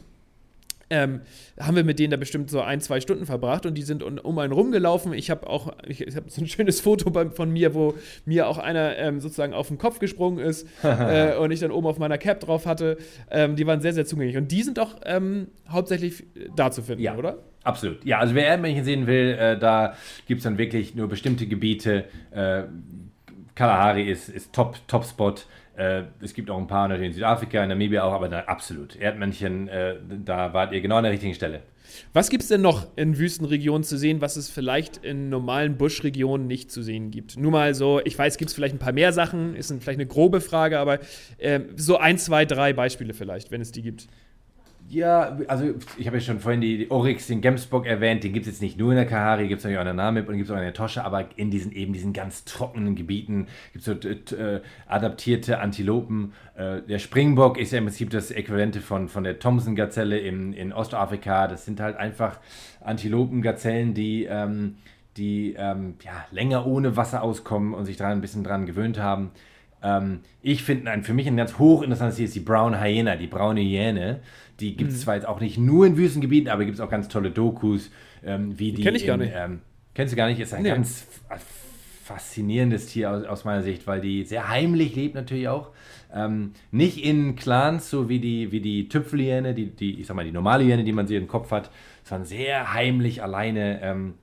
ähm, 0.90 1.22
haben 1.60 1.76
wir 1.76 1.84
mit 1.84 2.00
denen 2.00 2.12
da 2.12 2.18
bestimmt 2.18 2.50
so 2.50 2.62
ein, 2.62 2.82
zwei 2.82 3.02
Stunden 3.02 3.26
verbracht 3.26 3.66
und 3.66 3.76
die 3.76 3.82
sind 3.82 4.04
um, 4.04 4.18
um 4.20 4.38
einen 4.40 4.54
rumgelaufen. 4.54 5.14
Ich 5.14 5.30
habe 5.32 5.48
auch, 5.48 5.74
ich, 5.88 6.02
ich 6.02 6.16
habe 6.16 6.30
so 6.30 6.42
ein 6.42 6.48
schönes 6.48 6.82
Foto 6.82 7.10
bei, 7.10 7.30
von 7.30 7.52
mir, 7.52 7.74
wo 7.74 7.96
mir 8.26 8.48
auch 8.48 8.58
einer 8.58 8.98
ähm, 8.98 9.20
sozusagen 9.20 9.54
auf 9.54 9.68
den 9.68 9.78
Kopf 9.78 10.00
gesprungen 10.00 10.40
ist 10.40 10.68
äh, 10.84 11.36
und 11.38 11.52
ich 11.52 11.60
dann 11.60 11.72
oben 11.72 11.88
auf 11.88 11.98
meiner 11.98 12.18
Cap 12.18 12.40
drauf 12.40 12.66
hatte. 12.66 12.98
Ähm, 13.32 13.56
die 13.56 13.66
waren 13.66 13.82
sehr, 13.82 13.94
sehr 13.94 14.06
zugänglich 14.06 14.38
und 14.38 14.52
die 14.52 14.62
sind 14.62 14.78
doch 14.78 14.96
ähm, 15.06 15.48
hauptsächlich 15.70 16.24
da 16.56 16.72
zu 16.72 16.84
finden, 16.84 17.04
ja. 17.04 17.16
oder? 17.16 17.40
Absolut. 17.64 18.06
Ja, 18.06 18.20
also 18.20 18.36
wer 18.36 18.46
Erdmännchen 18.46 18.86
sehen 18.86 19.08
will, 19.08 19.36
äh, 19.40 19.58
da 19.58 19.96
gibt 20.28 20.40
es 20.40 20.44
dann 20.44 20.60
wirklich 20.60 20.94
nur 20.94 21.08
bestimmte 21.08 21.48
Gebiete. 21.48 22.06
Äh, 22.30 22.64
Kalahari 23.56 24.04
ist, 24.04 24.30
ist 24.30 24.54
Top, 24.54 24.78
Top 24.88 25.04
Spot. 25.06 25.34
Äh, 25.78 26.04
es 26.22 26.34
gibt 26.34 26.50
auch 26.50 26.58
ein 26.58 26.68
paar 26.68 26.88
natürlich 26.88 27.10
in 27.10 27.14
Südafrika, 27.16 27.64
in 27.64 27.70
Namibia 27.70 28.04
auch, 28.04 28.14
aber 28.14 28.30
da, 28.30 28.40
absolut. 28.42 28.96
Erdmännchen, 28.96 29.68
äh, 29.68 29.96
da 30.24 30.54
wart 30.54 30.72
ihr 30.74 30.82
genau 30.82 30.98
an 30.98 31.04
der 31.04 31.12
richtigen 31.12 31.34
Stelle. 31.34 31.62
Was 32.14 32.30
gibt 32.30 32.44
es 32.44 32.50
denn 32.50 32.62
noch 32.62 32.88
in 32.96 33.18
Wüstenregionen 33.18 33.84
zu 33.84 33.98
sehen, 33.98 34.22
was 34.22 34.38
es 34.38 34.50
vielleicht 34.50 34.98
in 34.98 35.30
normalen 35.30 35.78
Buschregionen 35.78 36.48
nicht 36.48 36.72
zu 36.72 36.82
sehen 36.82 37.12
gibt? 37.12 37.38
Nur 37.38 37.52
mal 37.52 37.74
so, 37.76 38.02
ich 38.04 38.18
weiß, 38.18 38.38
gibt 38.38 38.50
es 38.50 38.56
vielleicht 38.56 38.76
ein 38.76 38.80
paar 38.80 38.94
mehr 38.94 39.14
Sachen, 39.14 39.56
ist 39.56 39.74
vielleicht 39.80 40.00
eine 40.00 40.08
grobe 40.08 40.42
Frage, 40.42 40.80
aber 40.80 41.00
äh, 41.38 41.62
so 41.76 41.98
ein, 41.98 42.18
zwei, 42.18 42.46
drei 42.46 42.74
Beispiele 42.74 43.14
vielleicht, 43.14 43.52
wenn 43.52 43.62
es 43.62 43.72
die 43.72 43.82
gibt. 43.82 44.08
Ja, 44.88 45.36
also 45.48 45.74
ich 45.98 46.06
habe 46.06 46.18
ja 46.18 46.22
schon 46.22 46.40
vorhin 46.40 46.62
die, 46.62 46.78
die 46.78 46.92
Oryx, 46.92 47.26
den 47.26 47.42
Gemsbock 47.42 47.88
erwähnt, 47.88 48.24
den 48.24 48.34
gibt 48.34 48.46
es 48.46 48.52
jetzt 48.54 48.62
nicht 48.62 48.78
nur 48.78 48.92
in 48.92 48.98
der 48.98 49.08
Kahari, 49.08 49.48
gibt 49.48 49.58
es 49.58 49.64
natürlich 49.64 49.80
auch 49.80 49.82
in 49.82 49.88
der 49.88 49.94
Namib 49.96 50.30
und 50.30 50.36
gibt 50.38 50.48
es 50.48 50.54
auch 50.54 50.58
in 50.58 50.64
der 50.64 50.76
Tosche, 50.76 51.04
aber 51.04 51.26
in 51.38 51.50
diesen 51.50 51.72
eben 51.72 51.92
diesen 51.92 52.14
ganz 52.14 52.46
trockenen 52.46 52.96
Gebieten 52.96 53.48
gibt 53.74 53.88
es 53.88 54.30
so 54.30 54.36
äh, 54.36 54.62
adaptierte 54.86 55.60
Antilopen. 55.60 56.34
Äh, 56.56 56.84
der 56.84 57.00
Springbock 57.00 57.58
ist 57.58 57.72
ja 57.72 57.80
im 57.80 57.86
Prinzip 57.86 58.12
das 58.12 58.30
Äquivalente 58.30 58.80
von, 58.80 59.10
von 59.10 59.24
der 59.24 59.40
Thomson-Gazelle 59.40 60.20
in, 60.20 60.54
in 60.54 60.72
Ostafrika. 60.72 61.48
Das 61.48 61.66
sind 61.66 61.80
halt 61.80 61.98
einfach 61.98 62.40
Antilopen-Gazellen, 62.82 63.96
die, 63.96 64.26
ähm, 64.26 64.78
die 65.18 65.56
ähm, 65.58 65.96
ja, 66.04 66.26
länger 66.30 66.68
ohne 66.68 66.96
Wasser 66.96 67.24
auskommen 67.24 67.74
und 67.74 67.86
sich 67.86 67.98
da 67.98 68.10
ein 68.10 68.22
bisschen 68.22 68.44
dran 68.44 68.68
gewöhnt 68.68 69.00
haben. 69.00 69.32
Ähm, 69.86 70.22
ich 70.42 70.64
finde, 70.64 70.92
für 71.04 71.14
mich 71.14 71.28
ein 71.28 71.38
ganz 71.38 71.60
hochinteressantes 71.60 72.18
Tier 72.18 72.26
ist 72.26 72.36
die 72.36 72.40
Brown 72.40 72.82
Hyena, 72.82 73.16
die 73.16 73.28
braune 73.28 73.62
Hyäne. 73.62 74.22
Die 74.60 74.76
gibt 74.76 74.92
es 74.92 74.98
mhm. 74.98 75.02
zwar 75.04 75.16
jetzt 75.16 75.28
auch 75.28 75.40
nicht 75.40 75.58
nur 75.58 75.86
in 75.86 75.96
Wüstengebieten, 75.96 76.50
aber 76.50 76.66
gibt 76.66 76.76
es 76.76 76.82
auch 76.82 76.90
ganz 76.90 77.08
tolle 77.08 77.30
Dokus, 77.30 77.92
ähm, 78.26 78.58
wie 78.58 78.72
die. 78.72 78.82
Kenn 78.82 78.96
ich 78.96 79.06
gar 79.06 79.18
nicht. 79.18 79.34
Ähm, 79.36 79.62
kennst 79.94 80.14
du 80.14 80.18
gar 80.18 80.28
nicht? 80.28 80.40
Ist 80.40 80.54
ein 80.54 80.64
nee. 80.64 80.70
ganz 80.70 81.06
faszinierendes 82.04 82.88
Tier 82.88 83.12
aus, 83.12 83.26
aus, 83.26 83.46
meiner 83.46 83.62
Sicht, 83.64 83.86
weil 83.86 84.02
die 84.02 84.24
sehr 84.24 84.50
heimlich 84.50 84.96
lebt 84.96 85.16
natürlich 85.16 85.48
auch. 85.50 85.72
Ähm, 86.14 86.54
nicht 86.72 87.04
in 87.04 87.36
Clans, 87.36 87.90
so 87.90 88.10
wie 88.10 88.20
die, 88.20 88.52
wie 88.52 88.62
die 88.62 88.88
Tüpfelhyäne, 88.90 89.54
die, 89.54 89.68
die, 89.68 90.00
ich 90.00 90.08
sag 90.08 90.16
mal, 90.16 90.24
die 90.24 90.32
normale 90.32 90.64
Hyäne, 90.64 90.84
die 90.84 90.94
man 90.94 91.08
sie 91.08 91.16
im 91.16 91.28
Kopf 91.28 91.52
hat, 91.52 91.72
sondern 92.04 92.26
sehr 92.26 92.74
heimlich 92.74 93.22
alleine. 93.22 93.82
Ähm, 93.82 94.14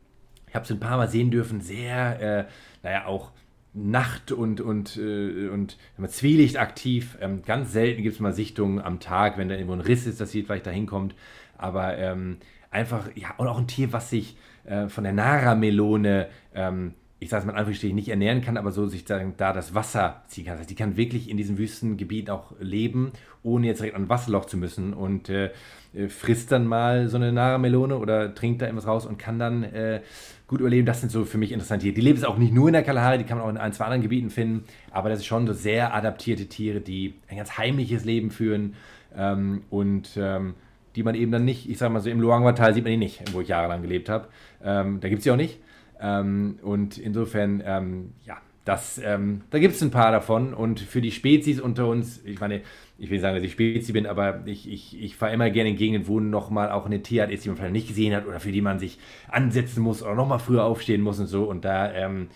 ich 0.48 0.54
habe 0.54 0.66
sie 0.66 0.74
ein 0.74 0.80
paar 0.80 0.96
Mal 0.96 1.08
sehen 1.08 1.30
dürfen, 1.30 1.60
sehr, 1.60 2.20
äh, 2.20 2.44
naja, 2.82 3.06
auch 3.06 3.31
Nacht 3.74 4.32
und, 4.32 4.60
und, 4.60 4.96
äh, 4.98 5.48
und 5.48 5.78
Zwielicht 6.08 6.58
aktiv. 6.58 7.16
Ähm, 7.20 7.42
ganz 7.42 7.72
selten 7.72 8.02
gibt 8.02 8.14
es 8.14 8.20
mal 8.20 8.34
Sichtungen 8.34 8.80
am 8.80 9.00
Tag, 9.00 9.38
wenn 9.38 9.48
da 9.48 9.54
irgendwo 9.54 9.74
ein 9.74 9.80
Riss 9.80 10.06
ist, 10.06 10.20
dass 10.20 10.30
sie 10.30 10.42
vielleicht 10.42 10.66
da 10.66 10.70
hinkommt. 10.70 11.14
Aber 11.56 11.96
ähm, 11.96 12.38
einfach, 12.70 13.08
ja, 13.14 13.34
und 13.38 13.48
auch 13.48 13.58
ein 13.58 13.68
Tier, 13.68 13.92
was 13.92 14.10
sich 14.10 14.36
äh, 14.64 14.88
von 14.88 15.04
der 15.04 15.12
Nara-Melone, 15.12 16.28
ähm, 16.54 16.94
ich 17.22 17.28
sage 17.28 17.46
es 17.48 17.54
mal 17.54 17.72
in 17.72 17.94
nicht 17.94 18.08
ernähren 18.08 18.42
kann, 18.42 18.56
aber 18.56 18.72
so 18.72 18.86
sich 18.86 19.04
da, 19.04 19.20
da 19.36 19.52
das 19.52 19.74
Wasser 19.74 20.22
ziehen 20.26 20.44
kann. 20.44 20.54
Das 20.54 20.62
heißt, 20.62 20.70
die 20.70 20.74
kann 20.74 20.96
wirklich 20.96 21.30
in 21.30 21.36
diesem 21.36 21.56
Wüstengebiet 21.56 22.30
auch 22.30 22.52
leben, 22.58 23.12
ohne 23.44 23.68
jetzt 23.68 23.78
direkt 23.78 23.94
an 23.94 24.04
ein 24.04 24.08
Wasserloch 24.08 24.46
zu 24.46 24.56
müssen 24.56 24.92
und 24.92 25.28
äh, 25.28 25.50
äh, 25.94 26.08
frisst 26.08 26.50
dann 26.50 26.66
mal 26.66 27.08
so 27.08 27.16
eine 27.16 27.32
Nara-Melone 27.32 27.96
oder 27.96 28.34
trinkt 28.34 28.60
da 28.60 28.66
irgendwas 28.66 28.88
raus 28.88 29.06
und 29.06 29.18
kann 29.20 29.38
dann 29.38 29.62
äh, 29.62 30.00
gut 30.48 30.58
überleben. 30.58 30.84
Das 30.84 31.00
sind 31.00 31.12
so 31.12 31.24
für 31.24 31.38
mich 31.38 31.52
interessante 31.52 31.84
Tiere. 31.84 31.94
Die 31.94 32.00
leben 32.00 32.18
es 32.18 32.24
auch 32.24 32.38
nicht 32.38 32.52
nur 32.52 32.68
in 32.68 32.72
der 32.72 32.82
Kalahari, 32.82 33.18
die 33.18 33.24
kann 33.24 33.38
man 33.38 33.46
auch 33.46 33.50
in 33.50 33.56
ein, 33.56 33.72
zwei 33.72 33.84
anderen 33.84 34.02
Gebieten 34.02 34.30
finden, 34.30 34.64
aber 34.90 35.08
das 35.08 35.20
sind 35.20 35.26
schon 35.26 35.46
so 35.46 35.52
sehr 35.52 35.94
adaptierte 35.94 36.46
Tiere, 36.46 36.80
die 36.80 37.14
ein 37.28 37.36
ganz 37.36 37.56
heimliches 37.56 38.04
Leben 38.04 38.32
führen 38.32 38.74
ähm, 39.16 39.62
und 39.70 40.10
ähm, 40.16 40.54
die 40.96 41.04
man 41.04 41.14
eben 41.14 41.30
dann 41.30 41.44
nicht, 41.44 41.70
ich 41.70 41.78
sag 41.78 41.92
mal 41.92 42.00
so, 42.00 42.10
im 42.10 42.20
Luangwa-Tal 42.20 42.74
sieht 42.74 42.82
man 42.82 42.90
die 42.90 42.96
nicht, 42.96 43.32
wo 43.32 43.40
ich 43.40 43.48
jahrelang 43.48 43.80
gelebt 43.80 44.08
habe. 44.08 44.26
Ähm, 44.62 44.98
da 45.00 45.08
gibt 45.08 45.20
es 45.20 45.24
sie 45.24 45.30
auch 45.30 45.36
nicht. 45.36 45.60
Ähm, 46.02 46.58
und 46.62 46.98
insofern, 46.98 47.62
ähm, 47.64 48.12
ja, 48.26 48.38
das, 48.64 49.00
ähm, 49.02 49.42
da 49.50 49.58
gibt 49.58 49.74
es 49.74 49.82
ein 49.82 49.90
paar 49.90 50.12
davon. 50.12 50.52
Und 50.52 50.80
für 50.80 51.00
die 51.00 51.12
Spezies 51.12 51.60
unter 51.60 51.86
uns, 51.86 52.22
ich 52.24 52.40
meine, 52.40 52.62
ich 52.98 53.10
will 53.10 53.20
sagen, 53.20 53.36
dass 53.36 53.44
ich 53.44 53.52
Spezi 53.52 53.92
bin, 53.92 54.06
aber 54.06 54.46
ich, 54.46 54.70
ich, 54.70 55.00
ich 55.00 55.16
fahre 55.16 55.32
immer 55.32 55.50
gerne 55.50 55.70
in 55.70 55.76
Gegenden, 55.76 56.06
wo 56.06 56.20
nochmal 56.20 56.70
auch 56.70 56.86
eine 56.86 57.02
Tierart 57.02 57.30
ist, 57.30 57.44
die 57.44 57.48
man 57.48 57.56
vielleicht 57.56 57.72
nicht 57.72 57.88
gesehen 57.88 58.14
hat 58.14 58.26
oder 58.26 58.40
für 58.40 58.52
die 58.52 58.60
man 58.60 58.78
sich 58.78 58.98
ansetzen 59.28 59.82
muss 59.82 60.02
oder 60.02 60.14
nochmal 60.14 60.38
früher 60.38 60.64
aufstehen 60.64 61.00
muss 61.00 61.18
und 61.18 61.26
so. 61.26 61.44
Und 61.44 61.64
da, 61.64 61.92
ähm, 61.92 62.28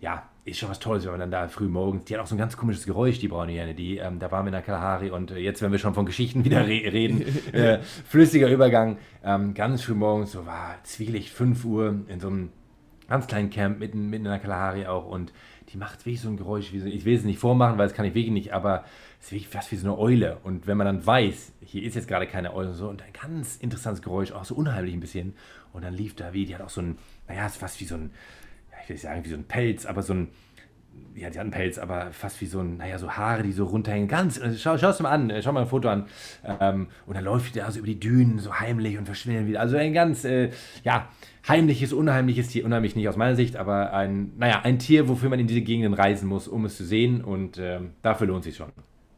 ja, 0.00 0.24
ist 0.44 0.58
schon 0.58 0.70
was 0.70 0.78
Tolles, 0.78 1.04
wenn 1.04 1.12
man 1.12 1.20
dann 1.20 1.30
da 1.30 1.48
früh 1.48 1.68
morgens, 1.68 2.04
die 2.04 2.14
hat 2.14 2.22
auch 2.22 2.26
so 2.26 2.34
ein 2.34 2.38
ganz 2.38 2.56
komisches 2.56 2.86
Geräusch, 2.86 3.18
die 3.18 3.28
braune 3.28 3.52
Hyäne, 3.52 3.74
die, 3.74 3.98
ähm, 3.98 4.18
da 4.18 4.30
waren 4.30 4.44
wir 4.44 4.48
in 4.48 4.52
der 4.52 4.62
Kalahari 4.62 5.10
und 5.10 5.30
äh, 5.30 5.38
jetzt, 5.38 5.62
wenn 5.62 5.70
wir 5.70 5.78
schon 5.78 5.94
von 5.94 6.06
Geschichten 6.06 6.44
wieder 6.46 6.66
re 6.66 6.92
reden, 6.92 7.24
äh, 7.52 7.78
flüssiger 7.80 8.48
Übergang, 8.48 8.98
ähm, 9.22 9.54
ganz 9.54 9.82
früh 9.82 9.94
morgens, 9.94 10.32
so 10.32 10.46
war 10.46 10.78
Zwielicht, 10.82 11.30
5 11.30 11.64
Uhr, 11.64 12.00
in 12.08 12.20
so 12.20 12.28
einem 12.28 12.50
ganz 13.10 13.26
kleinen 13.26 13.50
Camp 13.50 13.80
mitten, 13.80 14.08
mitten 14.08 14.24
in 14.24 14.30
der 14.30 14.38
Kalahari 14.38 14.86
auch 14.86 15.04
und 15.04 15.32
die 15.72 15.76
macht 15.76 16.06
wirklich 16.06 16.20
so 16.20 16.28
ein 16.28 16.36
Geräusch, 16.36 16.72
wie 16.72 16.78
so, 16.78 16.86
ich 16.86 17.04
will 17.04 17.16
es 17.16 17.24
nicht 17.24 17.40
vormachen, 17.40 17.76
weil 17.76 17.86
das 17.86 17.94
kann 17.94 18.04
ich 18.04 18.14
wirklich 18.14 18.32
nicht, 18.32 18.54
aber 18.54 18.84
es 19.18 19.26
ist 19.26 19.32
wirklich 19.32 19.48
fast 19.48 19.70
wie 19.72 19.76
so 19.76 19.88
eine 19.88 19.98
Eule. 19.98 20.38
Und 20.44 20.66
wenn 20.66 20.76
man 20.76 20.86
dann 20.86 21.04
weiß, 21.04 21.52
hier 21.60 21.82
ist 21.82 21.96
jetzt 21.96 22.08
gerade 22.08 22.26
keine 22.26 22.54
Eule 22.54 22.70
und 22.70 22.74
so, 22.74 22.88
und 22.88 23.02
ein 23.02 23.12
ganz 23.12 23.56
interessantes 23.56 24.00
Geräusch, 24.00 24.32
auch 24.32 24.44
so 24.44 24.54
unheimlich 24.54 24.94
ein 24.94 25.00
bisschen, 25.00 25.34
und 25.72 25.84
dann 25.84 25.94
lief 25.94 26.14
da 26.14 26.32
wie, 26.32 26.46
die 26.46 26.54
hat 26.54 26.62
auch 26.62 26.70
so 26.70 26.82
ein, 26.82 26.98
naja, 27.28 27.46
es 27.46 27.52
ist 27.52 27.58
fast 27.58 27.80
wie 27.80 27.84
so 27.84 27.96
ein, 27.96 28.10
ich 28.82 28.88
will 28.88 28.94
nicht 28.94 29.02
sagen 29.02 29.24
wie 29.24 29.28
so 29.28 29.36
ein 29.36 29.44
Pelz, 29.44 29.86
aber 29.86 30.02
so 30.02 30.14
ein, 30.14 30.28
ja, 31.20 31.28
die 31.28 31.38
hat 31.38 31.42
einen 31.42 31.50
Pelz, 31.50 31.78
aber 31.78 32.12
fast 32.12 32.40
wie 32.40 32.46
so 32.46 32.60
ein, 32.60 32.78
naja, 32.78 32.98
so 32.98 33.10
Haare, 33.10 33.42
die 33.42 33.52
so 33.52 33.64
runterhängen. 33.64 34.08
Ganz, 34.08 34.38
äh, 34.38 34.54
schau, 34.56 34.78
schau 34.78 34.88
es 34.88 35.00
mal 35.00 35.10
an, 35.10 35.28
äh, 35.28 35.42
schau 35.42 35.52
mal 35.52 35.62
ein 35.62 35.66
Foto 35.66 35.88
an. 35.88 36.06
Ähm, 36.60 36.88
und 37.06 37.14
dann 37.14 37.24
läuft 37.24 37.54
die 37.54 37.58
da 37.58 37.70
so 37.70 37.78
über 37.78 37.86
die 37.86 38.00
Dünen, 38.00 38.38
so 38.38 38.58
heimlich 38.58 38.96
und 38.96 39.04
verschwindet 39.04 39.46
wieder. 39.46 39.60
Also 39.60 39.76
ein 39.76 39.92
ganz, 39.92 40.24
äh, 40.24 40.50
ja, 40.82 41.08
heimliches, 41.46 41.92
unheimliches 41.92 42.48
Tier. 42.48 42.64
Unheimlich 42.64 42.96
nicht 42.96 43.08
aus 43.08 43.16
meiner 43.16 43.36
Sicht, 43.36 43.56
aber 43.56 43.92
ein, 43.92 44.32
naja, 44.38 44.60
ein 44.62 44.78
Tier, 44.78 45.08
wofür 45.08 45.28
man 45.28 45.38
in 45.38 45.46
diese 45.46 45.62
Gegenden 45.62 45.94
reisen 45.94 46.28
muss, 46.28 46.48
um 46.48 46.64
es 46.64 46.76
zu 46.76 46.84
sehen. 46.84 47.22
Und 47.22 47.58
ähm, 47.58 47.90
dafür 48.02 48.26
lohnt 48.26 48.44
sich 48.44 48.56
schon. 48.56 48.72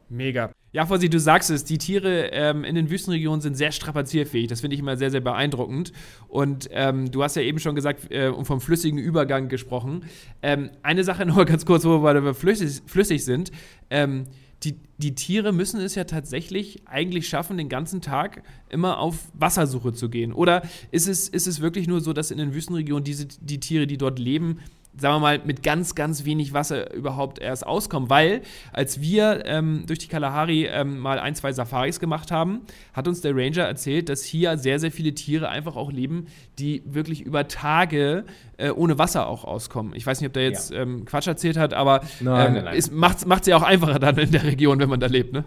Mega. 0.08 0.50
Ja, 0.74 0.86
Fossi, 0.86 1.10
du 1.10 1.20
sagst 1.20 1.50
es, 1.50 1.64
die 1.64 1.76
Tiere 1.76 2.30
ähm, 2.32 2.64
in 2.64 2.74
den 2.74 2.88
Wüstenregionen 2.88 3.42
sind 3.42 3.56
sehr 3.56 3.72
strapazierfähig. 3.72 4.48
Das 4.48 4.62
finde 4.62 4.74
ich 4.74 4.80
immer 4.80 4.96
sehr, 4.96 5.10
sehr 5.10 5.20
beeindruckend. 5.20 5.92
Und 6.28 6.68
ähm, 6.72 7.10
du 7.10 7.22
hast 7.22 7.36
ja 7.36 7.42
eben 7.42 7.58
schon 7.58 7.74
gesagt 7.74 8.10
äh, 8.10 8.32
vom 8.42 8.58
flüssigen 8.62 8.98
Übergang 8.98 9.48
gesprochen. 9.48 10.06
Ähm, 10.40 10.70
eine 10.82 11.04
Sache 11.04 11.26
noch 11.26 11.44
ganz 11.44 11.66
kurz, 11.66 11.84
wo 11.84 12.02
wir 12.02 12.34
flüssig, 12.34 12.80
flüssig 12.86 13.22
sind. 13.22 13.52
Ähm, 13.90 14.24
die, 14.62 14.76
die 14.96 15.14
Tiere 15.14 15.52
müssen 15.52 15.78
es 15.80 15.94
ja 15.94 16.04
tatsächlich 16.04 16.86
eigentlich 16.86 17.28
schaffen, 17.28 17.58
den 17.58 17.68
ganzen 17.68 18.00
Tag 18.00 18.42
immer 18.70 18.98
auf 18.98 19.30
Wassersuche 19.34 19.92
zu 19.92 20.08
gehen. 20.08 20.32
Oder 20.32 20.62
ist 20.90 21.06
es, 21.06 21.28
ist 21.28 21.46
es 21.46 21.60
wirklich 21.60 21.86
nur 21.86 22.00
so, 22.00 22.14
dass 22.14 22.30
in 22.30 22.38
den 22.38 22.54
Wüstenregionen 22.54 23.04
diese, 23.04 23.26
die 23.26 23.60
Tiere, 23.60 23.86
die 23.86 23.98
dort 23.98 24.18
leben, 24.18 24.60
sagen 24.96 25.16
wir 25.16 25.20
mal, 25.20 25.40
mit 25.44 25.62
ganz, 25.62 25.94
ganz 25.94 26.24
wenig 26.24 26.52
Wasser 26.52 26.92
überhaupt 26.94 27.38
erst 27.38 27.66
auskommen. 27.66 28.10
Weil, 28.10 28.42
als 28.72 29.00
wir 29.00 29.44
ähm, 29.46 29.84
durch 29.86 29.98
die 29.98 30.08
Kalahari 30.08 30.66
ähm, 30.66 30.98
mal 30.98 31.18
ein, 31.18 31.34
zwei 31.34 31.52
Safaris 31.52 31.98
gemacht 31.98 32.30
haben, 32.30 32.62
hat 32.92 33.08
uns 33.08 33.20
der 33.20 33.34
Ranger 33.34 33.62
erzählt, 33.62 34.08
dass 34.08 34.22
hier 34.22 34.58
sehr, 34.58 34.78
sehr 34.78 34.92
viele 34.92 35.14
Tiere 35.14 35.48
einfach 35.48 35.76
auch 35.76 35.90
leben, 35.90 36.26
die 36.58 36.82
wirklich 36.84 37.22
über 37.22 37.48
Tage 37.48 38.24
äh, 38.58 38.70
ohne 38.70 38.98
Wasser 38.98 39.26
auch 39.26 39.44
auskommen. 39.44 39.94
Ich 39.94 40.06
weiß 40.06 40.20
nicht, 40.20 40.28
ob 40.28 40.34
der 40.34 40.44
jetzt 40.44 40.70
ja. 40.70 40.82
ähm, 40.82 41.04
Quatsch 41.04 41.26
erzählt 41.26 41.56
hat, 41.56 41.72
aber 41.74 42.02
nein, 42.20 42.54
nein, 42.54 42.64
nein. 42.64 42.82
macht 42.92 43.24
es 43.24 43.46
ja 43.46 43.56
auch 43.56 43.62
einfacher 43.62 43.98
dann 43.98 44.18
in 44.18 44.30
der 44.30 44.44
Region, 44.44 44.78
wenn 44.78 44.88
man 44.88 45.00
da 45.00 45.06
lebt, 45.06 45.32
ne? 45.32 45.44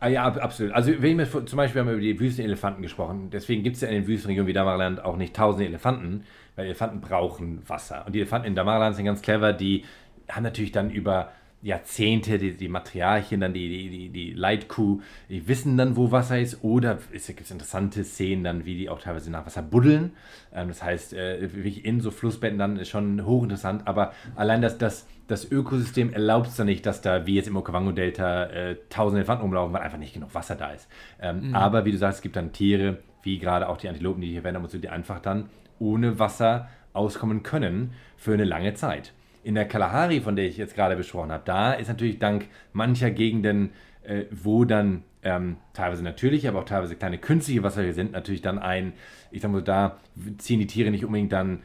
Ah, 0.00 0.08
ja, 0.08 0.24
absolut. 0.26 0.72
Also, 0.74 0.92
wenn 1.00 1.18
wir 1.18 1.26
zum 1.28 1.56
Beispiel 1.56 1.80
haben 1.80 1.88
wir 1.88 1.94
über 1.94 2.02
die 2.02 2.20
Wüstenelefanten 2.20 2.82
gesprochen. 2.82 3.30
Deswegen 3.32 3.64
gibt 3.64 3.74
es 3.76 3.82
ja 3.82 3.88
in 3.88 3.94
den 3.94 4.06
Wüstenregionen 4.06 4.46
wie 4.46 4.52
Damaraland 4.52 5.04
auch 5.04 5.16
nicht 5.16 5.34
tausende 5.34 5.66
Elefanten 5.66 6.22
weil 6.58 6.66
Elefanten 6.66 7.00
brauchen 7.00 7.62
Wasser. 7.68 8.04
Und 8.04 8.14
die 8.14 8.18
Elefanten 8.18 8.48
in 8.48 8.56
Damaraland 8.56 8.96
sind 8.96 9.04
ganz 9.04 9.22
clever, 9.22 9.52
die 9.52 9.84
haben 10.28 10.42
natürlich 10.42 10.72
dann 10.72 10.90
über 10.90 11.30
Jahrzehnte, 11.62 12.36
die, 12.38 12.56
die 12.56 12.68
Matriarchen, 12.68 13.40
dann 13.40 13.52
die, 13.52 13.68
die, 13.68 13.90
die, 13.90 14.08
die 14.08 14.32
Leitkuh, 14.32 15.00
die 15.28 15.46
wissen 15.46 15.76
dann, 15.76 15.96
wo 15.96 16.10
Wasser 16.10 16.38
ist. 16.40 16.64
Oder 16.64 16.98
es 17.12 17.28
gibt 17.28 17.48
interessante 17.48 18.02
Szenen 18.02 18.42
dann, 18.42 18.64
wie 18.64 18.76
die 18.76 18.90
auch 18.90 19.00
teilweise 19.00 19.30
nach 19.30 19.46
Wasser 19.46 19.62
buddeln. 19.62 20.12
Ähm, 20.52 20.66
das 20.68 20.82
heißt, 20.82 21.14
äh, 21.14 21.40
wirklich 21.54 21.84
in 21.84 22.00
so 22.00 22.10
Flussbetten 22.10 22.58
dann 22.58 22.76
ist 22.76 22.88
schon 22.88 23.24
hochinteressant. 23.24 23.86
Aber 23.86 24.12
allein 24.34 24.60
das, 24.60 24.78
das, 24.78 25.06
das 25.28 25.48
Ökosystem 25.50 26.12
erlaubt 26.12 26.48
es 26.48 26.56
dann 26.56 26.66
nicht, 26.66 26.84
dass 26.86 27.02
da, 27.02 27.24
wie 27.24 27.36
jetzt 27.36 27.46
im 27.46 27.56
Okavango-Delta, 27.56 28.44
äh, 28.46 28.76
tausende 28.88 29.20
Elefanten 29.20 29.42
rumlaufen, 29.42 29.72
weil 29.72 29.82
einfach 29.82 29.98
nicht 29.98 30.14
genug 30.14 30.34
Wasser 30.34 30.56
da 30.56 30.70
ist. 30.70 30.88
Ähm, 31.20 31.50
mhm. 31.50 31.54
Aber 31.54 31.84
wie 31.84 31.92
du 31.92 31.98
sagst, 31.98 32.18
es 32.18 32.22
gibt 32.22 32.34
dann 32.34 32.52
Tiere, 32.52 32.98
wie 33.22 33.38
gerade 33.38 33.68
auch 33.68 33.76
die 33.76 33.88
Antilopen, 33.88 34.20
die 34.20 34.30
hier 34.30 34.42
werden, 34.42 34.64
die 34.80 34.88
einfach 34.88 35.20
dann 35.20 35.50
ohne 35.78 36.18
Wasser 36.18 36.68
auskommen 36.92 37.42
können 37.42 37.92
für 38.16 38.32
eine 38.32 38.44
lange 38.44 38.74
Zeit. 38.74 39.12
In 39.44 39.54
der 39.54 39.66
Kalahari, 39.66 40.20
von 40.20 40.36
der 40.36 40.46
ich 40.46 40.56
jetzt 40.56 40.74
gerade 40.74 40.96
besprochen 40.96 41.32
habe, 41.32 41.42
da 41.44 41.72
ist 41.72 41.88
natürlich 41.88 42.18
dank 42.18 42.46
mancher 42.72 43.10
Gegenden, 43.10 43.70
äh, 44.02 44.24
wo 44.30 44.64
dann 44.64 45.04
ähm, 45.22 45.56
teilweise 45.72 46.02
natürliche, 46.02 46.48
aber 46.48 46.60
auch 46.60 46.64
teilweise 46.64 46.96
kleine 46.96 47.18
künstliche 47.18 47.62
Wasser 47.62 47.82
hier 47.82 47.94
sind, 47.94 48.12
natürlich 48.12 48.42
dann 48.42 48.58
ein, 48.58 48.92
ich 49.30 49.42
sag 49.42 49.50
mal 49.50 49.62
da 49.62 49.98
ziehen 50.38 50.60
die 50.60 50.66
Tiere 50.66 50.90
nicht 50.90 51.04
unbedingt 51.04 51.32
dann 51.32 51.60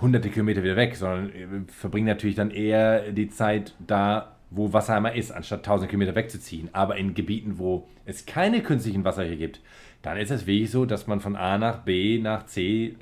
hunderte 0.00 0.30
Kilometer 0.30 0.62
wieder 0.62 0.76
weg, 0.76 0.96
sondern 0.96 1.30
äh, 1.30 1.46
verbringen 1.66 2.06
natürlich 2.06 2.36
dann 2.36 2.50
eher 2.50 3.12
die 3.12 3.28
Zeit 3.28 3.74
da, 3.84 4.36
wo 4.50 4.72
Wasser 4.72 4.96
einmal 4.96 5.16
ist, 5.16 5.32
anstatt 5.32 5.64
tausend 5.64 5.90
Kilometer 5.90 6.14
wegzuziehen. 6.14 6.70
Aber 6.72 6.96
in 6.96 7.14
Gebieten, 7.14 7.58
wo 7.58 7.88
es 8.04 8.26
keine 8.26 8.62
künstlichen 8.62 9.04
Wasser 9.04 9.24
hier 9.24 9.36
gibt, 9.36 9.60
dann 10.04 10.18
ist 10.18 10.30
es 10.30 10.46
wirklich 10.46 10.70
so, 10.70 10.84
dass 10.84 11.06
man 11.06 11.20
von 11.20 11.34
A 11.34 11.56
nach 11.56 11.78
B 11.78 12.18
nach 12.18 12.44
C 12.44 12.94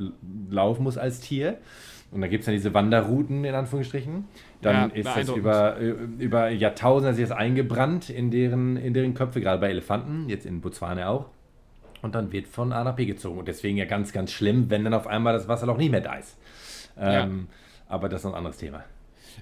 laufen 0.48 0.84
muss 0.84 0.96
als 0.96 1.18
Tier. 1.18 1.58
Und 2.12 2.20
da 2.20 2.28
gibt 2.28 2.42
es 2.42 2.46
dann 2.46 2.54
diese 2.54 2.72
Wanderrouten 2.74 3.44
in 3.44 3.54
Anführungsstrichen. 3.54 4.24
Dann 4.60 4.90
ja, 4.90 4.94
ist 4.94 5.16
das 5.16 5.36
über, 5.36 5.78
über 5.78 6.50
Jahrtausende 6.50 7.20
ist 7.20 7.32
eingebrannt 7.32 8.08
in 8.08 8.30
deren, 8.30 8.76
in 8.76 8.94
deren 8.94 9.14
Köpfe, 9.14 9.40
gerade 9.40 9.60
bei 9.60 9.70
Elefanten, 9.70 10.28
jetzt 10.28 10.46
in 10.46 10.60
Botswana 10.60 11.08
auch. 11.08 11.26
Und 12.02 12.14
dann 12.14 12.30
wird 12.30 12.46
von 12.46 12.72
A 12.72 12.84
nach 12.84 12.94
B 12.94 13.04
gezogen. 13.04 13.40
Und 13.40 13.48
deswegen 13.48 13.76
ja 13.76 13.84
ganz, 13.84 14.12
ganz 14.12 14.30
schlimm, 14.30 14.70
wenn 14.70 14.84
dann 14.84 14.94
auf 14.94 15.08
einmal 15.08 15.32
das 15.32 15.48
Wasser 15.48 15.66
noch 15.66 15.78
nicht 15.78 15.90
mehr 15.90 16.02
da 16.02 16.14
ist. 16.14 16.38
Ähm, 16.96 17.48
ja. 17.48 17.88
Aber 17.88 18.08
das 18.08 18.20
ist 18.20 18.24
noch 18.26 18.32
ein 18.32 18.38
anderes 18.38 18.58
Thema. 18.58 18.84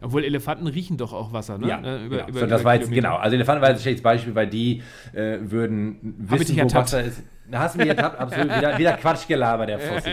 Obwohl 0.01 0.25
Elefanten 0.25 0.67
riechen 0.67 0.97
doch 0.97 1.13
auch 1.13 1.33
Wasser, 1.33 1.59
ne? 1.59 1.69
Ja, 1.69 1.81
äh, 1.81 2.07
über, 2.07 2.17
genau. 2.17 2.29
Über, 2.29 2.41
so, 2.41 2.47
das 2.47 2.65
war 2.65 2.75
jetzt, 2.77 2.91
genau. 2.91 3.17
Also 3.17 3.35
Elefanten 3.35 3.61
war 3.61 3.69
jetzt 3.69 3.81
ein 3.81 3.83
schlechtes 3.83 4.03
Beispiel, 4.03 4.35
weil 4.35 4.47
die 4.47 4.83
äh, 5.13 5.39
würden 5.43 5.99
wissen, 6.03 6.57
wo. 6.57 6.75
Wasser 6.75 7.03
ist. 7.03 7.23
Hast 7.53 7.77
mich 7.77 7.89
ertappt? 7.89 8.19
Absolut. 8.19 8.57
Wieder, 8.57 8.79
wieder 8.79 8.93
Quatschgelaber, 8.95 9.67
der 9.67 9.79
Fossi. 9.79 10.11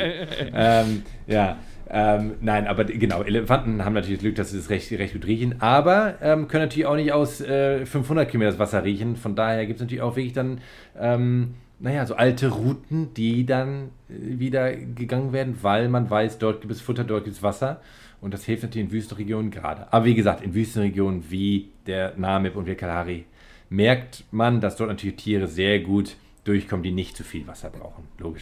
ähm, 0.54 1.04
ja. 1.28 1.58
Ähm, 1.90 2.34
nein, 2.42 2.68
aber 2.68 2.84
genau, 2.84 3.24
Elefanten 3.24 3.86
haben 3.86 3.94
natürlich 3.94 4.18
das 4.18 4.24
Glück, 4.24 4.36
dass 4.36 4.52
sie 4.52 4.58
das 4.58 4.70
recht, 4.70 4.92
recht 4.92 5.14
gut 5.14 5.26
riechen, 5.26 5.62
aber 5.62 6.16
ähm, 6.22 6.50
können 6.50 6.64
natürlich 6.66 6.86
auch 6.86 6.98
nicht 6.98 7.14
aus 7.14 7.40
äh, 7.40 7.86
500 7.86 8.30
Kilometer 8.30 8.52
das 8.52 8.60
Wasser 8.60 8.84
riechen. 8.84 9.16
Von 9.16 9.36
daher 9.36 9.66
gibt 9.66 9.78
es 9.78 9.82
natürlich 9.82 10.02
auch 10.02 10.18
wirklich 10.18 10.34
dann, 10.34 10.60
ähm, 11.00 11.54
naja, 11.80 12.06
so 12.06 12.16
alte 12.16 12.50
Routen, 12.50 13.14
die 13.14 13.46
dann 13.46 13.92
äh, 14.10 14.40
wieder 14.40 14.76
gegangen 14.76 15.32
werden, 15.32 15.58
weil 15.62 15.88
man 15.88 16.10
weiß, 16.10 16.40
dort 16.40 16.62
gibt 16.62 16.74
es 16.74 16.82
Futter, 16.82 17.06
dort 17.06 17.24
gibt 17.24 17.38
es 17.38 17.44
Wasser. 17.44 17.80
Und 18.20 18.34
das 18.34 18.44
hilft 18.44 18.64
natürlich 18.64 18.88
in 18.88 18.92
Wüstenregionen 18.92 19.52
gerade. 19.52 19.92
Aber 19.94 20.06
wie 20.06 20.16
gesagt, 20.16 20.44
in 20.44 20.54
Wüstenregionen 20.56 21.24
wie 21.30 21.70
der 21.86 22.14
Namib 22.18 22.56
und 22.56 22.68
der 22.68 22.76
Kalahari 22.76 23.26
merkt 23.70 24.26
man, 24.32 24.60
dass 24.60 24.76
dort 24.76 24.90
natürlich 24.90 25.18
Tiere 25.18 25.48
sehr 25.48 25.80
gut 25.80 26.16
durchkommen, 26.48 26.84
die 26.84 26.92
nicht 26.92 27.18
zu 27.18 27.24
viel 27.24 27.48
Wasser 27.48 27.70
brauchen. 27.70 28.08
Logisch. 28.18 28.42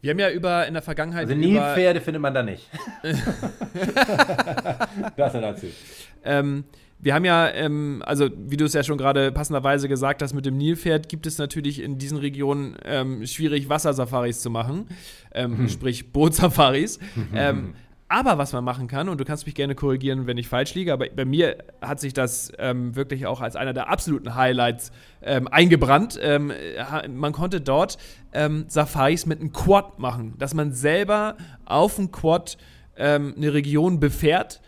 Wir 0.00 0.10
haben 0.10 0.18
ja 0.18 0.30
über 0.30 0.66
in 0.66 0.74
der 0.74 0.82
Vergangenheit. 0.82 1.28
Also 1.28 1.34
Nilpferde 1.36 2.00
findet 2.00 2.20
man 2.20 2.34
da 2.34 2.42
nicht. 2.42 2.68
das 5.16 5.32
dazu. 5.32 5.66
Ähm, 6.24 6.64
wir 6.98 7.14
haben 7.14 7.24
ja, 7.24 7.48
ähm, 7.50 8.02
also 8.04 8.28
wie 8.36 8.56
du 8.56 8.64
es 8.64 8.72
ja 8.74 8.82
schon 8.82 8.98
gerade 8.98 9.30
passenderweise 9.32 9.88
gesagt 9.88 10.22
hast, 10.22 10.34
mit 10.34 10.44
dem 10.44 10.56
Nilpferd 10.56 11.08
gibt 11.08 11.26
es 11.26 11.38
natürlich 11.38 11.80
in 11.80 11.98
diesen 11.98 12.18
Regionen 12.18 12.76
ähm, 12.84 13.26
schwierig, 13.26 13.68
Wassersafaris 13.68 14.40
zu 14.40 14.50
machen, 14.50 14.86
ähm, 15.32 15.58
hm. 15.58 15.68
sprich 15.68 16.12
Bootsafaris. 16.12 16.98
aber 18.12 18.36
was 18.36 18.52
man 18.52 18.62
machen 18.62 18.88
kann, 18.88 19.08
und 19.08 19.18
du 19.18 19.24
kannst 19.24 19.46
mich 19.46 19.54
gerne 19.54 19.74
korrigieren, 19.74 20.26
wenn 20.26 20.36
ich 20.36 20.46
falsch 20.46 20.74
liege, 20.74 20.92
aber 20.92 21.06
bei 21.16 21.24
mir 21.24 21.56
hat 21.80 21.98
sich 21.98 22.12
das 22.12 22.52
ähm, 22.58 22.94
wirklich 22.94 23.24
auch 23.26 23.40
als 23.40 23.56
einer 23.56 23.72
der 23.72 23.88
absoluten 23.88 24.34
Highlights 24.34 24.92
ähm, 25.22 25.48
eingebrannt. 25.48 26.20
Ähm, 26.22 26.52
man 27.08 27.32
konnte 27.32 27.62
dort 27.62 27.96
ähm, 28.34 28.66
Safaris 28.68 29.24
mit 29.24 29.40
einem 29.40 29.54
Quad 29.54 29.98
machen, 29.98 30.34
dass 30.38 30.52
man 30.52 30.72
selber 30.72 31.38
auf 31.64 31.96
dem 31.96 32.12
Quad 32.12 32.58
ähm, 32.96 33.32
eine 33.34 33.54
Region 33.54 33.98
befährt 33.98 34.60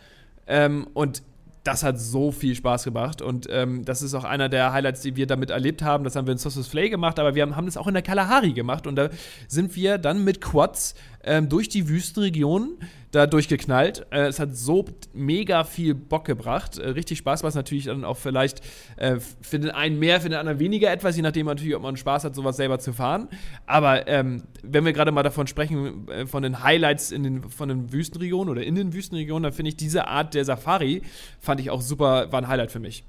ähm, 0.46 0.86
und 0.94 1.22
das 1.64 1.82
hat 1.82 1.98
so 1.98 2.30
viel 2.30 2.54
Spaß 2.54 2.84
gemacht 2.84 3.22
und 3.22 3.48
ähm, 3.50 3.86
das 3.86 4.02
ist 4.02 4.12
auch 4.12 4.24
einer 4.24 4.50
der 4.50 4.72
Highlights, 4.72 5.00
die 5.00 5.16
wir 5.16 5.26
damit 5.26 5.48
erlebt 5.48 5.82
haben. 5.82 6.04
Das 6.04 6.14
haben 6.14 6.26
wir 6.26 6.32
in 6.32 6.38
Sauces 6.38 6.68
Flay 6.68 6.90
gemacht, 6.90 7.18
aber 7.18 7.34
wir 7.34 7.42
haben, 7.42 7.56
haben 7.56 7.64
das 7.64 7.78
auch 7.78 7.86
in 7.86 7.94
der 7.94 8.02
Kalahari 8.02 8.52
gemacht 8.52 8.86
und 8.86 8.96
da 8.96 9.08
sind 9.48 9.74
wir 9.74 9.96
dann 9.96 10.24
mit 10.24 10.42
Quads 10.42 10.94
ähm, 11.24 11.48
durch 11.48 11.68
die 11.68 11.88
Wüstenregion 11.88 12.78
da 13.14 13.26
durchgeknallt. 13.26 14.06
Äh, 14.10 14.26
es 14.26 14.38
hat 14.38 14.56
so 14.56 14.84
mega 15.12 15.64
viel 15.64 15.94
Bock 15.94 16.24
gebracht. 16.24 16.78
Äh, 16.78 16.90
richtig 16.90 17.18
Spaß 17.18 17.42
war 17.42 17.48
es 17.48 17.54
natürlich 17.54 17.84
dann 17.84 18.04
auch 18.04 18.16
vielleicht 18.16 18.60
äh, 18.96 19.18
für 19.40 19.58
den 19.58 19.70
einen 19.70 19.98
mehr, 19.98 20.20
für 20.20 20.28
den 20.28 20.38
anderen 20.38 20.58
weniger 20.58 20.90
etwas, 20.90 21.16
je 21.16 21.22
nachdem 21.22 21.46
natürlich, 21.46 21.74
ob 21.74 21.82
man 21.82 21.96
Spaß 21.96 22.24
hat, 22.24 22.34
sowas 22.34 22.56
selber 22.56 22.78
zu 22.78 22.92
fahren. 22.92 23.28
Aber 23.66 24.08
ähm, 24.08 24.42
wenn 24.62 24.84
wir 24.84 24.92
gerade 24.92 25.12
mal 25.12 25.22
davon 25.22 25.46
sprechen, 25.46 26.08
äh, 26.08 26.26
von 26.26 26.42
den 26.42 26.62
Highlights 26.62 27.12
in 27.12 27.22
den, 27.22 27.50
von 27.50 27.68
den 27.68 27.92
Wüstenregionen 27.92 28.50
oder 28.50 28.62
in 28.62 28.74
den 28.74 28.92
Wüstenregionen, 28.92 29.44
dann 29.44 29.52
finde 29.52 29.70
ich 29.70 29.76
diese 29.76 30.08
Art 30.08 30.34
der 30.34 30.44
Safari, 30.44 31.02
fand 31.40 31.60
ich 31.60 31.70
auch 31.70 31.82
super, 31.82 32.32
war 32.32 32.42
ein 32.42 32.48
Highlight 32.48 32.72
für 32.72 32.80
mich. 32.80 33.04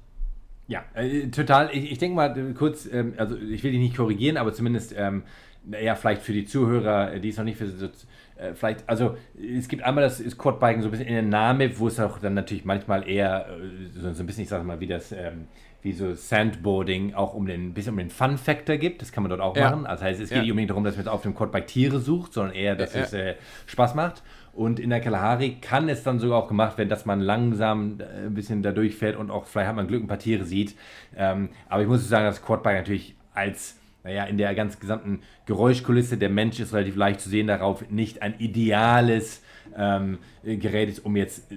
Ja, 0.68 0.84
äh, 0.94 1.28
total. 1.28 1.70
Ich, 1.72 1.92
ich 1.92 1.98
denke 1.98 2.16
mal 2.16 2.54
kurz, 2.54 2.88
ähm, 2.90 3.14
also 3.16 3.36
ich 3.36 3.62
will 3.62 3.70
dich 3.70 3.80
nicht 3.80 3.96
korrigieren, 3.96 4.36
aber 4.36 4.52
zumindest 4.52 4.94
ähm, 4.96 5.22
ja, 5.70 5.94
vielleicht 5.94 6.22
für 6.22 6.32
die 6.32 6.44
Zuhörer, 6.44 7.14
äh, 7.14 7.20
die 7.20 7.30
es 7.30 7.36
noch 7.36 7.44
nicht 7.44 7.58
für 7.58 7.66
so, 7.66 7.86
äh, 7.86 8.54
vielleicht, 8.54 8.88
also 8.88 9.16
es 9.36 9.68
gibt 9.68 9.82
einmal 9.82 10.04
das 10.04 10.22
Quadbiken 10.36 10.82
so 10.82 10.88
ein 10.88 10.90
bisschen 10.90 11.06
in 11.06 11.14
der 11.14 11.22
Name, 11.22 11.78
wo 11.78 11.88
es 11.88 11.98
auch 11.98 12.18
dann 12.18 12.34
natürlich 12.34 12.64
manchmal 12.64 13.08
eher 13.08 13.46
äh, 13.48 13.88
so, 13.98 14.12
so 14.12 14.22
ein 14.22 14.26
bisschen, 14.26 14.44
ich 14.44 14.48
sag 14.48 14.64
mal, 14.64 14.80
wie 14.80 14.86
das, 14.86 15.12
ähm, 15.12 15.48
wie 15.82 15.92
so 15.92 16.12
Sandboarding 16.14 17.14
auch 17.14 17.34
um 17.34 17.46
den, 17.46 17.68
ein 17.68 17.74
bisschen 17.74 17.92
um 17.92 17.98
den 17.98 18.10
Fun-Factor 18.10 18.76
gibt. 18.76 19.02
Das 19.02 19.12
kann 19.12 19.22
man 19.22 19.30
dort 19.30 19.40
auch 19.40 19.56
ja. 19.56 19.70
machen. 19.70 19.86
Also 19.86 20.04
heißt, 20.04 20.20
es 20.20 20.30
geht 20.30 20.38
ja. 20.38 20.42
nicht 20.42 20.50
unbedingt 20.50 20.70
darum, 20.70 20.84
dass 20.84 20.96
man 20.96 21.08
auf 21.08 21.22
dem 21.22 21.34
Quadbike 21.34 21.66
Tiere 21.66 22.00
sucht, 22.00 22.32
sondern 22.32 22.54
eher, 22.54 22.74
dass 22.74 22.94
ja. 22.94 23.02
es 23.02 23.12
äh, 23.12 23.34
Spaß 23.66 23.94
macht. 23.94 24.22
Und 24.52 24.80
in 24.80 24.90
der 24.90 25.00
Kalahari 25.00 25.58
kann 25.60 25.88
es 25.88 26.02
dann 26.02 26.18
sogar 26.18 26.42
auch 26.42 26.48
gemacht 26.48 26.78
werden, 26.78 26.88
dass 26.88 27.04
man 27.04 27.20
langsam 27.20 28.00
äh, 28.00 28.26
ein 28.26 28.34
bisschen 28.34 28.62
da 28.62 28.72
durchfährt 28.72 29.16
und 29.16 29.30
auch 29.30 29.46
vielleicht 29.46 29.68
hat 29.68 29.76
man 29.76 29.86
Glück, 29.86 30.02
ein 30.02 30.08
paar 30.08 30.18
Tiere 30.18 30.44
sieht. 30.44 30.74
Ähm, 31.14 31.50
aber 31.68 31.82
ich 31.82 31.88
muss 31.88 32.08
sagen, 32.08 32.24
dass 32.24 32.42
Quadbike 32.42 32.78
natürlich 32.78 33.14
als 33.34 33.78
naja, 34.06 34.24
in 34.24 34.38
der 34.38 34.54
ganz 34.54 34.78
gesamten 34.78 35.22
Geräuschkulisse, 35.46 36.16
der 36.16 36.28
Mensch 36.28 36.60
ist 36.60 36.72
relativ 36.72 36.94
leicht 36.94 37.20
zu 37.20 37.28
sehen 37.28 37.48
darauf, 37.48 37.90
nicht 37.90 38.22
ein 38.22 38.38
ideales 38.38 39.42
ähm, 39.76 40.18
Gerät 40.44 40.88
ist, 40.88 41.04
um 41.04 41.16
jetzt 41.16 41.48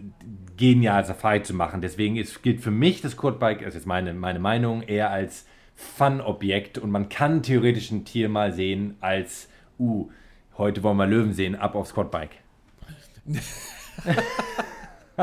genial 0.58 1.06
Safari 1.06 1.44
zu 1.44 1.54
machen. 1.54 1.80
Deswegen 1.82 2.16
ist, 2.16 2.42
gilt 2.42 2.62
für 2.62 2.72
mich 2.72 3.02
das 3.02 3.18
Quadbike, 3.18 3.64
das 3.64 3.76
ist 3.76 3.86
meine, 3.86 4.16
meine 4.16 4.40
Meinung, 4.40 4.82
eher 4.82 5.12
als 5.12 5.46
Fun-Objekt 5.76 6.80
und 6.80 6.90
man 6.90 7.08
kann 7.08 7.44
theoretisch 7.44 7.92
ein 7.92 8.04
Tier 8.04 8.30
mal 8.30 8.52
sehen 8.52 8.96
als, 9.00 9.48
uh, 9.78 10.10
heute 10.58 10.82
wollen 10.82 10.98
wir 10.98 11.06
Löwen 11.06 11.34
sehen, 11.34 11.56
ab 11.56 11.76
aufs 11.76 11.94
Quadbike. 11.94 12.38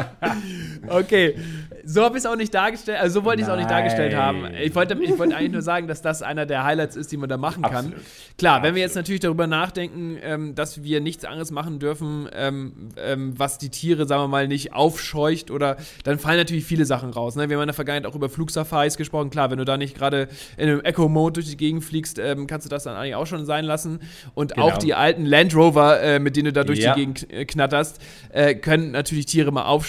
okay, 0.89 1.37
so 1.85 2.03
habe 2.03 2.17
ich 2.17 2.25
es 2.25 2.27
auch 2.27 2.37
nicht 2.37 2.53
dargestellt, 2.53 2.99
also 3.01 3.21
so 3.21 3.25
wollte 3.25 3.41
ich 3.41 3.47
es 3.47 3.53
auch 3.53 3.57
nicht 3.57 3.71
dargestellt 3.71 4.15
haben. 4.15 4.47
Ich 4.61 4.75
wollte, 4.75 4.99
ich 5.01 5.19
wollte 5.19 5.37
eigentlich 5.37 5.53
nur 5.53 5.63
sagen, 5.63 5.87
dass 5.87 6.03
das 6.03 6.23
einer 6.23 6.45
der 6.45 6.65
Highlights 6.65 6.97
ist, 6.97 7.13
die 7.13 7.17
man 7.17 7.29
da 7.29 7.37
machen 7.37 7.63
kann. 7.63 7.87
Absolut. 7.87 8.05
Klar, 8.39 8.57
Absolut. 8.57 8.69
wenn 8.69 8.75
wir 8.75 8.83
jetzt 8.83 8.97
natürlich 8.97 9.21
darüber 9.21 9.47
nachdenken, 9.47 10.19
ähm, 10.23 10.55
dass 10.55 10.83
wir 10.83 11.01
nichts 11.01 11.25
anderes 11.25 11.51
machen 11.51 11.79
dürfen, 11.79 12.29
ähm, 12.35 12.91
ähm, 12.97 13.39
was 13.39 13.59
die 13.59 13.71
Tiere, 13.71 14.07
sagen 14.07 14.25
wir 14.25 14.29
mal, 14.29 14.49
nicht 14.49 14.73
aufscheucht 14.73 15.51
oder 15.51 15.77
dann 16.05 16.19
fallen 16.19 16.39
natürlich 16.39 16.65
viele 16.65 16.85
Sachen 16.85 17.11
raus. 17.11 17.37
Ne? 17.37 17.49
Wir 17.49 17.57
haben 17.57 17.63
in 17.63 17.69
der 17.69 17.75
Vergangenheit 17.75 18.11
auch 18.11 18.17
über 18.17 18.29
Flugsafaris 18.29 18.97
gesprochen. 18.97 19.31
Klar, 19.31 19.51
wenn 19.51 19.59
du 19.59 19.65
da 19.65 19.77
nicht 19.77 19.97
gerade 19.97 20.29
in 20.57 20.69
einem 20.69 20.81
Echo-Mode 20.81 21.35
durch 21.35 21.47
die 21.47 21.57
Gegend 21.57 21.85
fliegst, 21.85 22.19
ähm, 22.19 22.47
kannst 22.47 22.67
du 22.67 22.71
das 22.71 22.85
dann 22.85 22.97
eigentlich 22.97 23.15
auch 23.15 23.27
schon 23.27 23.47
sein 23.47 23.65
lassen. 23.65 24.01
Und 24.35 24.55
genau. 24.55 24.67
auch 24.67 24.79
die 24.79 24.95
alten 24.95 25.25
Land 25.25 25.55
Rover, 25.55 26.03
äh, 26.03 26.19
mit 26.19 26.37
denen 26.37 26.47
du 26.47 26.53
da 26.53 26.65
durch 26.65 26.81
ja. 26.81 26.95
die 26.95 27.01
Gegend 27.01 27.33
äh, 27.33 27.45
knatterst, 27.45 28.01
äh, 28.31 28.55
können 28.55 28.91
natürlich 28.91 29.27
Tiere 29.27 29.53
mal 29.53 29.65
aufscheuchen. 29.65 29.86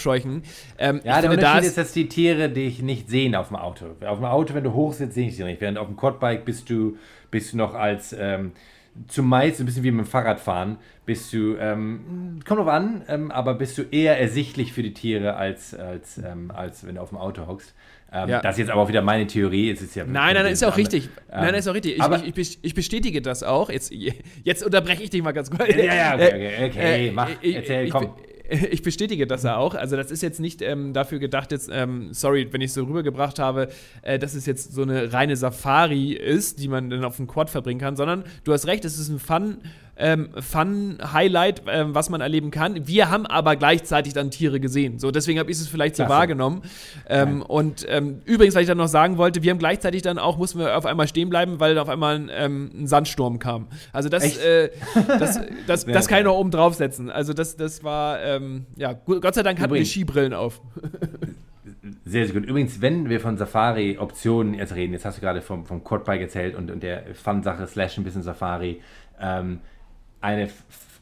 Ähm, 0.78 1.00
ja, 1.04 1.20
der 1.20 1.30
Unterschied 1.30 1.64
ist, 1.64 1.78
dass 1.78 1.92
die 1.92 2.08
Tiere 2.08 2.48
dich 2.48 2.82
nicht 2.82 3.08
sehen 3.08 3.34
auf 3.34 3.48
dem 3.48 3.56
Auto. 3.56 3.86
Auf 4.06 4.18
dem 4.18 4.24
Auto, 4.24 4.54
wenn 4.54 4.64
du 4.64 4.72
hoch 4.72 4.92
sitzt, 4.92 5.14
sehe 5.14 5.28
ich 5.28 5.36
sie 5.36 5.44
nicht. 5.44 5.60
Während 5.60 5.78
auf 5.78 5.86
dem 5.86 5.96
Quadbike 5.96 6.44
bist 6.44 6.70
du, 6.70 6.96
bist 7.30 7.52
du 7.52 7.56
noch 7.56 7.74
als 7.74 8.14
ähm, 8.18 8.52
zumeist 9.06 9.60
ein 9.60 9.66
bisschen 9.66 9.84
wie 9.84 9.90
mit 9.90 10.06
dem 10.06 10.10
Fahrradfahren, 10.10 10.78
bist 11.06 11.32
du, 11.32 11.56
ähm, 11.56 12.40
kommt 12.46 12.60
drauf 12.60 12.68
an, 12.68 13.02
ähm, 13.08 13.30
aber 13.30 13.54
bist 13.54 13.78
du 13.78 13.82
eher 13.82 14.18
ersichtlich 14.18 14.72
für 14.72 14.82
die 14.82 14.92
Tiere, 14.92 15.36
als, 15.36 15.74
als, 15.74 16.18
ähm, 16.18 16.50
als 16.50 16.86
wenn 16.86 16.96
du 16.96 17.00
auf 17.00 17.10
dem 17.10 17.18
Auto 17.18 17.46
hockst. 17.46 17.74
Ähm, 18.10 18.28
ja. 18.28 18.40
Das 18.40 18.54
ist 18.54 18.60
jetzt 18.60 18.70
aber 18.70 18.80
auch 18.80 18.88
wieder 18.88 19.02
meine 19.02 19.26
Theorie. 19.26 19.70
Es 19.70 19.82
ist 19.82 19.94
ja 19.94 20.04
nein, 20.04 20.34
nein, 20.34 20.46
ist 20.46 20.64
auch 20.64 20.76
richtig. 20.76 21.10
nein, 21.30 21.44
nein, 21.44 21.54
ist 21.56 21.68
auch 21.68 21.74
richtig. 21.74 21.96
Ich, 21.96 22.02
aber 22.02 22.22
ich, 22.24 22.58
ich, 22.62 22.74
bestätige 22.74 23.20
das 23.20 23.42
auch. 23.42 23.68
Jetzt, 23.68 23.92
jetzt 24.44 24.64
unterbreche 24.64 25.02
ich 25.02 25.10
dich 25.10 25.22
mal 25.22 25.32
ganz 25.32 25.50
kurz. 25.50 25.68
Ja, 25.74 25.94
ja, 25.94 26.14
okay, 26.14 26.26
okay, 26.26 26.66
okay. 26.66 27.08
Äh, 27.08 27.12
mach, 27.12 27.28
erzähl, 27.42 27.88
komm. 27.90 28.14
ich 28.70 28.82
bestätige 28.82 29.26
das 29.26 29.42
ja 29.42 29.56
auch. 29.56 29.74
Also 29.74 29.96
das 29.96 30.10
ist 30.10 30.22
jetzt 30.22 30.40
nicht 30.40 30.62
ähm, 30.62 30.92
dafür 30.92 31.18
gedacht, 31.18 31.52
jetzt, 31.52 31.68
ähm, 31.72 32.12
sorry, 32.12 32.48
wenn 32.50 32.60
ich 32.60 32.68
es 32.68 32.74
so 32.74 32.84
rübergebracht 32.84 33.38
habe, 33.38 33.68
äh, 34.02 34.18
dass 34.18 34.34
es 34.34 34.46
jetzt 34.46 34.72
so 34.72 34.82
eine 34.82 35.12
reine 35.12 35.36
Safari 35.36 36.12
ist, 36.12 36.60
die 36.60 36.68
man 36.68 36.90
dann 36.90 37.04
auf 37.04 37.16
dem 37.16 37.26
Quad 37.26 37.50
verbringen 37.50 37.80
kann, 37.80 37.96
sondern 37.96 38.24
du 38.44 38.52
hast 38.52 38.66
recht, 38.66 38.84
es 38.84 38.98
ist 38.98 39.08
ein 39.08 39.18
Fun- 39.18 39.58
ähm, 39.98 40.30
Fun-Highlight, 40.38 41.62
ähm, 41.68 41.94
was 41.94 42.08
man 42.08 42.20
erleben 42.20 42.50
kann. 42.50 42.86
Wir 42.86 43.10
haben 43.10 43.26
aber 43.26 43.56
gleichzeitig 43.56 44.12
dann 44.14 44.30
Tiere 44.30 44.60
gesehen. 44.60 44.98
So, 44.98 45.10
deswegen 45.10 45.38
habe 45.38 45.50
ich 45.50 45.58
es 45.58 45.68
vielleicht 45.68 45.96
so 45.96 46.04
Klasse. 46.04 46.18
wahrgenommen. 46.18 46.62
Ähm, 47.08 47.42
und 47.42 47.84
ähm, 47.88 48.22
übrigens, 48.24 48.54
was 48.54 48.62
ich 48.62 48.68
dann 48.68 48.78
noch 48.78 48.88
sagen 48.88 49.18
wollte, 49.18 49.42
wir 49.42 49.50
haben 49.50 49.58
gleichzeitig 49.58 50.02
dann 50.02 50.18
auch, 50.18 50.38
mussten 50.38 50.60
wir 50.60 50.76
auf 50.76 50.86
einmal 50.86 51.08
stehen 51.08 51.28
bleiben, 51.28 51.60
weil 51.60 51.78
auf 51.78 51.88
einmal 51.88 52.16
ein, 52.16 52.30
ähm, 52.32 52.70
ein 52.74 52.86
Sandsturm 52.86 53.38
kam. 53.38 53.66
Also 53.92 54.08
das, 54.08 54.36
äh, 54.38 54.70
das, 55.18 55.40
das, 55.66 55.84
das, 55.84 56.08
kann 56.08 56.18
ich 56.18 56.24
noch 56.24 56.36
oben 56.36 56.50
draufsetzen. 56.50 57.10
Also 57.10 57.32
das, 57.32 57.56
das 57.56 57.82
war, 57.82 58.22
ähm, 58.22 58.66
ja, 58.76 58.92
Gott 58.92 59.34
sei 59.34 59.42
Dank 59.42 59.60
hatten 59.60 59.74
wir 59.74 59.84
Skibrillen 59.84 60.32
auf. 60.32 60.60
Sehr, 62.04 62.24
sehr 62.26 62.34
gut. 62.34 62.48
Übrigens, 62.48 62.80
wenn 62.80 63.08
wir 63.08 63.20
von 63.20 63.36
Safari-Optionen 63.36 64.54
jetzt 64.54 64.74
reden, 64.74 64.92
jetzt 64.92 65.04
hast 65.04 65.18
du 65.18 65.20
gerade 65.20 65.42
vom, 65.42 65.66
vom 65.66 65.84
Quadbike 65.84 66.22
erzählt 66.22 66.54
und, 66.54 66.70
und 66.70 66.82
der 66.82 67.14
Fun-Sache 67.14 67.66
slash 67.66 67.98
ein 67.98 68.04
bisschen 68.04 68.22
Safari. 68.22 68.80
Ähm, 69.20 69.60
eine 70.20 70.48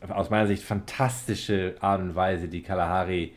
aus 0.09 0.31
meiner 0.31 0.47
Sicht 0.47 0.63
fantastische 0.63 1.77
Art 1.81 2.01
und 2.01 2.15
Weise, 2.15 2.49
die 2.49 2.63
Kalahari 2.63 3.33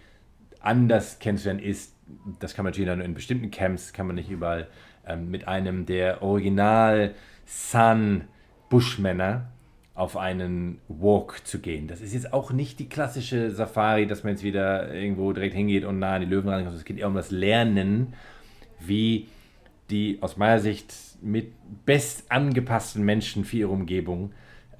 anders 0.59 1.19
kennenzulernen 1.19 1.61
ist. 1.61 1.95
Das 2.39 2.53
kann 2.53 2.63
man 2.63 2.71
natürlich 2.71 2.89
dann 2.89 3.01
in 3.01 3.13
bestimmten 3.13 3.51
Camps, 3.51 3.93
kann 3.93 4.07
man 4.07 4.15
nicht 4.15 4.29
überall, 4.29 4.67
ähm, 5.07 5.31
mit 5.31 5.47
einem 5.47 5.85
der 5.85 6.21
Original 6.21 7.13
Sun 7.45 8.25
Bushmänner 8.69 9.49
auf 9.95 10.15
einen 10.15 10.79
Walk 10.87 11.45
zu 11.45 11.59
gehen. 11.59 11.87
Das 11.87 12.01
ist 12.01 12.13
jetzt 12.13 12.31
auch 12.31 12.51
nicht 12.51 12.79
die 12.79 12.87
klassische 12.87 13.51
Safari, 13.51 14.07
dass 14.07 14.23
man 14.23 14.33
jetzt 14.33 14.43
wieder 14.43 14.93
irgendwo 14.93 15.33
direkt 15.33 15.55
hingeht 15.55 15.83
und 15.83 15.99
nah 15.99 16.15
an 16.15 16.21
die 16.21 16.27
Löwen 16.27 16.49
rankommt. 16.49 16.75
Es 16.75 16.85
geht 16.85 16.97
eher 16.97 17.07
um 17.07 17.15
das 17.15 17.31
Lernen, 17.31 18.13
wie 18.79 19.27
die 19.89 20.19
aus 20.21 20.37
meiner 20.37 20.59
Sicht 20.59 20.93
mit 21.21 21.51
best 21.85 22.31
angepassten 22.31 23.03
Menschen 23.03 23.43
für 23.43 23.57
ihre 23.57 23.71
Umgebung 23.71 24.31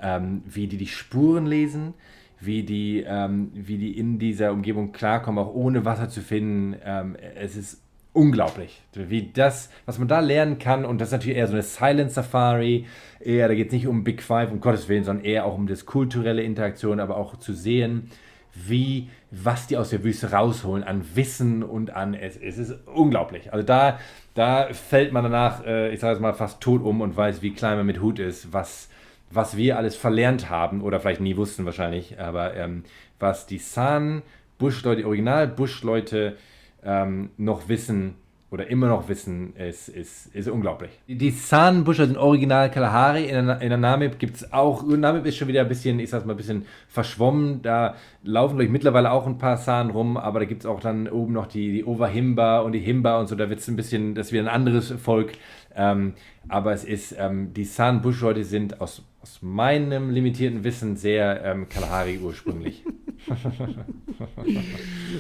ähm, 0.02 0.44
wie 0.46 0.68
die 0.68 0.78
die 0.78 0.88
Spuren 0.88 1.46
lesen, 1.46 1.94
wie 2.40 2.64
die, 2.64 3.04
ähm, 3.08 3.52
wie 3.54 3.78
die 3.78 3.98
in 3.98 4.20
dieser 4.20 4.52
Umgebung 4.52 4.92
klarkommen, 4.92 5.44
auch 5.44 5.54
ohne 5.54 5.86
Wasser 5.86 6.10
zu 6.10 6.22
finden. 6.22 6.76
Ähm, 6.84 7.16
es 7.36 7.56
ist 7.56 7.82
unglaublich, 8.14 8.82
wie 8.94 9.32
das, 9.34 9.70
was 9.86 10.00
man 10.00 10.08
da 10.08 10.20
lernen 10.20 10.58
kann. 10.58 10.86
Und 10.86 11.00
das 11.00 11.10
ist 11.10 11.14
natürlich 11.14 11.38
eher 11.38 11.48
so 11.48 11.54
eine 11.54 11.64
Silent 11.64 12.12
Safari. 12.12 12.86
Eher, 13.20 13.48
da 13.48 13.56
geht 13.56 13.68
es 13.68 13.74
nicht 13.74 13.88
um 13.88 14.04
Big 14.04 14.22
Five, 14.22 14.52
um 14.52 14.62
Gottes 14.62 14.90
Willen, 14.90 15.04
sondern 15.04 15.26
eher 15.26 15.46
auch 15.46 15.56
um 15.56 15.68
das 15.68 15.86
kulturelle 15.86 16.42
Interaktion, 16.42 17.00
aber 17.00 17.18
auch 17.18 17.38
zu 17.38 17.54
sehen, 17.54 18.10
wie, 18.54 19.10
was 19.32 19.68
die 19.68 19.78
aus 19.78 19.90
der 19.90 20.04
Wüste 20.04 20.32
rausholen 20.32 20.84
an 20.84 21.06
Wissen 21.14 21.64
und 21.64 21.92
an, 21.92 22.14
es, 22.14 22.36
es 22.36 22.58
ist 22.58 22.74
unglaublich. 22.88 23.54
Also 23.54 23.66
da, 23.66 24.00
da 24.34 24.74
fällt 24.74 25.14
man 25.14 25.24
danach, 25.24 25.66
äh, 25.66 25.94
ich 25.94 26.00
sage 26.00 26.16
es 26.16 26.20
mal, 26.20 26.34
fast 26.34 26.62
tot 26.62 26.82
um 26.82 27.02
und 27.02 27.16
weiß, 27.16 27.42
wie 27.42 27.54
klein 27.54 27.78
man 27.78 27.86
mit 27.86 28.02
Hut 28.02 28.20
ist, 28.20 28.52
was, 28.52 28.90
was 29.32 29.58
wir 29.58 29.78
alles 29.78 29.96
verlernt 29.96 30.50
haben 30.50 30.82
oder 30.82 31.00
vielleicht 31.00 31.22
nie 31.22 31.38
wussten 31.38 31.66
wahrscheinlich, 31.66 32.20
aber 32.20 32.56
ähm, 32.56 32.84
was 33.20 33.46
die 33.46 33.60
San 33.60 34.22
Bush-Leute, 34.58 35.06
Original-Bush-Leute 35.06 36.36
ähm, 36.84 37.30
noch 37.38 37.70
wissen 37.70 38.16
oder 38.52 38.68
immer 38.68 38.88
noch 38.88 39.08
wissen, 39.08 39.56
ist, 39.56 39.90
ist, 39.90 40.34
ist 40.34 40.50
unglaublich. 40.50 40.90
Die 41.08 41.30
San 41.30 41.84
Busher 41.84 42.08
sind 42.08 42.18
original 42.18 42.72
Kalahari. 42.72 43.26
In 43.26 43.46
der, 43.46 43.62
in 43.62 43.70
der 43.70 43.78
Namib 43.78 44.18
gibt 44.18 44.38
es 44.38 44.52
auch, 44.52 44.84
Namib 44.84 45.26
ist 45.28 45.38
schon 45.38 45.48
wieder 45.48 45.62
ein 45.62 45.68
bisschen, 45.68 46.00
ich 46.00 46.10
sag's 46.10 46.26
mal, 46.26 46.34
ein 46.34 46.38
bisschen 46.38 46.66
verschwommen. 46.88 47.62
Da 47.62 47.96
laufen, 48.24 48.60
ich, 48.60 48.70
mittlerweile 48.70 49.12
auch 49.12 49.28
ein 49.28 49.38
paar 49.38 49.58
San 49.58 49.92
rum, 49.92 50.18
aber 50.18 50.40
da 50.40 50.46
gibt 50.46 50.64
es 50.64 50.66
auch 50.66 50.80
dann 50.80 51.08
oben 51.08 51.34
noch 51.34 51.46
die, 51.46 51.72
die 51.72 51.86
Overhimba 51.86 52.62
und 52.62 52.72
die 52.72 52.80
Himba 52.80 53.20
und 53.20 53.28
so. 53.28 53.36
Da 53.36 53.50
wird 53.50 53.60
es 53.60 53.68
ein 53.68 53.76
bisschen, 53.76 54.16
das 54.16 54.28
ist 54.28 54.34
wieder 54.34 54.44
ein 54.44 54.50
anderes 54.50 54.92
Volk. 54.92 55.34
Ähm, 55.80 56.14
aber 56.48 56.74
es 56.74 56.84
ist, 56.84 57.16
ähm, 57.18 57.54
die 57.54 57.64
San 57.64 58.02
Bush-Leute 58.02 58.44
sind 58.44 58.82
aus 58.82 59.04
aus 59.22 59.40
meinem 59.42 60.10
limitierten 60.10 60.64
Wissen 60.64 60.96
sehr 60.96 61.44
ähm, 61.44 61.68
Kalahari 61.68 62.20
ursprünglich. 62.20 62.86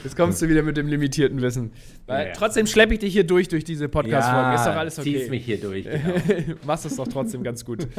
Jetzt 0.03 0.15
kommst 0.15 0.41
du 0.41 0.47
wieder 0.47 0.63
mit 0.63 0.77
dem 0.77 0.87
limitierten 0.87 1.41
Wissen. 1.41 1.73
Weil 2.05 2.27
ja. 2.27 2.33
Trotzdem 2.33 2.65
schleppe 2.65 2.93
ich 2.93 2.99
dich 2.99 3.11
hier 3.11 3.25
durch, 3.25 3.49
durch 3.49 3.65
diese 3.65 3.89
Podcast-Folgen. 3.89 4.51
Ja, 4.51 4.55
ist 4.55 4.65
doch 4.65 4.75
alles 4.75 4.99
okay. 4.99 5.17
Ziehst 5.17 5.29
mich 5.29 5.45
hier 5.45 5.59
durch. 5.59 5.85
Genau. 5.99 6.57
Machst 6.65 6.85
es 6.85 6.95
doch 6.95 7.07
trotzdem 7.07 7.43
ganz 7.43 7.65
gut. 7.65 7.87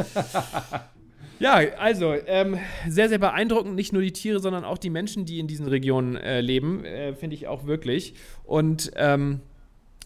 Ja, 1.42 1.54
also 1.78 2.14
ähm, 2.26 2.58
sehr, 2.86 3.08
sehr 3.08 3.16
beeindruckend. 3.18 3.74
Nicht 3.74 3.94
nur 3.94 4.02
die 4.02 4.12
Tiere, 4.12 4.40
sondern 4.40 4.62
auch 4.62 4.76
die 4.76 4.90
Menschen, 4.90 5.24
die 5.24 5.38
in 5.38 5.46
diesen 5.46 5.66
Regionen 5.66 6.16
äh, 6.16 6.42
leben, 6.42 6.84
äh, 6.84 7.14
finde 7.14 7.34
ich 7.34 7.46
auch 7.46 7.64
wirklich. 7.64 8.12
Und 8.44 8.90
ähm, 8.96 9.40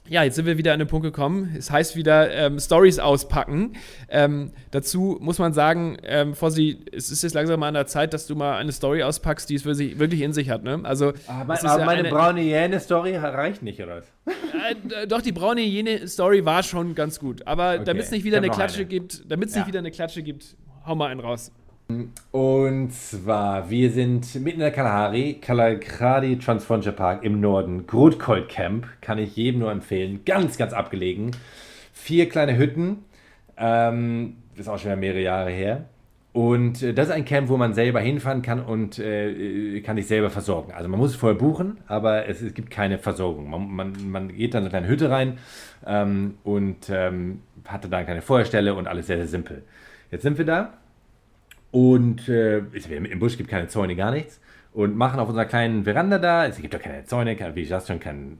ja, 0.07 0.23
jetzt 0.23 0.35
sind 0.35 0.45
wir 0.45 0.59
wieder 0.59 0.75
an 0.75 0.81
den 0.81 0.89
Punkt 0.89 1.05
gekommen. 1.05 1.55
Es 1.57 1.71
heißt 1.71 1.97
wieder 1.97 2.31
ähm, 2.31 2.59
Stories 2.59 2.99
auspacken. 2.99 3.73
Ähm, 4.11 4.53
dazu 4.71 5.17
muss 5.21 5.39
man 5.39 5.55
sagen, 5.55 5.97
ähm, 6.03 6.35
Fossi, 6.35 6.79
es 6.93 7.11
ist 7.11 7.23
jetzt 7.23 7.33
langsam 7.33 7.61
mal 7.61 7.69
an 7.69 7.75
der 7.75 7.87
Zeit, 7.87 8.13
dass 8.13 8.27
du 8.27 8.35
mal 8.35 8.59
eine 8.59 8.73
Story 8.73 9.03
auspackst, 9.03 9.49
die 9.49 9.55
es 9.55 9.65
wirklich 9.65 10.21
in 10.21 10.35
sich 10.35 10.51
hat. 10.51 10.63
Ne? 10.63 10.81
Also, 10.83 11.15
aber, 11.27 11.55
aber 11.55 11.79
ja 11.81 11.85
meine 11.87 12.01
eine, 12.01 12.11
braune 12.11 12.43
Hyäne-Story 12.43 13.17
reicht 13.17 13.63
nicht, 13.63 13.81
oder? 13.81 14.03
Äh, 14.27 15.07
doch, 15.07 15.23
die 15.23 15.33
braune 15.33 15.63
Hyäne-Story 15.63 16.45
war 16.45 16.63
schon 16.63 16.95
ganz 16.95 17.19
gut. 17.19 17.47
Aber 17.47 17.75
okay. 17.75 17.85
damit 17.85 18.05
es 18.05 18.11
nicht 18.11 18.25
wieder 18.25 18.37
eine 18.39 18.51
Klatsche 18.51 18.81
eine. 18.81 18.87
gibt, 18.87 19.31
damit 19.31 19.49
es 19.49 19.55
ja. 19.55 19.61
nicht 19.63 19.69
wieder 19.69 19.79
eine 19.79 19.91
Klatsche 19.91 20.23
gibt, 20.23 20.57
hau 20.87 20.95
mal 20.95 21.11
einen 21.11 21.21
raus. 21.21 21.51
Und 22.31 22.93
zwar, 22.93 23.69
wir 23.69 23.91
sind 23.91 24.35
mitten 24.37 24.57
in 24.57 24.61
der 24.61 24.71
Kalahari, 24.71 25.35
Kalakradi 25.35 26.39
Transfrontier 26.39 26.93
Park 26.93 27.23
im 27.23 27.41
Norden, 27.41 27.87
Grotkold 27.87 28.49
Camp, 28.49 28.87
kann 29.03 29.19
ich 29.19 29.37
jedem 29.37 29.61
nur 29.61 29.71
empfehlen. 29.71 30.21
Ganz, 30.25 30.57
ganz 30.57 30.73
abgelegen. 30.73 31.33
Vier 31.93 32.29
kleine 32.29 32.57
Hütten, 32.57 33.05
ähm, 33.59 34.37
ist 34.57 34.69
auch 34.69 34.79
schon 34.79 34.99
mehrere 34.99 35.21
Jahre 35.21 35.51
her. 35.51 35.85
Und 36.33 36.83
äh, 36.83 36.95
das 36.95 37.09
ist 37.09 37.13
ein 37.13 37.27
Camp, 37.27 37.49
wo 37.49 37.57
man 37.59 37.75
selber 37.75 38.01
hinfahren 38.01 38.41
kann 38.43 38.61
und 38.61 38.99
äh, 38.99 39.81
kann 39.83 39.97
sich 39.97 40.07
selber 40.07 40.31
versorgen. 40.31 40.73
Also 40.73 40.89
man 40.89 40.99
muss 40.99 41.11
es 41.11 41.17
vorher 41.17 41.39
buchen, 41.39 41.79
aber 41.87 42.27
es, 42.27 42.41
es 42.41 42.55
gibt 42.55 42.71
keine 42.71 42.99
Versorgung. 42.99 43.51
Man, 43.51 43.71
man, 43.71 44.11
man, 44.11 44.29
geht 44.29 44.55
dann 44.55 44.63
in 44.63 44.65
eine 44.65 44.71
kleine 44.71 44.89
Hütte 44.89 45.11
rein 45.11 45.39
ähm, 45.87 46.39
und 46.43 46.89
ähm, 46.89 47.43
hatte 47.69 47.89
da 47.89 48.03
keine 48.03 48.23
Feuerstelle 48.23 48.75
und 48.75 48.89
alles 48.89 49.07
sehr, 49.07 49.19
sehr 49.19 49.29
simpel. 49.29 49.63
Jetzt 50.11 50.23
sind 50.23 50.39
wir 50.39 50.45
da 50.45 50.73
und 51.75 52.29
äh, 52.29 52.59
im 52.59 53.19
Busch 53.19 53.37
gibt 53.37 53.51
keine 53.51 53.67
Zäune, 53.67 53.97
gar 53.97 54.13
nichts. 54.13 54.41
Und 54.73 54.97
machen 54.97 55.19
auf 55.19 55.29
unserer 55.29 55.45
kleinen 55.45 55.83
Veranda 55.83 56.19
da, 56.19 56.47
es 56.47 56.57
gibt 56.59 56.73
doch 56.73 56.81
keine 56.81 57.05
Zäune, 57.05 57.37
wie 57.57 57.63
ich 57.63 57.69
das 57.69 57.89
schon, 57.89 57.99
kann, 57.99 58.39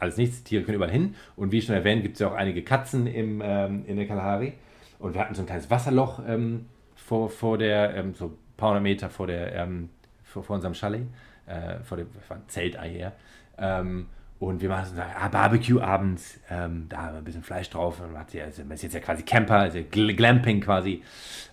alles 0.00 0.16
nichts, 0.16 0.42
Tiere 0.42 0.64
können 0.64 0.74
überall 0.74 0.90
hin. 0.90 1.14
Und 1.36 1.52
wie 1.52 1.62
schon 1.62 1.76
erwähnt, 1.76 2.02
gibt 2.02 2.14
es 2.14 2.20
ja 2.20 2.26
auch 2.26 2.34
einige 2.34 2.62
Katzen 2.62 3.06
im, 3.06 3.40
ähm, 3.40 3.84
in 3.86 3.96
der 3.96 4.08
Kalahari. 4.08 4.54
Und 4.98 5.14
wir 5.14 5.20
hatten 5.20 5.36
so 5.36 5.42
ein 5.42 5.46
kleines 5.46 5.70
Wasserloch 5.70 6.20
ähm, 6.26 6.66
vor, 6.96 7.30
vor 7.30 7.56
der, 7.56 7.94
ähm, 7.94 8.14
so 8.14 8.26
ein 8.26 8.32
paar 8.56 8.70
hundert 8.70 8.82
Meter 8.82 9.10
vor, 9.10 9.28
der, 9.28 9.54
ähm, 9.54 9.90
vor, 10.24 10.42
vor 10.42 10.56
unserem 10.56 10.74
Chalet. 10.74 11.06
äh, 11.46 11.78
vor 11.84 11.96
dem 11.96 12.08
Zelt 12.48 12.80
hier. 12.82 13.12
Ähm, 13.58 14.06
und 14.38 14.60
wir 14.60 14.68
machen 14.68 14.94
so 14.94 15.00
ah, 15.00 15.28
Barbecue 15.28 15.80
abends, 15.80 16.40
ähm, 16.50 16.86
da 16.88 16.98
haben 16.98 17.14
wir 17.14 17.18
ein 17.18 17.24
bisschen 17.24 17.42
Fleisch 17.42 17.70
drauf. 17.70 18.00
Und 18.00 18.12
man, 18.12 18.20
hat 18.20 18.34
also 18.34 18.62
man 18.64 18.72
ist 18.72 18.82
jetzt 18.82 18.94
ja 18.94 19.00
quasi 19.00 19.22
Camper, 19.22 19.60
also 19.60 19.78
Glamping 19.90 20.60
quasi. 20.60 21.02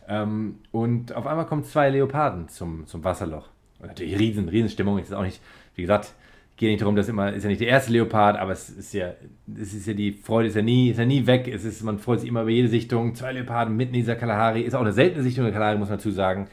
Ähm, 0.07 0.59
und 0.71 1.13
auf 1.13 1.25
einmal 1.25 1.45
kommen 1.45 1.63
zwei 1.63 1.89
Leoparden 1.89 2.49
zum, 2.49 2.85
zum 2.85 3.03
Wasserloch. 3.03 3.49
Und 3.79 3.87
natürlich 3.87 4.19
riesen, 4.19 4.49
riesen 4.49 4.69
Stimmung. 4.69 4.97
Es 4.97 5.07
ist 5.07 5.13
auch 5.13 5.23
nicht, 5.23 5.41
wie 5.75 5.83
gesagt, 5.83 6.13
geht 6.57 6.69
nicht 6.69 6.81
darum, 6.81 6.95
dass 6.95 7.07
immer, 7.07 7.31
ist 7.33 7.43
ja 7.43 7.49
nicht 7.49 7.61
der 7.61 7.69
erste 7.69 7.91
Leopard, 7.91 8.37
aber 8.37 8.51
es 8.51 8.69
ist 8.69 8.93
ja, 8.93 9.13
es 9.55 9.73
ist 9.73 9.87
ja 9.87 9.93
die 9.93 10.11
Freude 10.11 10.49
ist 10.49 10.55
ja 10.55 10.61
nie, 10.61 10.89
ist 10.89 10.99
ja 10.99 11.05
nie 11.05 11.25
weg. 11.25 11.47
Es 11.47 11.63
ist, 11.63 11.83
man 11.83 11.99
freut 11.99 12.19
sich 12.19 12.29
immer 12.29 12.41
über 12.41 12.51
jede 12.51 12.67
Sichtung. 12.67 13.15
Zwei 13.15 13.31
Leoparden 13.31 13.77
mitten 13.77 13.93
in 13.93 14.01
dieser 14.01 14.15
Kalahari. 14.15 14.61
Ist 14.61 14.75
auch 14.75 14.81
eine 14.81 14.93
seltene 14.93 15.23
Sichtung 15.23 15.45
der 15.45 15.53
Kalahari, 15.53 15.77
muss 15.77 15.89
man 15.89 15.99
dazu 15.99 16.11
sagen. 16.11 16.49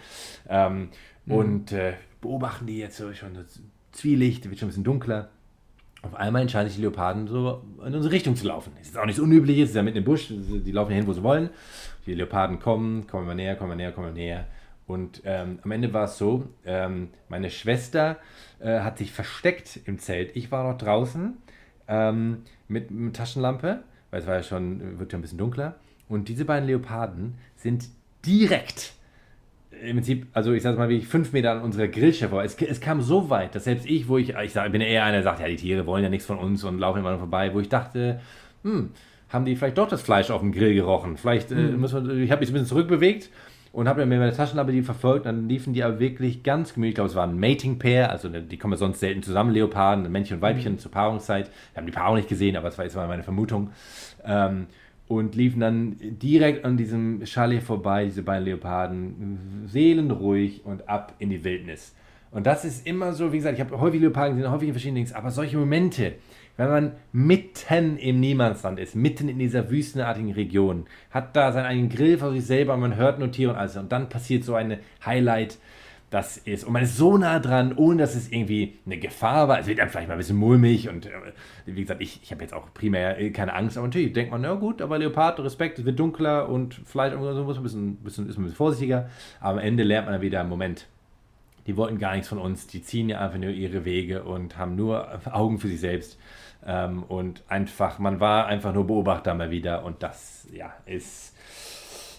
Ähm, 0.48 0.90
mhm. 1.26 1.34
Und 1.34 1.72
äh, 1.72 1.94
beobachten 2.20 2.66
die 2.66 2.78
jetzt 2.78 2.96
so 2.96 3.12
schon 3.12 3.34
so 3.34 3.42
Zwielicht, 3.92 4.48
wird 4.48 4.58
schon 4.58 4.66
ein 4.66 4.70
bisschen 4.70 4.84
dunkler. 4.84 5.30
Auf 6.02 6.14
einmal 6.14 6.42
entscheiden 6.42 6.68
sich 6.68 6.76
die 6.76 6.82
Leoparden 6.82 7.26
so 7.26 7.62
in 7.84 7.94
unsere 7.94 8.12
Richtung 8.12 8.34
zu 8.34 8.46
laufen. 8.46 8.72
Es 8.80 8.88
ist 8.88 8.98
auch 8.98 9.04
nichts 9.04 9.20
Unübliches, 9.20 9.64
es 9.64 9.70
ist 9.70 9.76
ja 9.76 9.82
mitten 9.82 9.98
im 9.98 10.04
Busch, 10.04 10.28
die 10.30 10.72
laufen 10.72 10.92
hin, 10.92 11.06
wo 11.06 11.12
sie 11.12 11.22
wollen. 11.22 11.50
Die 12.06 12.14
Leoparden 12.14 12.58
kommen, 12.58 13.06
kommen 13.06 13.28
wir 13.28 13.34
näher, 13.34 13.56
kommen 13.56 13.72
wir 13.72 13.76
näher, 13.76 13.92
kommen 13.92 14.06
wir 14.06 14.14
näher. 14.14 14.46
Und 14.86 15.22
ähm, 15.24 15.58
am 15.62 15.70
Ende 15.70 15.92
war 15.92 16.04
es 16.04 16.18
so, 16.18 16.48
ähm, 16.64 17.10
meine 17.28 17.50
Schwester 17.50 18.16
äh, 18.58 18.80
hat 18.80 18.98
sich 18.98 19.12
versteckt 19.12 19.78
im 19.84 19.98
Zelt. 19.98 20.34
Ich 20.34 20.50
war 20.50 20.68
noch 20.68 20.78
draußen 20.78 21.36
ähm, 21.86 22.42
mit, 22.66 22.90
mit 22.90 23.14
Taschenlampe, 23.14 23.84
weil 24.10 24.20
es 24.20 24.26
war 24.26 24.36
ja 24.36 24.42
schon, 24.42 24.98
wird 24.98 25.12
ja 25.12 25.18
ein 25.18 25.22
bisschen 25.22 25.38
dunkler. 25.38 25.76
Und 26.08 26.28
diese 26.28 26.44
beiden 26.44 26.66
Leoparden 26.66 27.34
sind 27.56 27.88
direkt 28.26 28.94
im 29.82 29.96
Prinzip, 29.96 30.26
also 30.32 30.52
ich 30.52 30.62
sag 30.62 30.76
mal, 30.76 30.88
wie 30.88 31.00
fünf 31.00 31.32
Meter 31.32 31.52
an 31.52 31.62
unserer 31.62 31.88
Grillchef 31.88 32.30
war. 32.32 32.44
Es, 32.44 32.60
es, 32.60 32.80
kam 32.80 33.00
so 33.00 33.30
weit, 33.30 33.54
dass 33.54 33.64
selbst 33.64 33.86
ich, 33.86 34.08
wo 34.08 34.18
ich, 34.18 34.34
ich 34.34 34.52
sag, 34.52 34.70
bin 34.72 34.80
eher 34.80 35.04
einer, 35.04 35.18
der 35.18 35.22
sagt, 35.22 35.40
ja, 35.40 35.48
die 35.48 35.56
Tiere 35.56 35.86
wollen 35.86 36.02
ja 36.02 36.10
nichts 36.10 36.26
von 36.26 36.38
uns 36.38 36.64
und 36.64 36.78
laufen 36.78 37.00
immer 37.00 37.12
noch 37.12 37.18
vorbei, 37.18 37.52
wo 37.54 37.60
ich 37.60 37.68
dachte, 37.68 38.20
hm, 38.62 38.90
haben 39.28 39.44
die 39.44 39.56
vielleicht 39.56 39.78
doch 39.78 39.88
das 39.88 40.02
Fleisch 40.02 40.30
auf 40.30 40.40
dem 40.40 40.52
Grill 40.52 40.74
gerochen? 40.74 41.16
Vielleicht 41.16 41.52
äh, 41.52 41.56
hm. 41.56 41.80
muss 41.80 41.92
man, 41.92 42.04
ich 42.20 42.30
habe 42.30 42.40
mich 42.40 42.50
ein 42.50 42.52
bisschen 42.52 42.66
zurückbewegt 42.66 43.30
und 43.72 43.88
habe 43.88 44.04
mir 44.04 44.18
meine 44.18 44.34
Taschenlampe 44.34 44.72
die 44.72 44.82
verfolgt. 44.82 45.26
Dann 45.26 45.48
liefen 45.48 45.72
die 45.72 45.84
aber 45.84 46.00
wirklich 46.00 46.42
ganz 46.42 46.74
gemütlich. 46.74 46.90
Ich 46.90 46.94
glaube, 46.96 47.10
es 47.10 47.14
war 47.14 47.26
ein 47.26 47.38
Mating-Pair, 47.38 48.10
also 48.10 48.28
die 48.28 48.56
kommen 48.56 48.76
sonst 48.76 49.00
selten 49.00 49.22
zusammen, 49.22 49.52
Leoparden, 49.52 50.10
Männchen 50.10 50.36
und 50.36 50.42
Weibchen 50.42 50.74
mhm. 50.74 50.78
zur 50.78 50.90
Paarungszeit. 50.90 51.50
Wir 51.72 51.80
haben 51.80 51.86
die 51.86 51.92
Paarung 51.92 52.16
nicht 52.16 52.28
gesehen, 52.28 52.56
aber 52.56 52.68
das 52.68 52.78
war 52.78 52.84
jetzt 52.84 52.96
mal 52.96 53.06
meine 53.06 53.22
Vermutung. 53.22 53.70
Ähm, 54.24 54.66
und 55.10 55.34
liefen 55.34 55.58
dann 55.58 55.96
direkt 55.98 56.64
an 56.64 56.76
diesem 56.76 57.26
Chalet 57.26 57.64
vorbei, 57.64 58.04
diese 58.04 58.22
beiden 58.22 58.44
Leoparden, 58.44 59.64
seelenruhig 59.66 60.64
und 60.64 60.88
ab 60.88 61.16
in 61.18 61.30
die 61.30 61.42
Wildnis. 61.42 61.96
Und 62.30 62.46
das 62.46 62.64
ist 62.64 62.86
immer 62.86 63.12
so, 63.12 63.32
wie 63.32 63.38
gesagt, 63.38 63.58
ich 63.58 63.60
habe 63.60 63.80
häufig 63.80 64.00
Leoparden 64.00 64.36
gesehen, 64.36 64.52
häufig 64.52 64.68
in 64.68 64.74
verschiedenen 64.74 65.02
Dings, 65.02 65.12
aber 65.12 65.32
solche 65.32 65.58
Momente, 65.58 66.12
wenn 66.56 66.68
man 66.68 66.92
mitten 67.10 67.98
im 67.98 68.20
Niemandsland 68.20 68.78
ist, 68.78 68.94
mitten 68.94 69.28
in 69.28 69.40
dieser 69.40 69.68
wüstenartigen 69.68 70.30
Region, 70.30 70.84
hat 71.10 71.34
da 71.34 71.50
seinen 71.50 71.66
eigenen 71.66 71.88
Grill 71.88 72.16
für 72.16 72.30
sich 72.30 72.46
selber, 72.46 72.76
man 72.76 72.94
hört 72.94 73.18
nur 73.18 73.32
Tiere 73.32 73.50
und 73.50 73.58
alles, 73.58 73.76
und 73.76 73.90
dann 73.90 74.08
passiert 74.08 74.44
so 74.44 74.54
eine 74.54 74.78
Highlight- 75.04 75.58
das 76.10 76.36
ist. 76.36 76.64
Und 76.64 76.72
man 76.72 76.82
ist 76.82 76.96
so 76.96 77.16
nah 77.16 77.38
dran, 77.38 77.72
ohne 77.76 77.98
dass 77.98 78.16
es 78.16 78.30
irgendwie 78.30 78.78
eine 78.84 78.98
Gefahr 78.98 79.48
war. 79.48 79.60
Es 79.60 79.66
wird 79.66 79.78
dann 79.78 79.88
vielleicht 79.88 80.08
mal 80.08 80.14
ein 80.14 80.18
bisschen 80.18 80.36
mulmig 80.36 80.88
und 80.88 81.06
äh, 81.06 81.10
wie 81.66 81.80
gesagt, 81.80 82.02
ich, 82.02 82.20
ich 82.22 82.32
habe 82.32 82.42
jetzt 82.42 82.52
auch 82.52 82.74
primär 82.74 83.18
äh, 83.18 83.30
keine 83.30 83.54
Angst, 83.54 83.78
aber 83.78 83.86
natürlich 83.86 84.12
denkt 84.12 84.32
man, 84.32 84.40
na 84.40 84.54
gut, 84.54 84.82
aber 84.82 84.98
Leopard, 84.98 85.38
Respekt, 85.40 85.78
es 85.78 85.84
wird 85.84 85.98
dunkler 85.98 86.48
und 86.48 86.80
vielleicht 86.84 87.14
so 87.14 87.44
muss 87.44 87.56
man 87.56 87.56
ein 87.56 87.62
bisschen, 87.62 87.96
bisschen, 87.96 88.28
ist 88.28 88.36
man 88.36 88.42
ein 88.42 88.44
bisschen 88.46 88.56
vorsichtiger. 88.56 89.08
Aber 89.38 89.60
am 89.60 89.64
Ende 89.64 89.84
lernt 89.84 90.06
man 90.06 90.14
dann 90.14 90.22
wieder, 90.22 90.42
Moment, 90.42 90.86
die 91.66 91.76
wollten 91.76 91.98
gar 91.98 92.12
nichts 92.12 92.28
von 92.28 92.38
uns, 92.38 92.66
die 92.66 92.82
ziehen 92.82 93.08
ja 93.08 93.20
einfach 93.20 93.38
nur 93.38 93.50
ihre 93.50 93.84
Wege 93.84 94.24
und 94.24 94.58
haben 94.58 94.74
nur 94.74 95.20
Augen 95.32 95.60
für 95.60 95.68
sich 95.68 95.80
selbst. 95.80 96.18
Ähm, 96.66 97.04
und 97.04 97.44
einfach, 97.48 98.00
man 98.00 98.18
war 98.18 98.46
einfach 98.46 98.74
nur 98.74 98.86
Beobachter 98.86 99.34
mal 99.34 99.50
wieder 99.50 99.84
und 99.84 100.02
das, 100.02 100.48
ja, 100.52 100.74
ist 100.86 101.36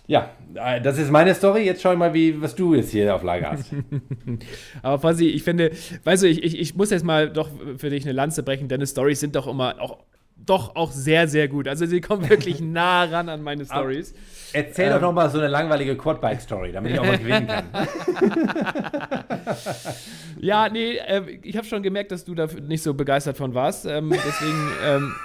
ja, 0.08 0.30
äh, 0.56 0.82
das 0.82 0.98
ist 0.98 1.12
meine 1.12 1.34
Story. 1.34 1.64
Jetzt 1.64 1.82
schau 1.82 1.96
mal, 1.96 2.14
wie, 2.14 2.42
was 2.42 2.56
du 2.56 2.76
jetzt 2.76 2.92
hier 2.92 3.16
auf 3.16 3.24
Lager 3.24 3.52
hast. 3.52 3.72
Aber 4.82 5.00
Fossi, 5.00 5.28
ich 5.28 5.44
finde, 5.44 5.72
weißt 6.04 6.24
du, 6.24 6.28
ich, 6.28 6.44
ich, 6.44 6.60
ich 6.60 6.76
muss 6.76 6.90
jetzt 6.90 7.06
mal 7.06 7.30
doch 7.30 7.50
für 7.78 7.90
dich 7.90 8.04
eine 8.04 8.14
Lanze 8.14 8.44
brechen. 8.44 8.68
Deine 8.68 8.88
Stories 8.88 9.20
sind 9.20 9.36
doch 9.36 9.48
immer 9.48 9.76
auch, 9.80 10.00
doch 10.36 10.76
auch 10.76 10.92
sehr, 10.92 11.28
sehr 11.28 11.48
gut. 11.48 11.68
Also 11.68 11.86
sie 11.86 12.02
kommen 12.02 12.30
wirklich 12.30 12.60
nah 12.62 13.04
ran 13.04 13.30
an 13.30 13.42
meine 13.42 13.66
Stories. 13.66 14.14
Erzähl 14.54 14.88
ähm, 14.88 14.94
doch 14.94 15.02
noch 15.02 15.14
mal 15.14 15.30
so 15.30 15.38
eine 15.38 15.48
langweilige 15.48 15.96
Quadbike-Story, 15.96 16.72
damit 16.72 16.94
ich 16.94 17.00
auch 17.00 17.06
mal 17.06 17.18
gewinnen 17.18 17.48
kann. 17.48 17.64
ja, 20.40 20.68
nee, 20.68 20.98
äh, 20.98 21.40
ich 21.44 21.56
habe 21.56 21.66
schon 21.68 21.84
gemerkt, 21.84 22.12
dass 22.12 22.26
du 22.26 22.36
da 22.36 22.48
nicht 22.48 22.84
so 22.84 22.94
begeistert 22.94 23.38
von 23.38 23.54
warst. 23.54 23.86
Ähm, 23.86 24.10
deswegen 24.10 24.72
ähm, 24.84 25.16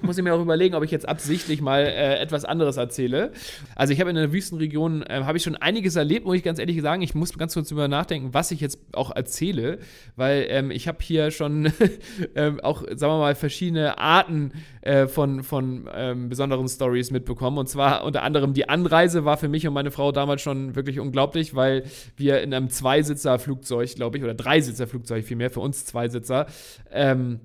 muss 0.00 0.16
ich 0.16 0.24
mir 0.24 0.34
auch 0.34 0.40
überlegen, 0.40 0.74
ob 0.74 0.84
ich 0.84 0.90
jetzt 0.90 1.08
absichtlich 1.08 1.60
mal 1.60 1.82
äh, 1.82 2.18
etwas 2.18 2.44
anderes 2.44 2.76
erzähle. 2.76 3.32
Also 3.74 3.92
ich 3.92 4.00
habe 4.00 4.10
in 4.10 4.16
der 4.16 4.32
Wüstenregion, 4.32 5.02
äh, 5.02 5.22
habe 5.24 5.38
ich 5.38 5.44
schon 5.44 5.56
einiges 5.56 5.96
erlebt, 5.96 6.26
muss 6.26 6.36
ich 6.36 6.42
ganz 6.42 6.58
ehrlich 6.58 6.80
sagen. 6.80 7.02
Ich 7.02 7.14
muss 7.14 7.36
ganz 7.36 7.54
kurz 7.54 7.70
über 7.70 7.88
nachdenken, 7.88 8.32
was 8.32 8.50
ich 8.50 8.60
jetzt 8.60 8.78
auch 8.92 9.14
erzähle, 9.14 9.78
weil 10.16 10.46
ähm, 10.48 10.70
ich 10.70 10.86
habe 10.88 10.98
hier 11.00 11.30
schon 11.30 11.72
ähm, 12.34 12.60
auch, 12.60 12.82
sagen 12.82 13.12
wir 13.12 13.18
mal, 13.18 13.34
verschiedene 13.34 13.98
Arten 13.98 14.52
äh, 14.82 15.06
von, 15.06 15.42
von 15.42 15.88
ähm, 15.92 16.28
besonderen 16.28 16.68
Stories 16.68 17.10
mitbekommen. 17.10 17.58
Und 17.58 17.68
zwar 17.68 18.04
unter 18.04 18.22
anderem 18.22 18.54
die 18.54 18.68
Anreise 18.68 19.24
war 19.24 19.36
für 19.36 19.48
mich 19.48 19.66
und 19.66 19.74
meine 19.74 19.90
Frau 19.90 20.12
damals 20.12 20.42
schon 20.42 20.76
wirklich 20.76 21.00
unglaublich, 21.00 21.54
weil 21.54 21.84
wir 22.16 22.40
in 22.40 22.54
einem 22.54 22.70
Zweisitzer-Flugzeug, 22.70 23.94
glaube 23.96 24.18
ich, 24.18 24.24
oder 24.24 24.34
Dreisitzer-Flugzeug 24.34 25.24
vielmehr, 25.24 25.50
für 25.50 25.60
uns 25.60 25.84
Zweisitzer, 25.84 26.46
ähm, 26.92 27.40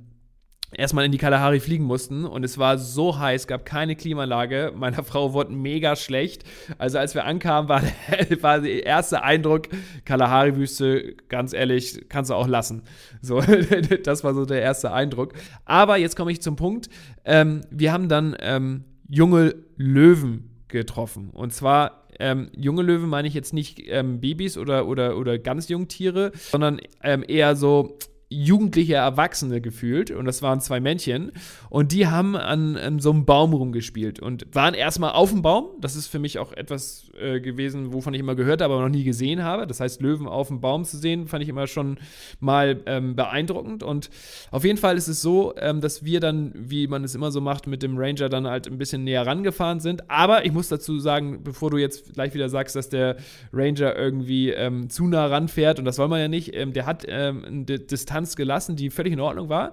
erstmal 0.76 1.06
in 1.06 1.12
die 1.12 1.18
Kalahari 1.18 1.60
fliegen 1.60 1.84
mussten 1.86 2.26
und 2.26 2.44
es 2.44 2.58
war 2.58 2.78
so 2.78 3.18
heiß, 3.18 3.48
gab 3.48 3.66
keine 3.66 3.96
Klimaanlage. 3.96 4.74
Meiner 4.76 5.04
Frau 5.04 5.34
wurde 5.34 5.54
mega 5.54 5.96
schlecht. 5.96 6.44
Also 6.78 6.98
als 6.98 7.16
wir 7.16 7.26
ankamen, 7.26 7.70
war, 7.70 7.82
war 8.42 8.62
der 8.62 8.86
erste 8.86 9.24
Eindruck, 9.24 9.70
Kalahari-Wüste, 10.06 11.16
ganz 11.30 11.54
ehrlich, 11.54 12.06
kannst 12.10 12.32
du 12.32 12.36
auch 12.36 12.48
lassen. 12.48 12.84
So, 13.22 13.42
das 14.04 14.24
war 14.24 14.34
so 14.34 14.46
der 14.46 14.62
erste 14.62 14.92
Eindruck. 14.92 15.34
Aber 15.66 15.98
jetzt 15.98 16.16
komme 16.16 16.32
ich 16.32 16.42
zum 16.42 16.56
Punkt. 16.56 16.90
Ähm, 17.26 17.62
wir 17.70 17.92
haben 17.92 18.10
dann 18.10 18.36
ähm, 18.40 18.84
junge 19.10 19.56
Löwen 19.78 20.50
getroffen. 20.68 21.30
Und 21.32 21.54
zwar 21.54 22.04
ähm, 22.20 22.50
junge 22.56 22.82
Löwen 22.82 23.10
meine 23.10 23.28
ich 23.28 23.34
jetzt 23.34 23.54
nicht 23.54 23.82
ähm, 23.88 24.20
Babys 24.20 24.58
oder, 24.58 24.88
oder, 24.88 25.18
oder 25.18 25.38
ganz 25.40 25.70
Jungtiere, 25.70 26.32
sondern 26.36 26.80
ähm, 27.02 27.24
eher 27.28 27.56
so 27.56 27.98
jugendliche 28.34 28.96
Erwachsene 28.96 29.62
gefühlt 29.62 30.12
und 30.12 30.26
das 30.26 30.42
waren 30.42 30.62
zwei 30.62 30.80
Männchen 30.80 31.32
und 31.70 31.92
die 31.92 32.08
haben 32.08 32.36
an, 32.36 32.78
an 32.78 33.00
so 33.00 33.12
einem 33.12 33.26
Baum 33.26 33.54
rumgespielt 33.54 34.20
und 34.20 34.46
waren 34.54 34.74
erstmal 34.74 35.12
auf 35.12 35.32
dem 35.32 35.42
Baum. 35.42 35.68
Das 35.80 35.96
ist 35.96 36.08
für 36.08 36.20
mich 36.20 36.40
auch 36.40 36.54
etwas 36.54 37.06
äh, 37.20 37.40
gewesen, 37.40 37.94
wovon 37.94 38.14
ich 38.14 38.20
immer 38.20 38.36
gehört 38.36 38.62
habe, 38.62 38.74
aber 38.74 38.84
noch 38.84 38.90
nie 38.90 39.04
gesehen 39.04 39.44
habe. 39.44 39.68
Das 39.68 39.80
heißt, 39.80 40.02
Löwen 40.02 40.28
auf 40.28 40.48
dem 40.48 40.62
Baum 40.62 40.86
zu 40.86 40.98
sehen, 40.98 41.28
fand 41.28 41.44
ich 41.44 41.50
immer 41.50 41.68
schon 41.68 41.98
mal 42.40 42.82
ähm, 42.86 43.16
beeindruckend 43.16 43.84
und 43.84 44.10
auf 44.52 44.64
jeden 44.64 44.78
Fall 44.78 44.98
ist 44.98 45.08
es 45.08 45.22
so, 45.22 45.54
ähm, 45.58 45.82
dass 45.82 46.04
wir 46.04 46.20
dann, 46.20 46.52
wie 46.56 46.88
man 46.88 47.04
es 47.04 47.16
immer 47.16 47.32
so 47.32 47.42
macht, 47.42 47.68
mit 47.68 47.84
dem 47.84 47.98
Ranger 47.98 48.30
dann 48.30 48.48
halt 48.48 48.68
ein 48.68 48.78
bisschen 48.78 49.04
näher 49.04 49.26
rangefahren 49.26 49.80
sind. 49.80 50.10
Aber 50.10 50.46
ich 50.46 50.52
muss 50.52 50.70
dazu 50.70 51.00
sagen, 51.00 51.42
bevor 51.44 51.70
du 51.70 51.78
jetzt 51.78 52.14
gleich 52.14 52.34
wieder 52.34 52.50
sagst, 52.50 52.76
dass 52.76 52.90
der 52.90 53.18
Ranger 53.52 53.96
irgendwie 53.96 54.50
ähm, 54.52 54.90
zu 54.90 55.08
nah 55.08 55.28
ranfährt 55.28 55.80
und 55.80 55.86
das 55.86 55.98
soll 55.98 56.08
man 56.08 56.20
ja 56.20 56.28
nicht, 56.28 56.56
ähm, 56.56 56.74
der 56.74 56.86
hat 56.86 57.06
ähm, 57.08 57.44
eine 57.46 57.80
Distanz 57.80 58.23
Distanz 58.24 58.36
gelassen, 58.36 58.76
die 58.76 58.90
völlig 58.90 59.14
in 59.14 59.20
Ordnung 59.20 59.50
war. 59.50 59.72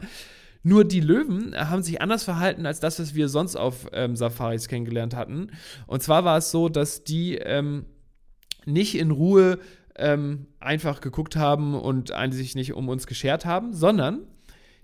Nur 0.63 0.85
die 0.85 1.01
Löwen 1.01 1.55
haben 1.57 1.83
sich 1.83 2.03
anders 2.03 2.23
verhalten 2.25 2.67
als 2.67 2.81
das, 2.81 3.01
was 3.01 3.15
wir 3.15 3.29
sonst 3.29 3.57
auf 3.57 3.87
ähm, 3.93 4.15
Safaris 4.15 4.69
kennengelernt 4.69 5.17
hatten. 5.17 5.53
Und 5.87 6.03
zwar 6.03 6.25
war 6.25 6.37
es 6.37 6.51
so, 6.51 6.69
dass 6.69 7.03
die 7.03 7.37
ähm, 7.37 7.87
nicht 8.67 8.99
in 8.99 9.11
Ruhe 9.11 9.59
ähm, 9.97 10.47
einfach 10.59 11.01
geguckt 11.01 11.37
haben 11.37 11.75
und 11.75 12.13
sich 12.31 12.55
nicht 12.55 12.75
um 12.75 12.89
uns 12.89 13.07
geschert 13.07 13.47
haben, 13.47 13.73
sondern 13.73 14.27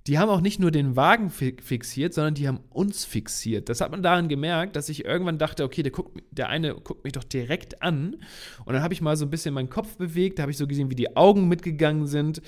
die 0.07 0.19
haben 0.19 0.29
auch 0.29 0.41
nicht 0.41 0.61
nur 0.61 0.71
den 0.71 0.95
Wagen 0.95 1.31
fixiert, 1.31 2.15
sondern 2.15 2.35
die 2.35 2.47
haben 2.47 2.61
uns 2.71 3.05
fixiert. 3.05 3.69
Das 3.69 3.81
hat 3.81 3.91
man 3.91 4.05
daran 4.05 4.29
gemerkt, 4.29 4.77
dass 4.77 4.89
ich 4.89 5.05
irgendwann 5.05 5.37
dachte, 5.37 5.65
okay, 5.65 5.83
der, 5.83 5.91
guckt, 5.91 6.23
der 6.31 6.49
eine 6.49 6.75
guckt 6.75 7.03
mich 7.03 7.13
doch 7.13 7.25
direkt 7.25 7.83
an. 7.83 8.17
Und 8.65 8.75
dann 8.75 8.83
habe 8.83 8.95
ich 8.95 9.01
mal 9.01 9.17
so 9.17 9.27
ein 9.27 9.31
bisschen 9.31 9.53
meinen 9.53 9.69
Kopf 9.69 9.97
bewegt, 9.97 10.39
da 10.39 10.43
habe 10.43 10.53
ich 10.53 10.59
so 10.59 10.69
gesehen, 10.69 10.91
wie 10.91 10.95
die 10.95 11.17
Augen 11.17 11.49
mitgegangen 11.49 12.07
sind. 12.07 12.41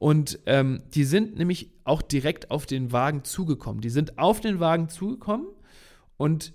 Und 0.00 0.38
ähm, 0.46 0.82
die 0.94 1.04
sind 1.04 1.36
nämlich 1.36 1.72
auch 1.84 2.00
direkt 2.00 2.50
auf 2.50 2.64
den 2.64 2.90
Wagen 2.90 3.22
zugekommen. 3.22 3.82
Die 3.82 3.90
sind 3.90 4.18
auf 4.18 4.40
den 4.40 4.58
Wagen 4.58 4.88
zugekommen 4.88 5.46
und 6.16 6.54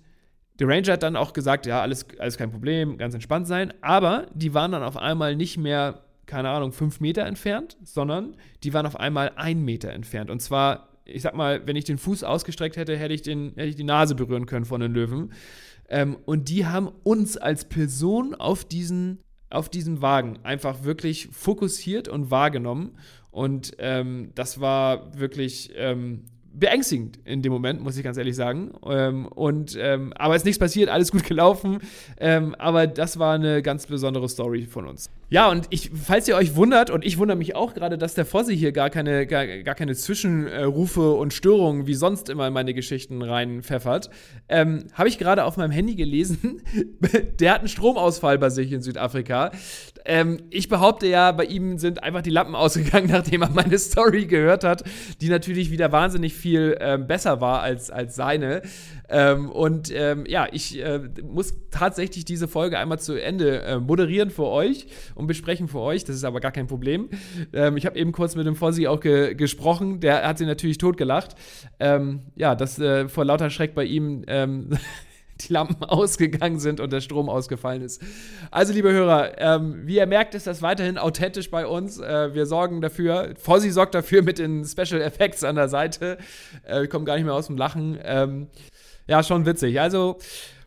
der 0.58 0.68
Ranger 0.68 0.94
hat 0.94 1.04
dann 1.04 1.16
auch 1.16 1.32
gesagt, 1.32 1.68
ja, 1.68 1.80
alles, 1.80 2.08
alles 2.18 2.38
kein 2.38 2.50
Problem, 2.50 2.98
ganz 2.98 3.14
entspannt 3.14 3.46
sein. 3.46 3.72
Aber 3.82 4.26
die 4.34 4.56
waren 4.56 4.72
dann 4.72 4.82
auf 4.82 4.98
einmal 4.98 5.36
nicht 5.36 5.60
mehr, 5.60 6.02
keine 6.26 6.50
Ahnung, 6.50 6.72
fünf 6.72 7.00
Meter 7.00 7.24
entfernt, 7.28 7.78
sondern 7.84 8.36
die 8.64 8.74
waren 8.74 8.88
auf 8.88 9.00
einmal 9.00 9.34
ein 9.36 9.64
Meter 9.64 9.92
entfernt. 9.92 10.32
Und 10.32 10.42
zwar, 10.42 10.90
ich 11.06 11.22
sag 11.22 11.36
mal, 11.36 11.68
wenn 11.68 11.76
ich 11.76 11.86
den 11.86 12.00
Fuß 12.00 12.24
ausgestreckt 12.24 12.78
hätte, 12.78 12.98
hätte 12.98 13.14
ich, 13.14 13.22
den, 13.22 13.50
hätte 13.50 13.68
ich 13.68 13.76
die 13.76 13.84
Nase 13.84 14.16
berühren 14.16 14.48
können 14.48 14.66
von 14.66 14.82
den 14.82 14.92
Löwen. 14.92 15.34
Ähm, 15.88 16.18
und 16.26 16.50
die 16.50 16.66
haben 16.66 16.90
uns 17.04 17.38
als 17.38 17.66
Person 17.66 18.34
auf 18.34 18.66
diesen 18.66 19.20
auf 19.56 19.70
diesem 19.70 20.02
Wagen 20.02 20.40
einfach 20.44 20.84
wirklich 20.84 21.30
fokussiert 21.32 22.08
und 22.08 22.30
wahrgenommen. 22.30 22.98
Und 23.32 23.76
ähm, 23.80 24.32
das 24.36 24.60
war 24.62 25.18
wirklich 25.18 25.72
ähm, 25.76 26.26
beängstigend 26.60 27.20
in 27.26 27.42
dem 27.42 27.52
Moment, 27.52 27.82
muss 27.82 27.98
ich 27.98 28.04
ganz 28.04 28.18
ehrlich 28.18 28.36
sagen. 28.36 28.72
Ähm, 28.86 29.28
und, 29.28 29.78
ähm, 29.80 30.14
aber 30.16 30.36
es 30.36 30.42
ist 30.42 30.46
nichts 30.46 30.60
passiert, 30.60 30.90
alles 30.90 31.12
gut 31.12 31.24
gelaufen. 31.24 31.80
Ähm, 32.20 32.56
aber 32.56 32.88
das 32.88 33.20
war 33.20 33.36
eine 33.36 33.62
ganz 33.62 33.88
besondere 33.88 34.30
Story 34.30 34.64
von 34.64 34.88
uns. 34.88 35.10
Ja, 35.30 35.50
und 35.50 35.66
ich, 35.72 35.92
falls 35.92 36.28
ihr 36.28 36.36
euch 36.36 36.56
wundert, 36.56 36.92
und 36.92 37.04
ich 37.04 37.18
wundere 37.18 37.38
mich 37.38 37.56
auch 37.56 37.74
gerade, 37.74 37.98
dass 37.98 38.14
der 38.14 38.26
Fossi 38.26 38.56
hier 38.56 38.72
gar 38.72 38.92
keine, 38.92 39.26
gar, 39.26 39.46
gar 39.46 39.74
keine 39.74 39.96
Zwischenrufe 39.96 41.14
und 41.14 41.34
Störungen 41.34 41.88
wie 41.88 41.96
sonst 41.96 42.30
immer 42.30 42.48
in 42.48 42.54
meine 42.54 42.74
Geschichten 42.76 43.22
reinpfeffert, 43.22 44.12
ähm, 44.50 44.86
habe 44.94 45.10
ich 45.10 45.18
gerade 45.18 45.44
auf 45.46 45.58
meinem 45.58 45.72
Handy 45.72 45.96
gelesen, 45.96 46.62
der 47.40 47.54
hat 47.54 47.60
einen 47.60 47.70
Stromausfall 47.70 48.38
bei 48.38 48.50
sich 48.50 48.72
in 48.72 48.82
Südafrika. 48.82 49.52
Ähm, 50.06 50.44
ich 50.52 50.70
behaupte 50.70 51.08
ja, 51.08 51.32
bei 51.32 51.46
ihm 51.46 51.78
sind 51.78 52.04
einfach 52.04 52.22
die 52.22 52.30
Lampen 52.30 52.56
ausgegangen, 52.56 53.10
nachdem 53.10 53.42
er 53.42 53.50
meine 53.50 53.78
Story 53.78 54.26
gehört 54.26 54.64
hat, 54.64 54.84
die 55.22 55.30
natürlich 55.30 55.72
wieder 55.72 55.92
wahnsinnig 55.92 56.34
viel 56.34 56.78
ähm, 56.80 57.08
besser 57.08 57.42
war 57.42 57.62
als, 57.62 57.90
als 57.90 58.16
seine. 58.16 58.62
Ähm, 59.10 59.50
und 59.50 59.92
ähm, 59.94 60.26
ja, 60.28 60.48
ich 60.52 60.82
äh, 60.84 61.02
muss 61.24 61.54
tatsächlich 61.72 62.26
diese 62.26 62.48
Folge 62.48 62.80
einmal 62.80 63.00
zu 63.00 63.22
Ende 63.22 63.62
äh, 63.62 63.80
moderieren 63.80 64.30
für 64.30 64.46
euch 64.46 64.88
und 65.16 65.28
besprechen 65.28 65.68
für 65.68 65.80
euch. 65.80 66.04
Das 66.04 66.16
ist 66.16 66.24
aber 66.24 66.40
gar 66.40 66.52
kein 66.52 66.68
Problem. 66.68 67.10
Ähm, 67.54 67.78
ich 67.78 67.86
habe 67.86 67.98
eben 67.98 68.12
kurz 68.12 68.36
mit 68.36 68.46
dem 68.46 68.56
Fossi 68.56 68.88
auch 68.88 69.00
ge 69.00 69.36
gesprochen. 69.36 70.00
Der 70.00 70.28
hat 70.28 70.38
sie 70.38 70.46
natürlich 70.46 70.78
totgelacht. 70.78 71.36
Ähm, 71.80 72.22
ja, 72.36 72.56
dass 72.56 72.80
äh, 72.80 73.08
vor 73.10 73.26
lauter 73.26 73.50
Schreck 73.50 73.76
bei 73.76 73.84
ihm 73.84 74.24
die 75.42 75.54
Lampen 75.54 75.84
ausgegangen 75.84 76.60
sind 76.60 76.80
und 76.80 76.92
der 76.92 77.02
Strom 77.02 77.30
ausgefallen 77.30 77.82
ist. 77.82 78.02
Also, 78.52 78.74
liebe 78.74 78.92
Hörer, 78.92 79.40
ähm, 79.40 79.82
wie 79.86 79.98
ihr 79.98 80.06
merkt, 80.06 80.36
ist 80.36 80.48
das 80.48 80.62
weiterhin 80.62 80.98
authentisch 80.98 81.50
bei 81.52 81.68
uns. 81.68 82.00
Äh, 82.00 82.34
wir 82.34 82.46
sorgen 82.46 82.82
dafür, 82.82 83.34
Fossi 83.38 83.72
sorgt 83.72 83.96
dafür 83.96 84.22
mit 84.22 84.40
den 84.40 84.66
Special 84.66 85.02
Effects 85.02 85.44
an 85.44 85.56
der 85.56 85.70
Seite. 85.70 86.18
Äh, 86.64 86.82
wir 86.82 86.88
kommen 86.88 87.06
gar 87.06 87.16
nicht 87.16 87.26
mehr 87.26 87.34
aus 87.34 87.48
dem 87.48 87.58
Lachen. 87.58 87.98
Ähm, 88.04 88.48
ja, 89.08 89.24
schon 89.24 89.46
witzig. 89.46 89.80
Also 89.80 90.18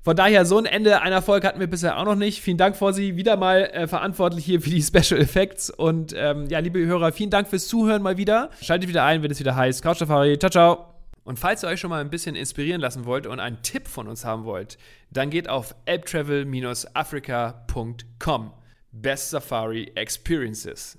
von 0.09 0.17
daher, 0.17 0.47
so 0.47 0.57
ein 0.57 0.65
Ende 0.65 1.03
einer 1.03 1.21
Folge 1.21 1.47
hatten 1.47 1.61
wir 1.61 1.67
bisher 1.67 1.99
auch 1.99 2.05
noch 2.07 2.15
nicht. 2.15 2.41
Vielen 2.41 2.57
Dank, 2.57 2.77
Vorsi, 2.77 3.17
wieder 3.17 3.37
mal 3.37 3.65
äh, 3.65 3.87
verantwortlich 3.87 4.45
hier 4.45 4.61
für 4.61 4.71
die 4.71 4.83
Special 4.83 5.21
Effects. 5.21 5.69
Und 5.69 6.15
ähm, 6.17 6.47
ja, 6.49 6.61
liebe 6.61 6.79
Hörer, 6.79 7.13
vielen 7.13 7.31
Dank 7.31 7.49
fürs 7.49 7.69
Zuhören 7.69 8.01
mal 8.01 8.17
wieder. 8.17 8.49
Schaltet 8.63 8.89
wieder 8.89 9.05
ein, 9.05 9.23
wenn 9.23 9.31
es 9.31 9.39
wieder 9.39 9.55
heißt. 9.55 9.83
Couch 9.83 9.99
Safari. 9.99 10.39
Ciao, 10.39 10.51
ciao. 10.51 10.98
Und 11.29 11.39
falls 11.39 11.63
ihr 11.63 11.69
euch 11.69 11.79
schon 11.79 11.91
mal 11.91 12.01
ein 12.01 12.09
bisschen 12.09 12.35
inspirieren 12.35 12.81
lassen 12.81 13.05
wollt 13.05 13.27
und 13.27 13.39
einen 13.39 13.61
Tipp 13.61 13.87
von 13.87 14.09
uns 14.09 14.25
haben 14.25 14.45
wollt, 14.45 14.79
dann 15.11 15.29
geht 15.29 15.47
auf 15.47 15.75
elbtravel-africa.com. 15.85 18.53
Best 18.93 19.29
Safari 19.29 19.93
Experiences. 19.95 20.99